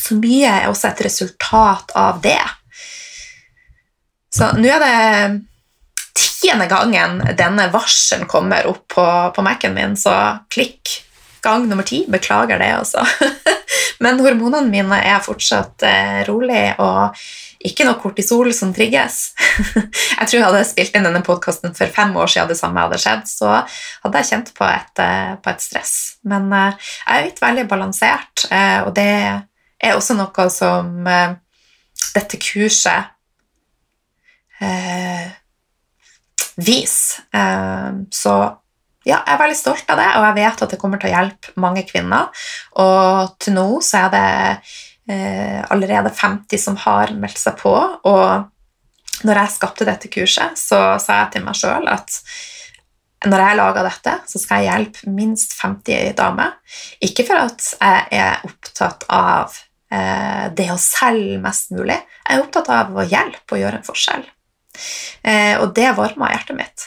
Så 0.00 0.16
mye 0.18 0.48
er 0.48 0.66
også 0.66 0.88
et 0.88 1.00
resultat 1.04 1.92
av 1.94 2.18
det. 2.24 2.40
Så 4.34 4.48
nå 4.56 4.66
er 4.72 4.80
det 4.82 4.96
tiende 6.16 6.66
gangen 6.66 7.20
denne 7.38 7.68
varselen 7.70 8.26
kommer 8.26 8.66
opp 8.66 8.88
på, 8.96 9.04
på 9.36 9.44
Mac-en 9.44 9.76
min, 9.76 9.94
så 9.96 10.14
klikk 10.50 10.96
gang 11.44 11.68
nummer 11.68 11.86
ti. 11.86 12.04
Beklager 12.08 12.60
det, 12.60 12.72
altså. 12.80 13.04
Men 14.00 14.20
hormonene 14.24 14.70
mine 14.72 14.98
er 15.04 15.20
fortsatt 15.24 15.84
eh, 15.84 16.20
rolig, 16.28 16.72
og 16.80 17.18
ikke 17.68 17.84
noe 17.84 18.00
kortisol 18.00 18.48
som 18.56 18.72
trigges. 18.72 19.34
jeg 20.18 20.24
tror 20.24 20.38
jeg 20.38 20.46
hadde 20.46 20.62
spilt 20.68 20.96
inn 20.96 21.04
denne 21.04 21.20
podkasten 21.26 21.76
for 21.76 21.92
fem 21.92 22.14
år 22.16 22.32
siden 22.32 22.48
det 22.48 22.56
samme 22.56 22.80
hadde 22.80 23.00
skjedd, 23.02 23.28
så 23.28 23.58
hadde 23.60 24.22
jeg 24.22 24.30
kjent 24.30 24.52
på 24.56 24.64
et, 24.70 25.04
eh, 25.04 25.34
på 25.36 25.52
et 25.52 25.64
stress. 25.64 25.94
Men 26.24 26.48
eh, 26.56 26.88
jeg 27.04 27.18
er 27.18 27.28
litt 27.28 27.44
veldig 27.44 27.66
balansert, 27.68 28.46
og 28.86 28.94
det 28.96 29.10
er 29.10 29.96
også 29.96 30.16
noe 30.16 30.46
som 30.52 31.04
dette 32.14 32.40
kurset 32.40 33.16
viser. 36.60 37.22
så 38.12 38.34
ja, 39.06 39.16
jeg 39.16 39.32
er 39.32 39.40
veldig 39.40 39.56
stolt 39.56 39.90
av 39.92 40.00
det, 40.00 40.08
og 40.18 40.26
jeg 40.28 40.36
vet 40.36 40.62
at 40.64 40.72
det 40.74 40.78
kommer 40.80 41.00
til 41.00 41.08
å 41.08 41.14
hjelpe 41.14 41.54
mange 41.62 41.84
kvinner. 41.88 42.44
Og 42.84 43.34
til 43.40 43.56
nå 43.56 43.66
så 43.84 44.04
er 44.04 44.10
det 44.12 44.24
eh, 45.08 45.60
allerede 45.72 46.12
50 46.12 46.60
som 46.60 46.76
har 46.84 47.14
meldt 47.16 47.40
seg 47.40 47.56
på. 47.60 47.72
Og 48.10 49.24
når 49.24 49.42
jeg 49.42 49.54
skapte 49.56 49.88
dette 49.88 50.10
kurset, 50.12 50.58
så 50.60 50.98
sa 51.00 51.22
jeg 51.22 51.36
til 51.36 51.46
meg 51.46 51.56
sjøl 51.56 51.88
at 51.92 52.20
når 53.28 53.42
jeg 53.44 53.56
lager 53.58 53.84
dette, 53.84 54.12
så 54.32 54.40
skal 54.40 54.62
jeg 54.62 54.70
hjelpe 54.70 55.10
minst 55.12 55.56
50 55.60 56.14
damer. 56.16 56.54
Ikke 57.04 57.26
for 57.28 57.40
at 57.42 57.66
jeg 57.76 58.20
er 58.20 58.46
opptatt 58.48 59.04
av 59.12 59.56
eh, 59.92 60.46
det 60.56 60.70
å 60.72 60.78
selge 60.80 61.40
mest 61.42 61.72
mulig. 61.76 61.98
Jeg 62.00 62.36
er 62.36 62.44
opptatt 62.44 62.70
av 62.72 62.96
å 62.96 63.04
hjelpe 63.04 63.56
og 63.56 63.60
gjøre 63.60 63.80
en 63.80 63.88
forskjell. 63.88 64.24
Eh, 65.20 65.56
og 65.60 65.74
det 65.76 65.90
varmer 65.98 66.32
hjertet 66.32 66.60
mitt. 66.60 66.86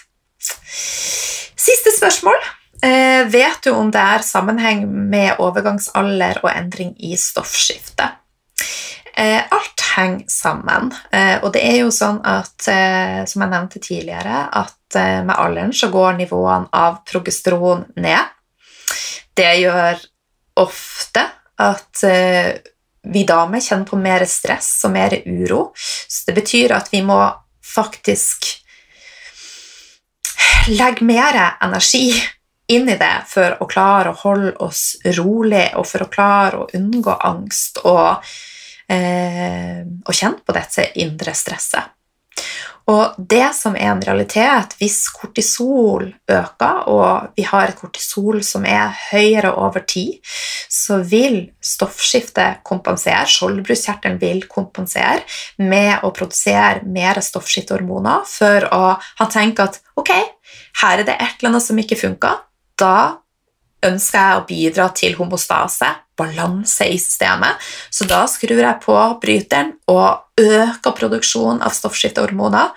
Siste 1.55 1.93
spørsmål. 1.97 2.39
Eh, 2.83 3.23
vet 3.31 3.63
du 3.63 3.71
om 3.71 3.91
det 3.91 4.01
er 4.01 4.25
sammenheng 4.27 4.83
med 4.87 5.39
overgangsalder 5.39 6.41
og 6.43 6.49
endring 6.51 6.91
i 6.99 7.15
stoffskifte? 7.19 8.09
Eh, 9.15 9.39
alt 9.39 9.83
henger 9.95 10.25
sammen, 10.27 10.89
eh, 11.11 11.37
og 11.43 11.53
det 11.53 11.61
er 11.63 11.77
jo 11.83 11.91
sånn 11.93 12.17
at, 12.25 12.67
eh, 12.67 13.21
som 13.29 13.43
jeg 13.45 13.51
nevnte 13.51 13.79
tidligere, 13.79 14.47
at 14.51 14.97
eh, 14.97 15.21
med 15.21 15.35
alderen 15.37 15.71
så 15.71 15.91
går 15.93 16.17
nivåene 16.17 16.67
av 16.73 17.03
progesteron 17.05 17.85
ned. 17.95 18.33
Det 19.37 19.53
gjør 19.61 20.01
ofte 20.65 21.23
at 21.61 22.03
eh, 22.09 22.57
vi 23.13 23.23
damer 23.27 23.61
kjenner 23.61 23.85
på 23.85 23.99
mer 24.01 24.25
stress 24.25 24.81
og 24.87 24.95
mer 24.95 25.15
uro. 25.27 25.71
Så 25.75 26.25
det 26.27 26.35
betyr 26.39 26.73
at 26.75 26.89
vi 26.91 27.03
må 27.05 27.19
faktisk 27.63 28.62
legge 30.67 31.05
mer 31.05 31.57
energi 31.61 32.13
inn 32.67 32.89
i 32.89 32.97
det 32.97 33.15
for 33.27 33.57
å 33.59 33.67
klare 33.67 34.13
å 34.13 34.19
holde 34.23 34.53
oss 34.63 34.95
rolig, 35.17 35.67
og 35.75 35.87
for 35.87 36.05
å 36.05 36.11
klare 36.11 36.61
å 36.61 36.69
unngå 36.77 37.17
angst 37.19 37.81
og, 37.83 38.23
eh, 38.87 39.83
og 39.83 40.13
kjenne 40.13 40.39
på 40.45 40.55
dette 40.55 40.91
indre 40.95 41.33
stresset. 41.35 41.91
Og 42.91 43.15
det 43.17 43.53
som 43.55 43.77
er 43.79 43.93
en 43.93 44.01
realitet, 44.03 44.73
hvis 44.79 45.05
kortisol 45.15 46.09
øker, 46.27 46.81
og 46.91 47.29
vi 47.37 47.45
har 47.47 47.69
et 47.69 47.79
kortisol 47.79 48.41
som 48.43 48.65
er 48.67 48.91
høyere 49.11 49.53
over 49.55 49.85
tid, 49.87 50.19
så 50.67 50.99
vil 50.99 51.53
stoffskiftet 51.63 52.59
kompensere, 52.67 53.23
skjoldbruskkjertelen 53.23 54.19
vil 54.19 54.43
kompensere 54.51 55.23
med 55.63 56.03
å 56.03 56.11
produsere 56.11 56.83
mer 56.83 57.21
stoffskiftehormoner 57.23 58.27
for 58.27 58.67
å 58.75 58.83
ha 58.99 59.29
tenkt 59.31 59.63
at 59.63 59.79
ok, 59.95 60.11
her 60.81 61.01
er 61.01 61.07
det 61.07 61.17
et 61.17 61.37
eller 61.39 61.53
annet 61.53 61.65
som 61.65 61.79
ikke 61.79 61.99
funka. 61.99 62.33
Da 62.79 62.95
ønsker 63.83 64.19
jeg 64.19 64.37
å 64.39 64.45
bidra 64.47 64.87
til 64.95 65.17
homostase, 65.17 65.89
balanse 66.17 66.87
i 66.87 66.99
systemet. 67.01 67.59
Så 67.91 68.07
da 68.09 68.23
skrur 68.29 68.61
jeg 68.61 68.81
på 68.83 68.95
bryteren 69.21 69.73
og 69.91 70.39
øker 70.39 70.95
produksjonen 70.97 71.63
av 71.65 71.75
stoffskiftehormoner. 71.75 72.71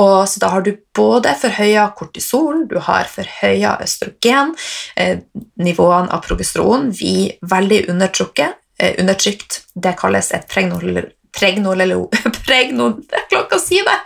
Og 0.00 0.24
så 0.28 0.40
da 0.40 0.48
har 0.54 0.64
du 0.64 0.72
både 0.96 1.34
forhøya 1.36 1.84
kortisol, 1.96 2.64
du 2.68 2.78
har 2.80 3.10
forhøya 3.12 3.76
østrogen, 3.84 4.54
eh, 4.96 5.18
nivåene 5.60 6.08
av 6.08 6.24
progesteron 6.24 6.88
vi 6.96 7.28
veldig 7.44 7.84
undertrykket, 7.92 8.56
eh, 8.78 8.94
undertrykt. 8.98 9.62
Det 9.74 9.96
kalles 10.00 10.32
et 10.32 10.48
pregnol... 10.48 11.12
Pregnolelo... 11.32 12.08
Pregnon... 12.46 13.02
Jeg 13.08 13.28
klarer 13.28 13.46
ikke 13.46 13.60
å 13.60 13.62
si 13.62 13.80
det! 13.84 13.98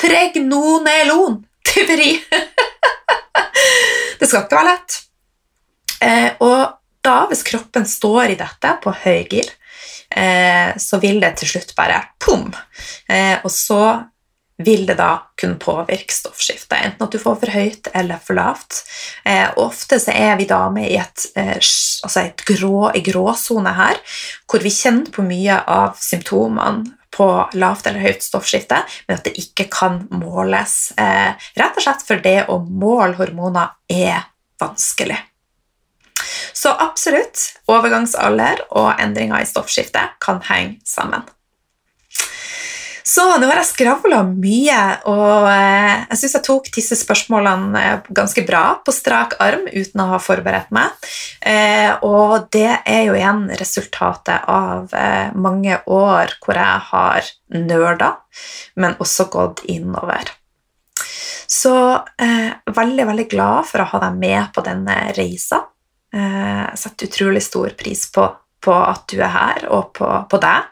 Pregnonelon! 0.00 1.40
Tyveri. 1.72 2.12
det 4.20 4.28
skal 4.28 4.44
ikke 4.44 4.58
være 4.58 4.68
lett. 4.72 5.00
Eh, 6.00 6.30
og 6.44 6.60
da, 7.04 7.16
hvis 7.30 7.44
kroppen 7.46 7.88
står 7.88 8.34
i 8.34 8.38
dette 8.40 8.76
på 8.84 8.92
høygir, 9.04 9.48
eh, 10.10 10.76
så 10.80 11.00
vil 11.02 11.20
det 11.22 11.34
til 11.40 11.54
slutt 11.54 11.74
bare 11.78 12.02
pum. 12.20 12.48
Eh, 13.08 13.38
og 13.42 13.52
så 13.52 13.82
vil 14.60 14.84
det 14.84 14.98
da 14.98 15.14
kunne 15.40 15.56
påvirke 15.60 16.12
stoffskiftet, 16.12 16.76
enten 16.76 17.06
at 17.06 17.14
du 17.14 17.18
får 17.20 17.38
for 17.40 17.54
høyt 17.54 17.88
eller 17.96 18.20
for 18.20 18.36
lavt. 18.36 18.82
Eh, 19.24 19.48
ofte 19.60 19.96
så 20.02 20.12
er 20.12 20.34
vi 20.36 20.48
damer 20.50 20.84
i 20.84 20.98
et, 21.00 21.26
eh, 21.36 21.56
altså 21.56 22.26
et 22.26 22.44
grå, 22.44 22.90
i 22.92 23.00
gråsone 23.04 23.72
her, 23.76 24.00
hvor 24.44 24.60
vi 24.60 24.72
kjenner 24.74 25.08
på 25.14 25.24
mye 25.24 25.62
av 25.64 25.96
symptomene 26.00 26.99
på 27.20 27.28
lavt 27.60 27.90
eller 27.90 28.00
høyt 28.00 28.24
stoffskifte, 28.24 28.80
men 29.06 29.18
at 29.18 29.26
det 29.28 29.36
ikke 29.42 29.68
kan 29.72 30.06
måles. 30.08 30.94
Eh, 30.96 31.34
rett 31.60 31.76
og 31.76 31.84
slett 31.84 32.06
for 32.06 32.22
det 32.24 32.46
å 32.48 32.56
måle 32.64 33.18
hormoner 33.20 33.74
er 33.92 34.24
vanskelig. 34.60 35.18
Så 36.56 36.72
absolutt, 36.72 37.42
overgangsalder 37.70 38.64
og 38.76 38.92
endringer 39.00 39.44
i 39.44 39.48
stoffskiftet 39.48 40.16
kan 40.20 40.40
henge 40.48 40.80
sammen. 40.88 41.24
Så 43.10 43.24
nå 43.42 43.48
har 43.48 43.58
jeg 43.58 43.70
skravla 43.72 44.20
mye, 44.28 44.80
og 45.10 45.48
eh, 45.50 46.02
jeg 46.12 46.18
syns 46.20 46.36
jeg 46.36 46.44
tok 46.46 46.68
disse 46.76 46.98
spørsmålene 47.00 47.80
eh, 47.80 48.04
ganske 48.14 48.44
bra 48.46 48.62
på 48.86 48.94
strak 48.94 49.34
arm 49.42 49.64
uten 49.66 50.02
å 50.04 50.12
ha 50.12 50.20
forberedt 50.22 50.70
meg. 50.74 50.94
Eh, 51.42 51.90
og 52.06 52.46
det 52.54 52.68
er 52.78 53.08
jo 53.08 53.16
igjen 53.18 53.48
resultatet 53.58 54.46
av 54.46 54.94
mange 55.34 55.80
år 55.90 56.36
hvor 56.38 56.60
jeg 56.60 56.86
har 56.92 57.32
nerda, 57.56 58.12
men 58.78 58.94
også 59.02 59.26
gått 59.32 59.64
innover. 59.70 60.30
Så 61.50 61.74
veldig, 62.14 63.04
veldig 63.08 63.26
glad 63.32 63.66
for 63.66 63.82
å 63.82 63.90
ha 63.90 64.04
deg 64.04 64.18
med 64.22 64.52
på 64.54 64.62
denne 64.62 65.00
reisa. 65.16 65.64
Jeg 66.14 66.78
setter 66.78 67.10
utrolig 67.10 67.42
stor 67.42 67.74
pris 67.78 68.06
på, 68.14 68.28
på, 68.62 68.74
at 68.74 69.08
du 69.10 69.18
er 69.18 69.34
her, 69.34 69.66
og 69.74 69.90
på, 69.98 70.06
på 70.30 70.38
deg. 70.42 70.70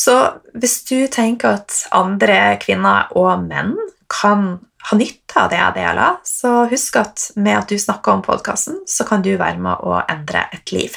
Så 0.00 0.16
hvis 0.56 0.80
du 0.88 1.04
tenker 1.12 1.60
at 1.60 1.76
andre 1.92 2.56
kvinner 2.62 3.10
og 3.18 3.44
menn 3.44 3.74
kan 4.10 4.54
ha 4.88 4.96
nytte 4.96 5.36
av 5.36 5.50
det 5.52 5.58
jeg 5.60 5.76
deler, 5.76 6.20
så 6.24 6.64
husk 6.70 6.96
at 7.02 7.26
med 7.36 7.58
at 7.58 7.72
du 7.72 7.76
snakker 7.78 8.16
om 8.16 8.22
podkasten, 8.24 8.80
så 8.88 9.04
kan 9.08 9.22
du 9.24 9.34
være 9.36 9.60
med 9.60 9.84
å 9.84 10.00
endre 10.08 10.46
et 10.56 10.72
liv. 10.72 10.96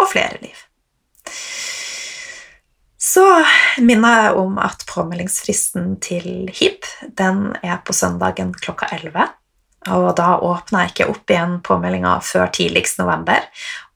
Og 0.00 0.10
flere 0.10 0.40
liv. 0.42 0.58
Så 3.00 3.24
minner 3.84 4.26
jeg 4.26 4.36
om 4.40 4.58
at 4.60 4.84
påmeldingsfristen 4.90 5.94
til 6.04 6.50
HIB 6.52 6.88
den 7.16 7.46
er 7.62 7.80
på 7.84 7.96
søndagen 7.96 8.52
klokka 8.56 8.90
11. 8.96 9.28
Og 9.94 10.08
da 10.16 10.30
åpner 10.40 10.86
jeg 10.86 10.94
ikke 10.94 11.10
opp 11.12 11.32
igjen 11.32 11.58
påmeldinga 11.64 12.16
før 12.24 12.48
tidligst 12.56 13.00
november, 13.00 13.44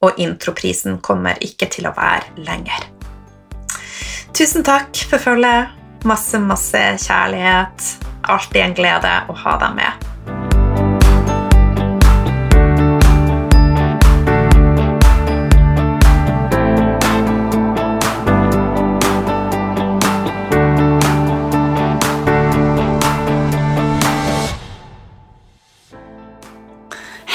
og 0.05 0.21
introprisen 0.21 1.01
kommer 1.05 1.41
ikke 1.45 1.69
til 1.73 1.89
å 1.89 1.95
være 1.97 2.45
lenger. 2.45 2.98
Tusen 4.39 4.63
takk 4.63 4.95
for 5.09 5.19
følget. 5.19 5.67
Masse, 6.07 6.39
masse 6.39 6.79
kjærlighet. 7.03 7.87
Alltid 8.23 8.61
en 8.63 8.75
glede 8.77 9.11
å 9.27 9.33
ha 9.35 9.55
deg 9.59 9.73
med. 9.75 10.05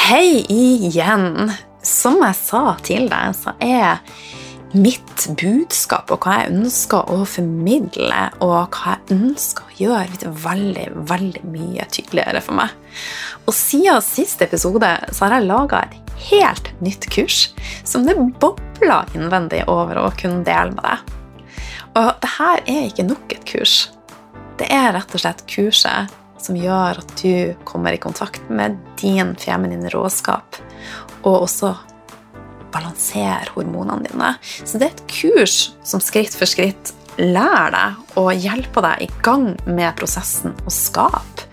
Hei 0.07 0.41
igjen. 0.49 1.53
Som 1.85 2.25
jeg 2.25 2.41
sa 2.41 2.65
til 2.81 3.13
deg, 3.13 3.37
så 3.37 3.53
er 3.61 4.01
mitt 4.75 5.27
budskap 5.39 6.11
og 6.11 6.25
hva 6.27 6.41
jeg 6.41 6.53
ønsker 6.53 7.11
å 7.13 7.23
formidle, 7.29 8.21
og 8.43 8.75
hva 8.75 8.97
jeg 8.97 9.17
ønsker 9.17 9.67
å 9.67 9.77
gjøre, 9.79 10.09
blitt 10.11 10.27
veldig, 10.45 10.87
veldig 11.11 11.45
mye 11.53 11.87
tydeligere 11.95 12.43
for 12.45 12.59
meg. 12.59 12.75
Og 13.47 13.55
siden 13.57 14.03
siste 14.05 14.49
episode 14.49 14.91
så 15.11 15.27
har 15.27 15.39
jeg 15.39 15.49
laga 15.49 15.85
et 15.87 16.15
helt 16.31 16.71
nytt 16.83 17.07
kurs 17.13 17.49
som 17.87 18.07
det 18.07 18.17
bobler 18.43 19.15
innvendig 19.15 19.65
over 19.71 20.01
å 20.03 20.11
kunne 20.19 20.45
dele 20.47 20.75
med 20.75 20.85
deg. 20.85 21.15
Og 21.95 22.11
det 22.23 22.35
her 22.41 22.63
er 22.67 22.85
ikke 22.89 23.07
nok 23.07 23.35
et 23.37 23.47
kurs. 23.47 23.79
Det 24.59 24.67
er 24.73 24.93
rett 24.95 25.15
og 25.15 25.23
slett 25.23 25.47
kurset 25.51 26.15
som 26.43 26.59
gjør 26.59 27.01
at 27.01 27.15
du 27.23 27.55
kommer 27.67 27.95
i 27.95 28.01
kontakt 28.03 28.43
med 28.51 28.77
din 29.01 29.33
feminine 29.41 29.91
råskap, 29.95 30.59
og 31.23 31.47
også 31.47 31.73
balansere 32.75 33.53
hormonene 33.55 34.11
dine. 34.11 34.35
Så 34.43 34.81
det 34.81 34.91
er 34.91 34.95
et 34.97 35.07
kurs 35.15 35.57
som 35.87 36.03
skritt 36.03 36.37
for 36.37 36.51
skritt 36.51 36.95
lærer 37.21 37.71
deg 37.75 38.19
og 38.19 38.33
hjelper 38.43 38.89
deg 38.89 39.05
i 39.07 39.11
gang 39.25 39.53
med 39.71 39.95
prosessen 39.99 40.55
å 40.67 40.73
skape 40.73 41.47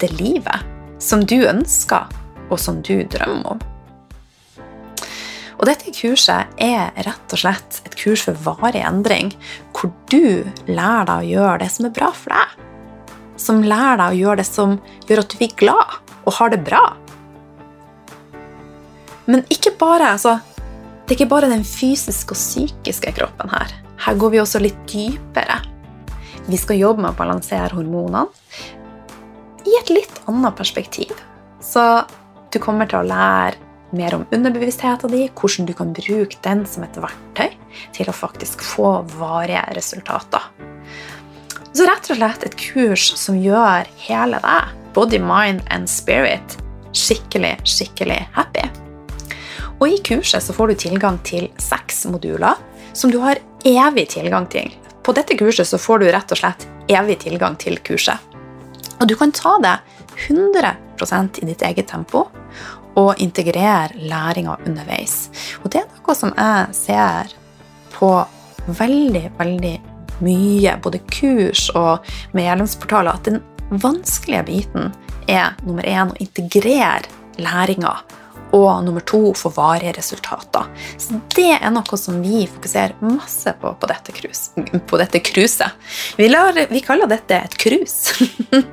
det 0.00 0.10
livet 0.18 0.74
som 1.00 1.22
du 1.24 1.38
ønsker, 1.48 2.04
og 2.46 2.60
som 2.60 2.78
du 2.84 3.00
drømmer 3.10 3.56
om. 3.56 3.62
Og 5.56 5.64
dette 5.68 5.92
kurset 5.96 6.52
er 6.60 6.92
rett 7.06 7.32
og 7.32 7.40
slett 7.40 7.80
et 7.88 7.96
kurs 7.96 8.26
for 8.26 8.36
varig 8.44 8.82
endring, 8.84 9.32
hvor 9.72 9.92
du 10.12 10.44
lærer 10.68 11.08
deg 11.08 11.16
å 11.16 11.30
gjøre 11.30 11.60
det 11.64 11.70
som 11.72 11.88
er 11.88 11.94
bra 11.96 12.10
for 12.12 12.34
deg. 12.34 12.66
Som 13.40 13.64
lærer 13.64 14.00
deg 14.02 14.12
å 14.12 14.20
gjøre 14.20 14.40
det 14.42 14.48
som 14.48 14.76
gjør 15.08 15.22
at 15.22 15.32
du 15.32 15.38
blir 15.40 15.56
glad 15.56 16.12
og 16.26 16.36
har 16.38 16.52
det 16.52 16.60
bra. 16.66 16.84
Men 19.26 19.42
ikke 19.50 19.74
bare 19.80 20.12
altså, 20.14 20.36
det 21.06 21.14
er 21.14 21.20
ikke 21.20 21.30
bare 21.30 21.46
den 21.52 21.62
fysiske 21.62 22.34
og 22.34 22.38
psykiske 22.38 23.12
kroppen 23.14 23.50
her. 23.52 23.70
Her 24.02 24.16
går 24.18 24.32
vi 24.32 24.40
også 24.42 24.58
litt 24.58 24.78
dypere. 24.90 25.60
Vi 26.50 26.58
skal 26.58 26.80
jobbe 26.80 27.04
med 27.04 27.12
å 27.12 27.18
balansere 27.18 27.70
hormonene 27.76 28.24
i 29.66 29.74
et 29.78 29.92
litt 29.94 30.18
annet 30.26 30.58
perspektiv. 30.58 31.12
Så 31.62 31.84
du 32.50 32.58
kommer 32.62 32.90
til 32.90 33.04
å 33.04 33.06
lære 33.06 33.62
mer 33.94 34.16
om 34.16 34.24
underbevisstheten 34.34 35.12
din, 35.12 35.30
hvordan 35.38 35.68
du 35.68 35.74
kan 35.78 35.92
bruke 35.94 36.40
den 36.42 36.64
som 36.66 36.82
et 36.82 36.98
verktøy 36.98 37.54
til 37.94 38.10
å 38.10 38.14
faktisk 38.14 38.64
få 38.66 38.96
varige 39.14 39.62
resultater. 39.78 40.42
Så 41.70 41.86
rett 41.86 42.10
og 42.10 42.18
slett 42.18 42.48
et 42.48 42.58
kurs 42.58 43.12
som 43.14 43.38
gjør 43.38 43.86
hele 44.08 44.42
deg, 44.42 44.74
body, 44.96 45.22
mind 45.22 45.62
and 45.70 45.86
spirit, 45.92 46.58
skikkelig, 46.96 47.54
skikkelig 47.62 48.24
happy. 48.34 48.66
Og 49.80 49.88
i 49.88 49.98
kurset 50.04 50.42
så 50.42 50.54
får 50.56 50.72
du 50.72 50.80
tilgang 50.86 51.18
til 51.26 51.50
seks 51.60 52.06
moduler 52.08 52.56
som 52.96 53.12
du 53.12 53.18
har 53.20 53.40
evig 53.66 54.08
tilgang 54.14 54.46
til. 54.52 54.70
På 55.04 55.12
dette 55.16 55.36
kurset 55.38 55.68
så 55.68 55.78
får 55.78 56.00
du 56.00 56.06
rett 56.10 56.32
og 56.32 56.40
slett 56.40 56.66
evig 56.88 57.18
tilgang 57.26 57.58
til 57.60 57.78
kurset. 57.84 58.18
Og 58.96 59.08
du 59.08 59.16
kan 59.18 59.34
ta 59.36 59.56
det 59.60 59.76
100% 60.28 61.42
i 61.42 61.48
ditt 61.50 61.62
eget 61.62 61.90
tempo 61.90 62.24
og 62.96 63.20
integrere 63.20 63.92
læringa 64.08 64.56
underveis. 64.64 65.28
Og 65.62 65.70
det 65.72 65.82
er 65.82 65.90
noe 65.92 66.16
som 66.16 66.32
jeg 66.32 66.78
ser 66.78 67.34
på 67.92 68.10
veldig, 68.66 69.26
veldig 69.36 69.74
mye, 70.24 70.76
både 70.80 71.02
kurs 71.12 71.68
og 71.76 72.06
medlemsportaler, 72.36 73.12
at 73.12 73.28
den 73.28 73.42
vanskelige 73.82 74.46
biten 74.48 74.94
er 75.28 75.56
nummer 75.66 75.84
én 75.84 76.12
å 76.12 76.20
integrere 76.22 77.04
læringa 77.42 77.92
og 78.54 78.84
nummer 78.84 79.04
to 79.06 79.32
få 79.34 79.50
varige 79.56 79.94
resultater. 79.96 80.68
Så 80.98 81.20
det 81.34 81.58
er 81.58 81.70
noe 81.74 81.98
som 81.98 82.20
vi 82.22 82.44
fokuserer 82.50 82.96
masse 83.04 83.52
på 83.60 83.72
på 83.80 83.90
dette, 83.90 84.12
krus, 84.12 84.50
på 84.86 85.00
dette 85.00 85.20
kruset. 85.20 85.70
Vi, 86.16 86.28
vi, 86.70 86.80
kaller 86.84 87.10
dette 87.10 87.40
et 87.40 87.58
cruise. 87.60 88.26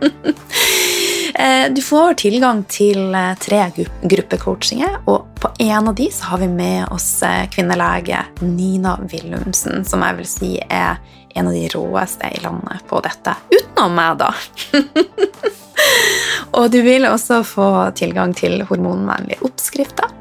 Eh, 1.33 1.71
du 1.73 1.79
får 1.81 2.13
tilgang 2.21 2.59
til 2.69 3.15
eh, 3.17 3.31
tre 3.41 3.63
gruppecoachinger, 4.05 4.99
og 5.09 5.31
på 5.41 5.49
en 5.65 5.87
av 5.89 5.95
de 5.97 6.05
så 6.13 6.29
har 6.29 6.43
vi 6.43 6.49
med 6.51 6.91
oss 6.93 7.07
eh, 7.25 7.47
kvinnelege 7.49 8.19
Nina 8.45 8.99
Willumsen, 9.09 9.81
som 9.81 10.05
jeg 10.05 10.19
vil 10.19 10.29
si 10.29 10.51
er 10.67 11.01
en 11.33 11.49
av 11.49 11.57
de 11.57 11.65
råeste 11.73 12.29
i 12.37 12.43
landet 12.45 12.85
på 12.85 13.01
dette. 13.01 13.33
Utenom 13.49 13.97
meg, 13.97 14.21
da. 14.21 14.29
Og 16.53 16.69
du 16.71 16.81
vil 16.85 17.07
også 17.09 17.41
få 17.47 17.69
tilgang 17.97 18.35
til 18.37 18.61
hormonvennlige 18.69 19.41
oppskrifter. 19.45 20.11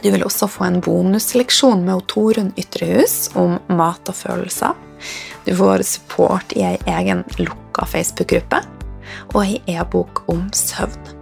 Du 0.00 0.08
vil 0.10 0.24
også 0.24 0.48
få 0.48 0.64
en 0.64 0.80
bonusseleksjon 0.80 1.82
med 1.84 2.06
Torunn 2.08 2.52
Ytrehus 2.60 3.32
om 3.36 3.58
mat 3.68 4.08
og 4.08 4.16
følelser. 4.16 4.76
Du 5.44 5.52
får 5.56 5.84
support 5.88 6.54
i 6.56 6.62
ei 6.64 6.76
egen 6.88 7.24
lukka 7.40 7.84
Facebook-gruppe 7.88 8.62
og 9.34 9.42
ei 9.42 9.60
e-bok 9.74 10.22
om 10.32 10.46
søvn. 10.56 11.12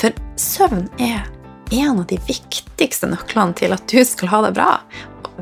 For 0.00 0.12
søvn 0.40 0.88
er 1.00 1.24
en 1.72 2.00
av 2.00 2.06
de 2.10 2.18
viktigste 2.28 3.08
nøklene 3.10 3.56
til 3.56 3.74
at 3.76 3.88
du 3.90 4.00
skal 4.04 4.32
ha 4.32 4.42
det 4.46 4.54
bra. 4.58 4.70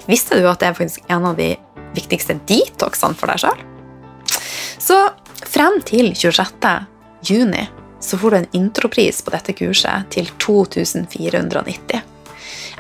Visste 0.07 0.39
du 0.39 0.49
at 0.51 0.62
det 0.62 0.70
er 0.70 0.79
faktisk 0.79 1.05
en 1.12 1.27
av 1.31 1.39
de 1.39 1.55
viktigste 1.95 2.39
detoxene 2.49 3.18
for 3.18 3.31
deg 3.31 3.43
sjøl? 3.45 3.62
Så 4.83 4.99
frem 5.49 5.81
til 5.87 6.12
26. 6.14 6.93
juni 7.25 7.66
så 8.05 8.18
får 8.18 8.31
du 8.31 8.37
en 8.37 8.51
intropris 8.53 9.22
på 9.22 9.33
dette 9.33 9.55
kurset 9.57 10.11
til 10.12 10.29
2490. 10.43 12.03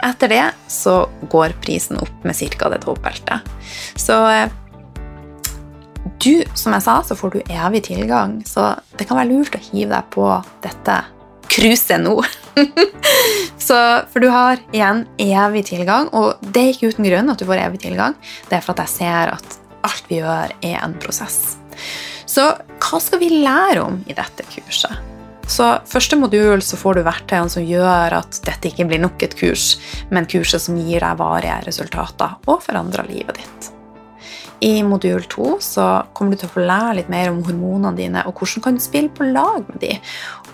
Etter 0.04 0.28
det 0.28 0.44
så 0.68 0.98
går 1.32 1.56
prisen 1.64 1.96
opp 2.00 2.26
med 2.26 2.36
ca. 2.36 2.68
det 2.68 2.82
dobbelte. 2.84 3.40
Så 3.96 4.18
eh, 4.28 4.52
Du, 6.20 6.44
som 6.54 6.72
jeg 6.76 6.84
sa, 6.84 6.98
så 7.04 7.16
får 7.16 7.30
du 7.32 7.52
evig 7.52 7.82
tilgang, 7.88 8.42
så 8.46 8.74
det 8.98 9.06
kan 9.08 9.16
være 9.16 9.30
lurt 9.32 9.56
å 9.56 9.60
hive 9.70 9.90
deg 9.94 10.10
på 10.12 10.28
dette 10.64 10.98
cruiset 11.48 12.00
nå. 12.00 12.18
så, 13.66 13.78
for 14.12 14.20
du 14.20 14.28
har 14.32 14.60
igjen 14.72 15.04
evig 15.20 15.64
tilgang, 15.72 16.12
og 16.12 16.40
det 16.44 16.62
er 16.62 16.72
ikke 16.74 16.92
uten 16.92 17.08
grunn 17.08 17.32
at 17.32 17.40
du 17.40 17.48
får 17.48 17.64
evig 17.64 17.82
tilgang. 17.86 18.16
Det 18.50 18.58
er 18.58 18.64
for 18.64 18.76
at 18.76 18.84
jeg 18.84 18.96
ser 18.98 19.36
at 19.38 19.60
alt 19.84 20.08
vi 20.12 20.20
gjør, 20.20 20.52
er 20.64 20.80
en 20.84 20.96
prosess. 21.00 21.56
Så 22.34 22.44
hva 22.82 22.98
skal 22.98 23.20
vi 23.22 23.28
lære 23.44 23.82
om 23.84 24.00
i 24.10 24.14
dette 24.16 24.46
kurset? 24.50 25.12
Så 25.46 25.66
Første 25.86 26.16
modul 26.18 26.62
så 26.64 26.78
får 26.80 26.96
du 26.96 27.04
verktøyene 27.06 27.52
som 27.52 27.66
gjør 27.66 28.16
at 28.16 28.40
dette 28.46 28.70
ikke 28.70 28.86
blir 28.88 29.02
nok 29.02 29.22
et 29.22 29.36
kurs, 29.38 29.74
men 30.10 30.26
kurset 30.30 30.64
som 30.64 30.78
gir 30.80 31.04
deg 31.04 31.20
varige 31.20 31.60
resultater 31.68 32.38
og 32.48 32.62
forandrer 32.64 33.06
livet 33.10 33.38
ditt. 33.38 33.68
I 34.64 34.80
modul 34.86 35.26
to 35.28 35.58
så 35.62 35.84
kommer 36.16 36.34
du 36.34 36.40
til 36.40 36.48
å 36.48 36.54
få 36.54 36.64
lære 36.64 36.96
litt 36.98 37.12
mer 37.12 37.28
om 37.30 37.42
hormonene 37.44 37.92
dine 37.98 38.22
og 38.24 38.40
hvordan 38.40 38.64
kan 38.64 38.78
du 38.78 38.82
spille 38.82 39.12
på 39.12 39.28
lag 39.28 39.68
med 39.68 39.82
dem, 39.84 40.00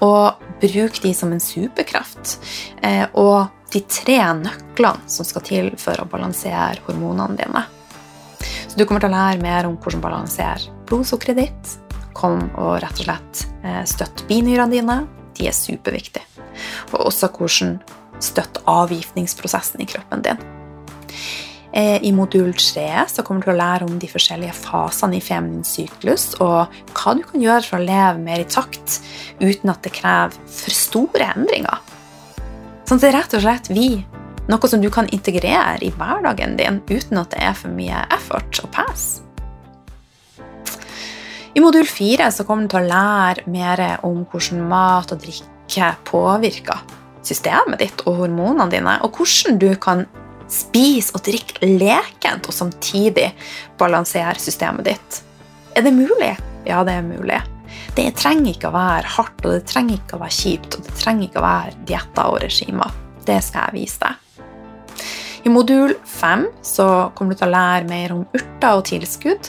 og 0.03 0.43
bruke 0.61 1.05
dem 1.05 1.15
som 1.15 1.33
en 1.33 1.45
superkraft. 1.45 2.35
Eh, 2.83 3.07
og 3.15 3.53
de 3.71 3.85
tre 3.87 4.19
nøklene 4.41 5.07
som 5.09 5.29
skal 5.29 5.47
til 5.47 5.71
for 5.81 6.03
å 6.03 6.09
balansere 6.11 6.83
hormonene 6.89 7.39
dine. 7.39 7.65
Så 8.67 8.77
du 8.77 8.85
kommer 8.85 9.05
til 9.05 9.13
å 9.13 9.17
lære 9.17 9.45
mer 9.45 9.71
om 9.71 9.79
hvordan 9.79 10.03
balansere 10.03 10.80
blodsukkeret 10.91 11.41
ditt. 11.41 11.75
Kom 12.17 12.43
og 12.59 12.81
rett 12.83 13.01
og 13.01 13.07
slett 13.07 13.45
eh, 13.65 13.83
støtt 13.89 14.27
binyrene 14.29 14.75
dine. 14.75 14.99
De 15.39 15.49
er 15.49 15.57
superviktige. 15.57 16.27
Og 16.93 17.07
også 17.07 17.31
hvordan 17.33 17.79
støtte 18.21 18.63
avgiftningsprosessen 18.69 19.81
i 19.81 19.89
kroppen 19.89 20.27
din. 20.27 20.43
Eh, 21.73 22.03
I 22.03 22.11
modul 22.13 22.53
3 22.53 23.05
så 23.09 23.23
kommer 23.23 23.45
du 23.45 23.49
til 23.49 23.55
å 23.55 23.61
lære 23.61 23.87
om 23.87 23.99
de 24.03 24.11
forskjellige 24.11 24.57
fasene 24.59 25.21
i 25.21 25.23
feminin 25.23 25.65
syklus, 25.67 26.33
og 26.43 26.67
hva 26.91 27.15
du 27.15 27.23
kan 27.29 27.45
gjøre 27.45 27.63
for 27.69 27.79
å 27.79 27.87
leve 27.87 28.19
mer 28.25 28.43
i 28.43 28.49
takt 28.51 28.99
uten 29.39 29.71
at 29.71 29.85
det 29.87 29.95
krever 29.95 30.35
for 30.51 30.75
store 30.75 31.31
endringer. 31.37 31.79
Sånn 32.89 32.99
at 32.99 33.05
det 33.05 33.13
er 33.13 33.19
rett 33.21 33.39
og 33.39 33.45
slett 33.47 33.71
vi 33.71 33.91
noe 34.51 34.69
som 34.69 34.83
du 34.83 34.91
kan 34.91 35.07
integrere 35.15 35.79
i 35.87 35.93
hverdagen 35.95 36.57
din 36.59 36.81
uten 36.91 37.21
at 37.23 37.31
det 37.31 37.43
er 37.47 37.55
for 37.55 37.71
mye 37.71 38.03
effort 38.11 38.65
og 38.65 38.73
pass. 38.75 39.21
I 41.55 41.61
modul 41.61 41.87
4 41.87 42.31
så 42.31 42.45
kommer 42.47 42.67
du 42.67 42.75
til 42.75 42.85
å 42.85 42.91
lære 42.93 43.51
mer 43.51 43.83
om 44.07 44.23
hvordan 44.31 44.63
mat 44.71 45.11
og 45.11 45.23
drikke 45.25 45.89
påvirker 46.07 46.83
systemet 47.27 47.81
ditt 47.83 48.05
og 48.07 48.21
hormonene 48.23 48.71
dine, 48.71 48.97
og 49.03 49.19
hvordan 49.19 49.59
du 49.61 49.71
kan 49.83 50.05
spise 50.51 51.15
og 51.15 51.25
drikke 51.27 51.67
lekent 51.67 52.47
og 52.47 52.55
samtidig 52.55 53.33
balansere 53.79 54.39
systemet 54.39 54.93
ditt. 54.93 55.21
Er 55.75 55.87
det 55.87 55.95
mulig? 55.95 56.33
Ja, 56.67 56.85
det 56.87 56.97
er 56.99 57.07
mulig. 57.07 57.39
Det 57.97 58.07
trenger 58.19 58.55
ikke 58.55 58.71
å 58.71 58.77
være 58.77 59.15
hardt, 59.17 59.45
og 59.45 59.55
det 59.57 59.67
trenger 59.71 59.99
ikke 59.99 60.19
å 60.19 60.23
være 60.23 60.39
kjipt, 60.39 60.79
og 60.79 60.87
det 60.87 60.99
trenger 61.03 61.29
ikke 61.29 61.43
å 61.43 61.47
være 61.49 61.79
dietter 61.91 62.31
og 62.31 62.43
regimer. 62.47 62.99
Det 63.27 63.39
skal 63.45 63.71
jeg 63.71 63.83
vise 63.83 64.03
deg. 64.07 64.30
I 65.45 65.49
modul 65.49 65.95
5 66.05 66.47
kommer 67.17 67.33
du 67.33 67.39
til 67.41 67.49
å 67.49 67.55
lære 67.55 67.89
mer 67.89 68.13
om 68.13 68.25
urter 68.37 68.77
og 68.77 68.85
tilskudd, 68.91 69.49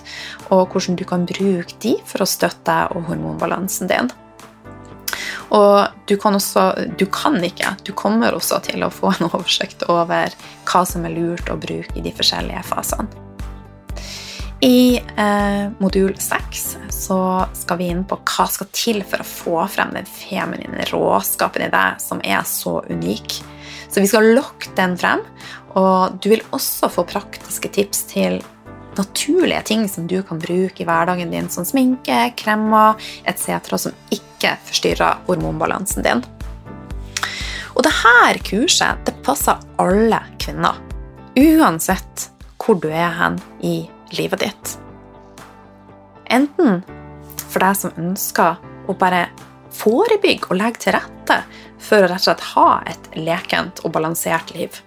og 0.50 0.72
hvordan 0.72 0.96
du 1.00 1.04
kan 1.08 1.26
bruke 1.28 1.76
de 1.84 1.98
for 2.08 2.24
å 2.24 2.30
støtte 2.30 2.64
deg 2.70 2.96
og 2.96 3.10
hormonbalansen 3.10 3.92
din. 3.92 4.12
Og 5.52 6.06
du 6.08 6.16
kan 6.16 6.36
også 6.38 6.62
Du 6.98 7.06
kan 7.12 7.36
ikke. 7.44 7.76
Du 7.84 7.92
kommer 7.92 8.32
også 8.32 8.62
til 8.64 8.84
å 8.84 8.92
få 8.94 9.12
en 9.12 9.28
oversikt 9.28 9.84
over 9.92 10.32
hva 10.64 10.86
som 10.88 11.04
er 11.06 11.16
lurt 11.18 11.52
å 11.52 11.60
bruke 11.60 11.98
i 12.00 12.06
de 12.06 12.16
forskjellige 12.16 12.64
fasene. 12.70 13.12
I 14.62 15.02
eh, 15.18 15.72
modul 15.82 16.14
6 16.22 16.66
så 16.94 17.18
skal 17.58 17.80
vi 17.80 17.88
inn 17.90 18.04
på 18.06 18.20
hva 18.22 18.46
skal 18.46 18.68
til 18.70 19.02
for 19.02 19.24
å 19.24 19.26
få 19.26 19.64
frem 19.74 19.96
den 19.96 20.06
feminine 20.06 20.86
råskapen 20.92 21.66
i 21.66 21.72
deg, 21.74 21.98
som 22.00 22.22
er 22.22 22.46
så 22.46 22.78
unik. 22.86 23.40
Så 23.92 24.00
vi 24.00 24.08
skal 24.08 24.32
lokke 24.38 24.72
den 24.78 24.96
frem, 25.00 25.24
og 25.76 26.18
du 26.24 26.32
vil 26.32 26.44
også 26.56 26.90
få 26.92 27.04
praktiske 27.08 27.72
tips 27.76 28.06
til 28.12 28.40
naturlige 28.98 29.62
ting 29.68 29.88
som 29.90 30.08
du 30.08 30.22
kan 30.28 30.40
bruke 30.40 30.84
i 30.84 30.88
hverdagen 30.88 31.32
din, 31.32 31.50
som 31.52 31.68
sminke, 31.68 32.32
kremmer 32.40 33.00
etc., 33.28 33.60
som 33.78 33.96
ikke 34.12 34.56
forstyrrer 34.68 35.26
hormonbalansen 35.28 36.08
din. 36.08 36.24
Og 37.76 37.84
dette 37.88 38.44
kurset 38.48 39.04
det 39.08 39.16
passer 39.26 39.60
alle 39.80 40.20
kvinner, 40.42 40.80
uansett 41.40 42.30
hvor 42.62 42.80
du 42.80 42.90
er 42.92 43.12
hen 43.18 43.40
i 43.66 43.76
livet 44.16 44.44
ditt. 44.44 44.76
Enten 46.32 46.82
for 47.48 47.64
deg 47.64 47.80
som 47.80 47.96
ønsker 48.00 48.60
å 48.88 48.96
bare 48.96 49.26
forebygge 49.76 50.52
og 50.52 50.60
legge 50.60 50.84
til 50.84 50.96
rette 50.98 51.42
for 51.82 52.02
å 52.04 52.10
rett 52.10 52.22
og 52.22 52.28
slett 52.30 52.50
ha 52.54 52.68
et 52.90 53.16
lekent 53.18 53.82
og 53.86 53.96
balansert 53.96 54.54
liv 54.56 54.82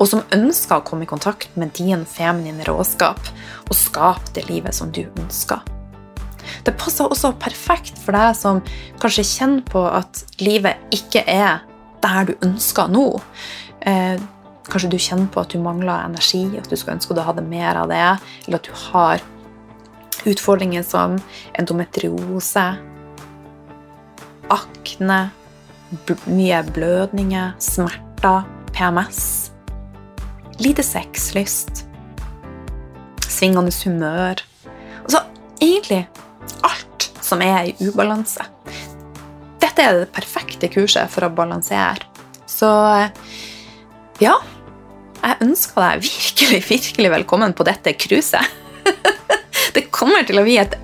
og 0.00 0.08
som 0.08 0.24
ønsker 0.32 0.78
å 0.78 0.84
komme 0.84 1.04
i 1.04 1.10
kontakt 1.10 1.52
med 1.60 1.74
din 1.76 2.06
feminine 2.08 2.64
råskap 2.68 3.20
og 3.66 3.76
skape 3.76 4.32
det 4.36 4.46
livet 4.48 4.74
som 4.76 4.88
du 4.92 5.02
ønsker. 5.04 5.60
Det 6.64 6.72
passer 6.80 7.08
også 7.08 7.34
perfekt 7.40 8.00
for 8.00 8.16
deg 8.16 8.32
som 8.36 8.62
kanskje 9.00 9.26
kjenner 9.28 9.64
på 9.68 9.82
at 9.84 10.24
livet 10.40 10.80
ikke 10.96 11.22
er 11.28 11.60
der 12.00 12.30
du 12.30 12.32
ønsker 12.46 12.88
nå. 12.88 13.06
Eh, 13.84 14.16
kanskje 14.70 14.90
du 14.92 14.96
kjenner 14.96 15.28
på 15.32 15.42
at 15.42 15.52
du 15.52 15.60
mangler 15.60 16.06
energi, 16.06 16.46
at 16.56 16.70
du 16.70 16.76
skulle 16.76 16.96
ønske 16.96 17.16
du 17.16 17.20
hadde 17.24 17.44
mer 17.44 17.82
av 17.82 17.92
det, 17.92 18.06
eller 18.46 18.60
at 18.60 18.70
du 18.70 18.72
har 18.88 19.20
utfordringer 20.28 20.84
som 20.84 21.18
endometriose, 21.60 22.64
akne, 24.50 25.20
mye 26.30 26.62
blødninger, 26.74 27.54
smerter, 27.62 28.44
PMS 28.74 29.50
lite 30.60 30.84
sexlyst, 30.84 31.86
svingende 33.30 33.72
humør 33.84 34.42
Altså 35.00 35.22
egentlig 35.60 36.04
alt 36.66 37.06
som 37.24 37.40
er 37.42 37.70
i 37.70 37.88
ubalanse. 37.88 38.44
Dette 39.60 39.82
er 39.82 39.96
det 39.96 40.12
perfekte 40.12 40.68
kurset 40.72 41.08
for 41.10 41.24
å 41.24 41.32
balansere. 41.32 42.04
Så 42.48 42.68
ja, 44.20 44.34
jeg 45.22 45.40
ønsker 45.46 45.80
deg 45.80 46.04
virkelig, 46.04 46.60
virkelig 46.68 47.12
velkommen 47.16 47.56
på 47.56 47.66
dette 47.68 47.96
cruiset. 47.96 48.44
Det 49.74 49.86
kommer 49.94 50.26
til 50.26 50.40
å 50.40 50.44
bli 50.44 50.58
et 50.60 50.76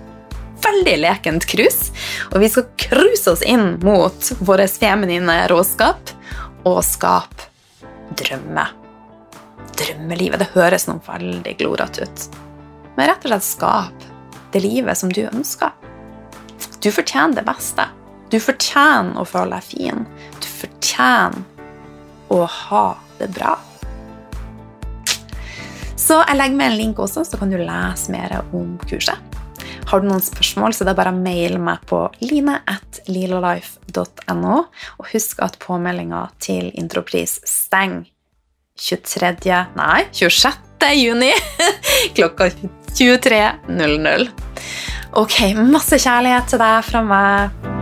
veldig 0.65 0.97
lekent 1.03 1.47
cruise, 1.51 1.86
og 2.33 2.41
vi 2.43 2.51
skal 2.53 2.69
cruise 2.81 3.31
oss 3.31 3.45
inn 3.47 3.77
mot 3.85 4.33
vår 4.41 4.67
feminine 4.71 5.43
råskap 5.53 6.13
og 6.67 6.83
skape 6.87 7.51
drømmer 8.17 8.75
drømmelivet. 9.77 10.41
Det 10.41 10.53
høres 10.55 10.87
noe 10.89 11.03
veldig 11.07 11.57
glorete 11.61 12.07
ut. 12.07 12.27
Men 12.97 13.11
rett 13.11 13.25
og 13.27 13.33
slett 13.33 13.47
skap 13.47 14.07
det 14.55 14.63
livet 14.65 14.99
som 14.99 15.13
du 15.13 15.27
ønsker. 15.27 15.73
Du 16.81 16.91
fortjener 16.95 17.41
det 17.41 17.47
beste. 17.47 17.89
Du 18.33 18.39
fortjener 18.43 19.21
å 19.21 19.29
føle 19.29 19.59
deg 19.59 19.67
fin. 19.67 20.05
Du 20.41 20.49
fortjener 20.49 21.43
å 22.33 22.43
ha 22.51 22.87
det 23.21 23.31
bra. 23.37 23.55
Så 25.97 26.21
jeg 26.21 26.39
legger 26.39 26.59
med 26.59 26.71
en 26.71 26.79
link 26.79 27.01
også, 27.03 27.25
så 27.27 27.39
kan 27.41 27.51
du 27.51 27.59
lese 27.59 28.13
mer 28.15 28.39
om 28.55 28.77
kurset. 28.87 29.37
Har 29.87 30.03
du 30.03 30.09
noen 30.09 30.25
spørsmål, 30.25 30.73
så 30.75 30.85
det 30.85 30.91
er 30.93 30.99
bare 30.99 31.13
å 31.15 31.21
maile 31.21 31.59
meg 31.63 31.79
på 31.87 32.11
line.lilalife.no. 32.25 34.57
Og 34.99 35.05
husk 35.13 35.43
at 35.47 35.59
påmeldinga 35.63 36.23
til 36.43 36.65
Intropris 36.75 37.39
stenger 37.47 38.05
23. 38.77 39.33
Nei, 39.79 40.01
26. 40.13 40.59
juni 40.99 41.33
klokka 42.17 42.51
23.00. 42.97 44.29
Ok, 45.17 45.55
masse 45.57 45.97
kjærlighet 46.03 46.47
til 46.53 46.61
deg 46.61 46.85
fra 46.85 47.01
meg. 47.07 47.76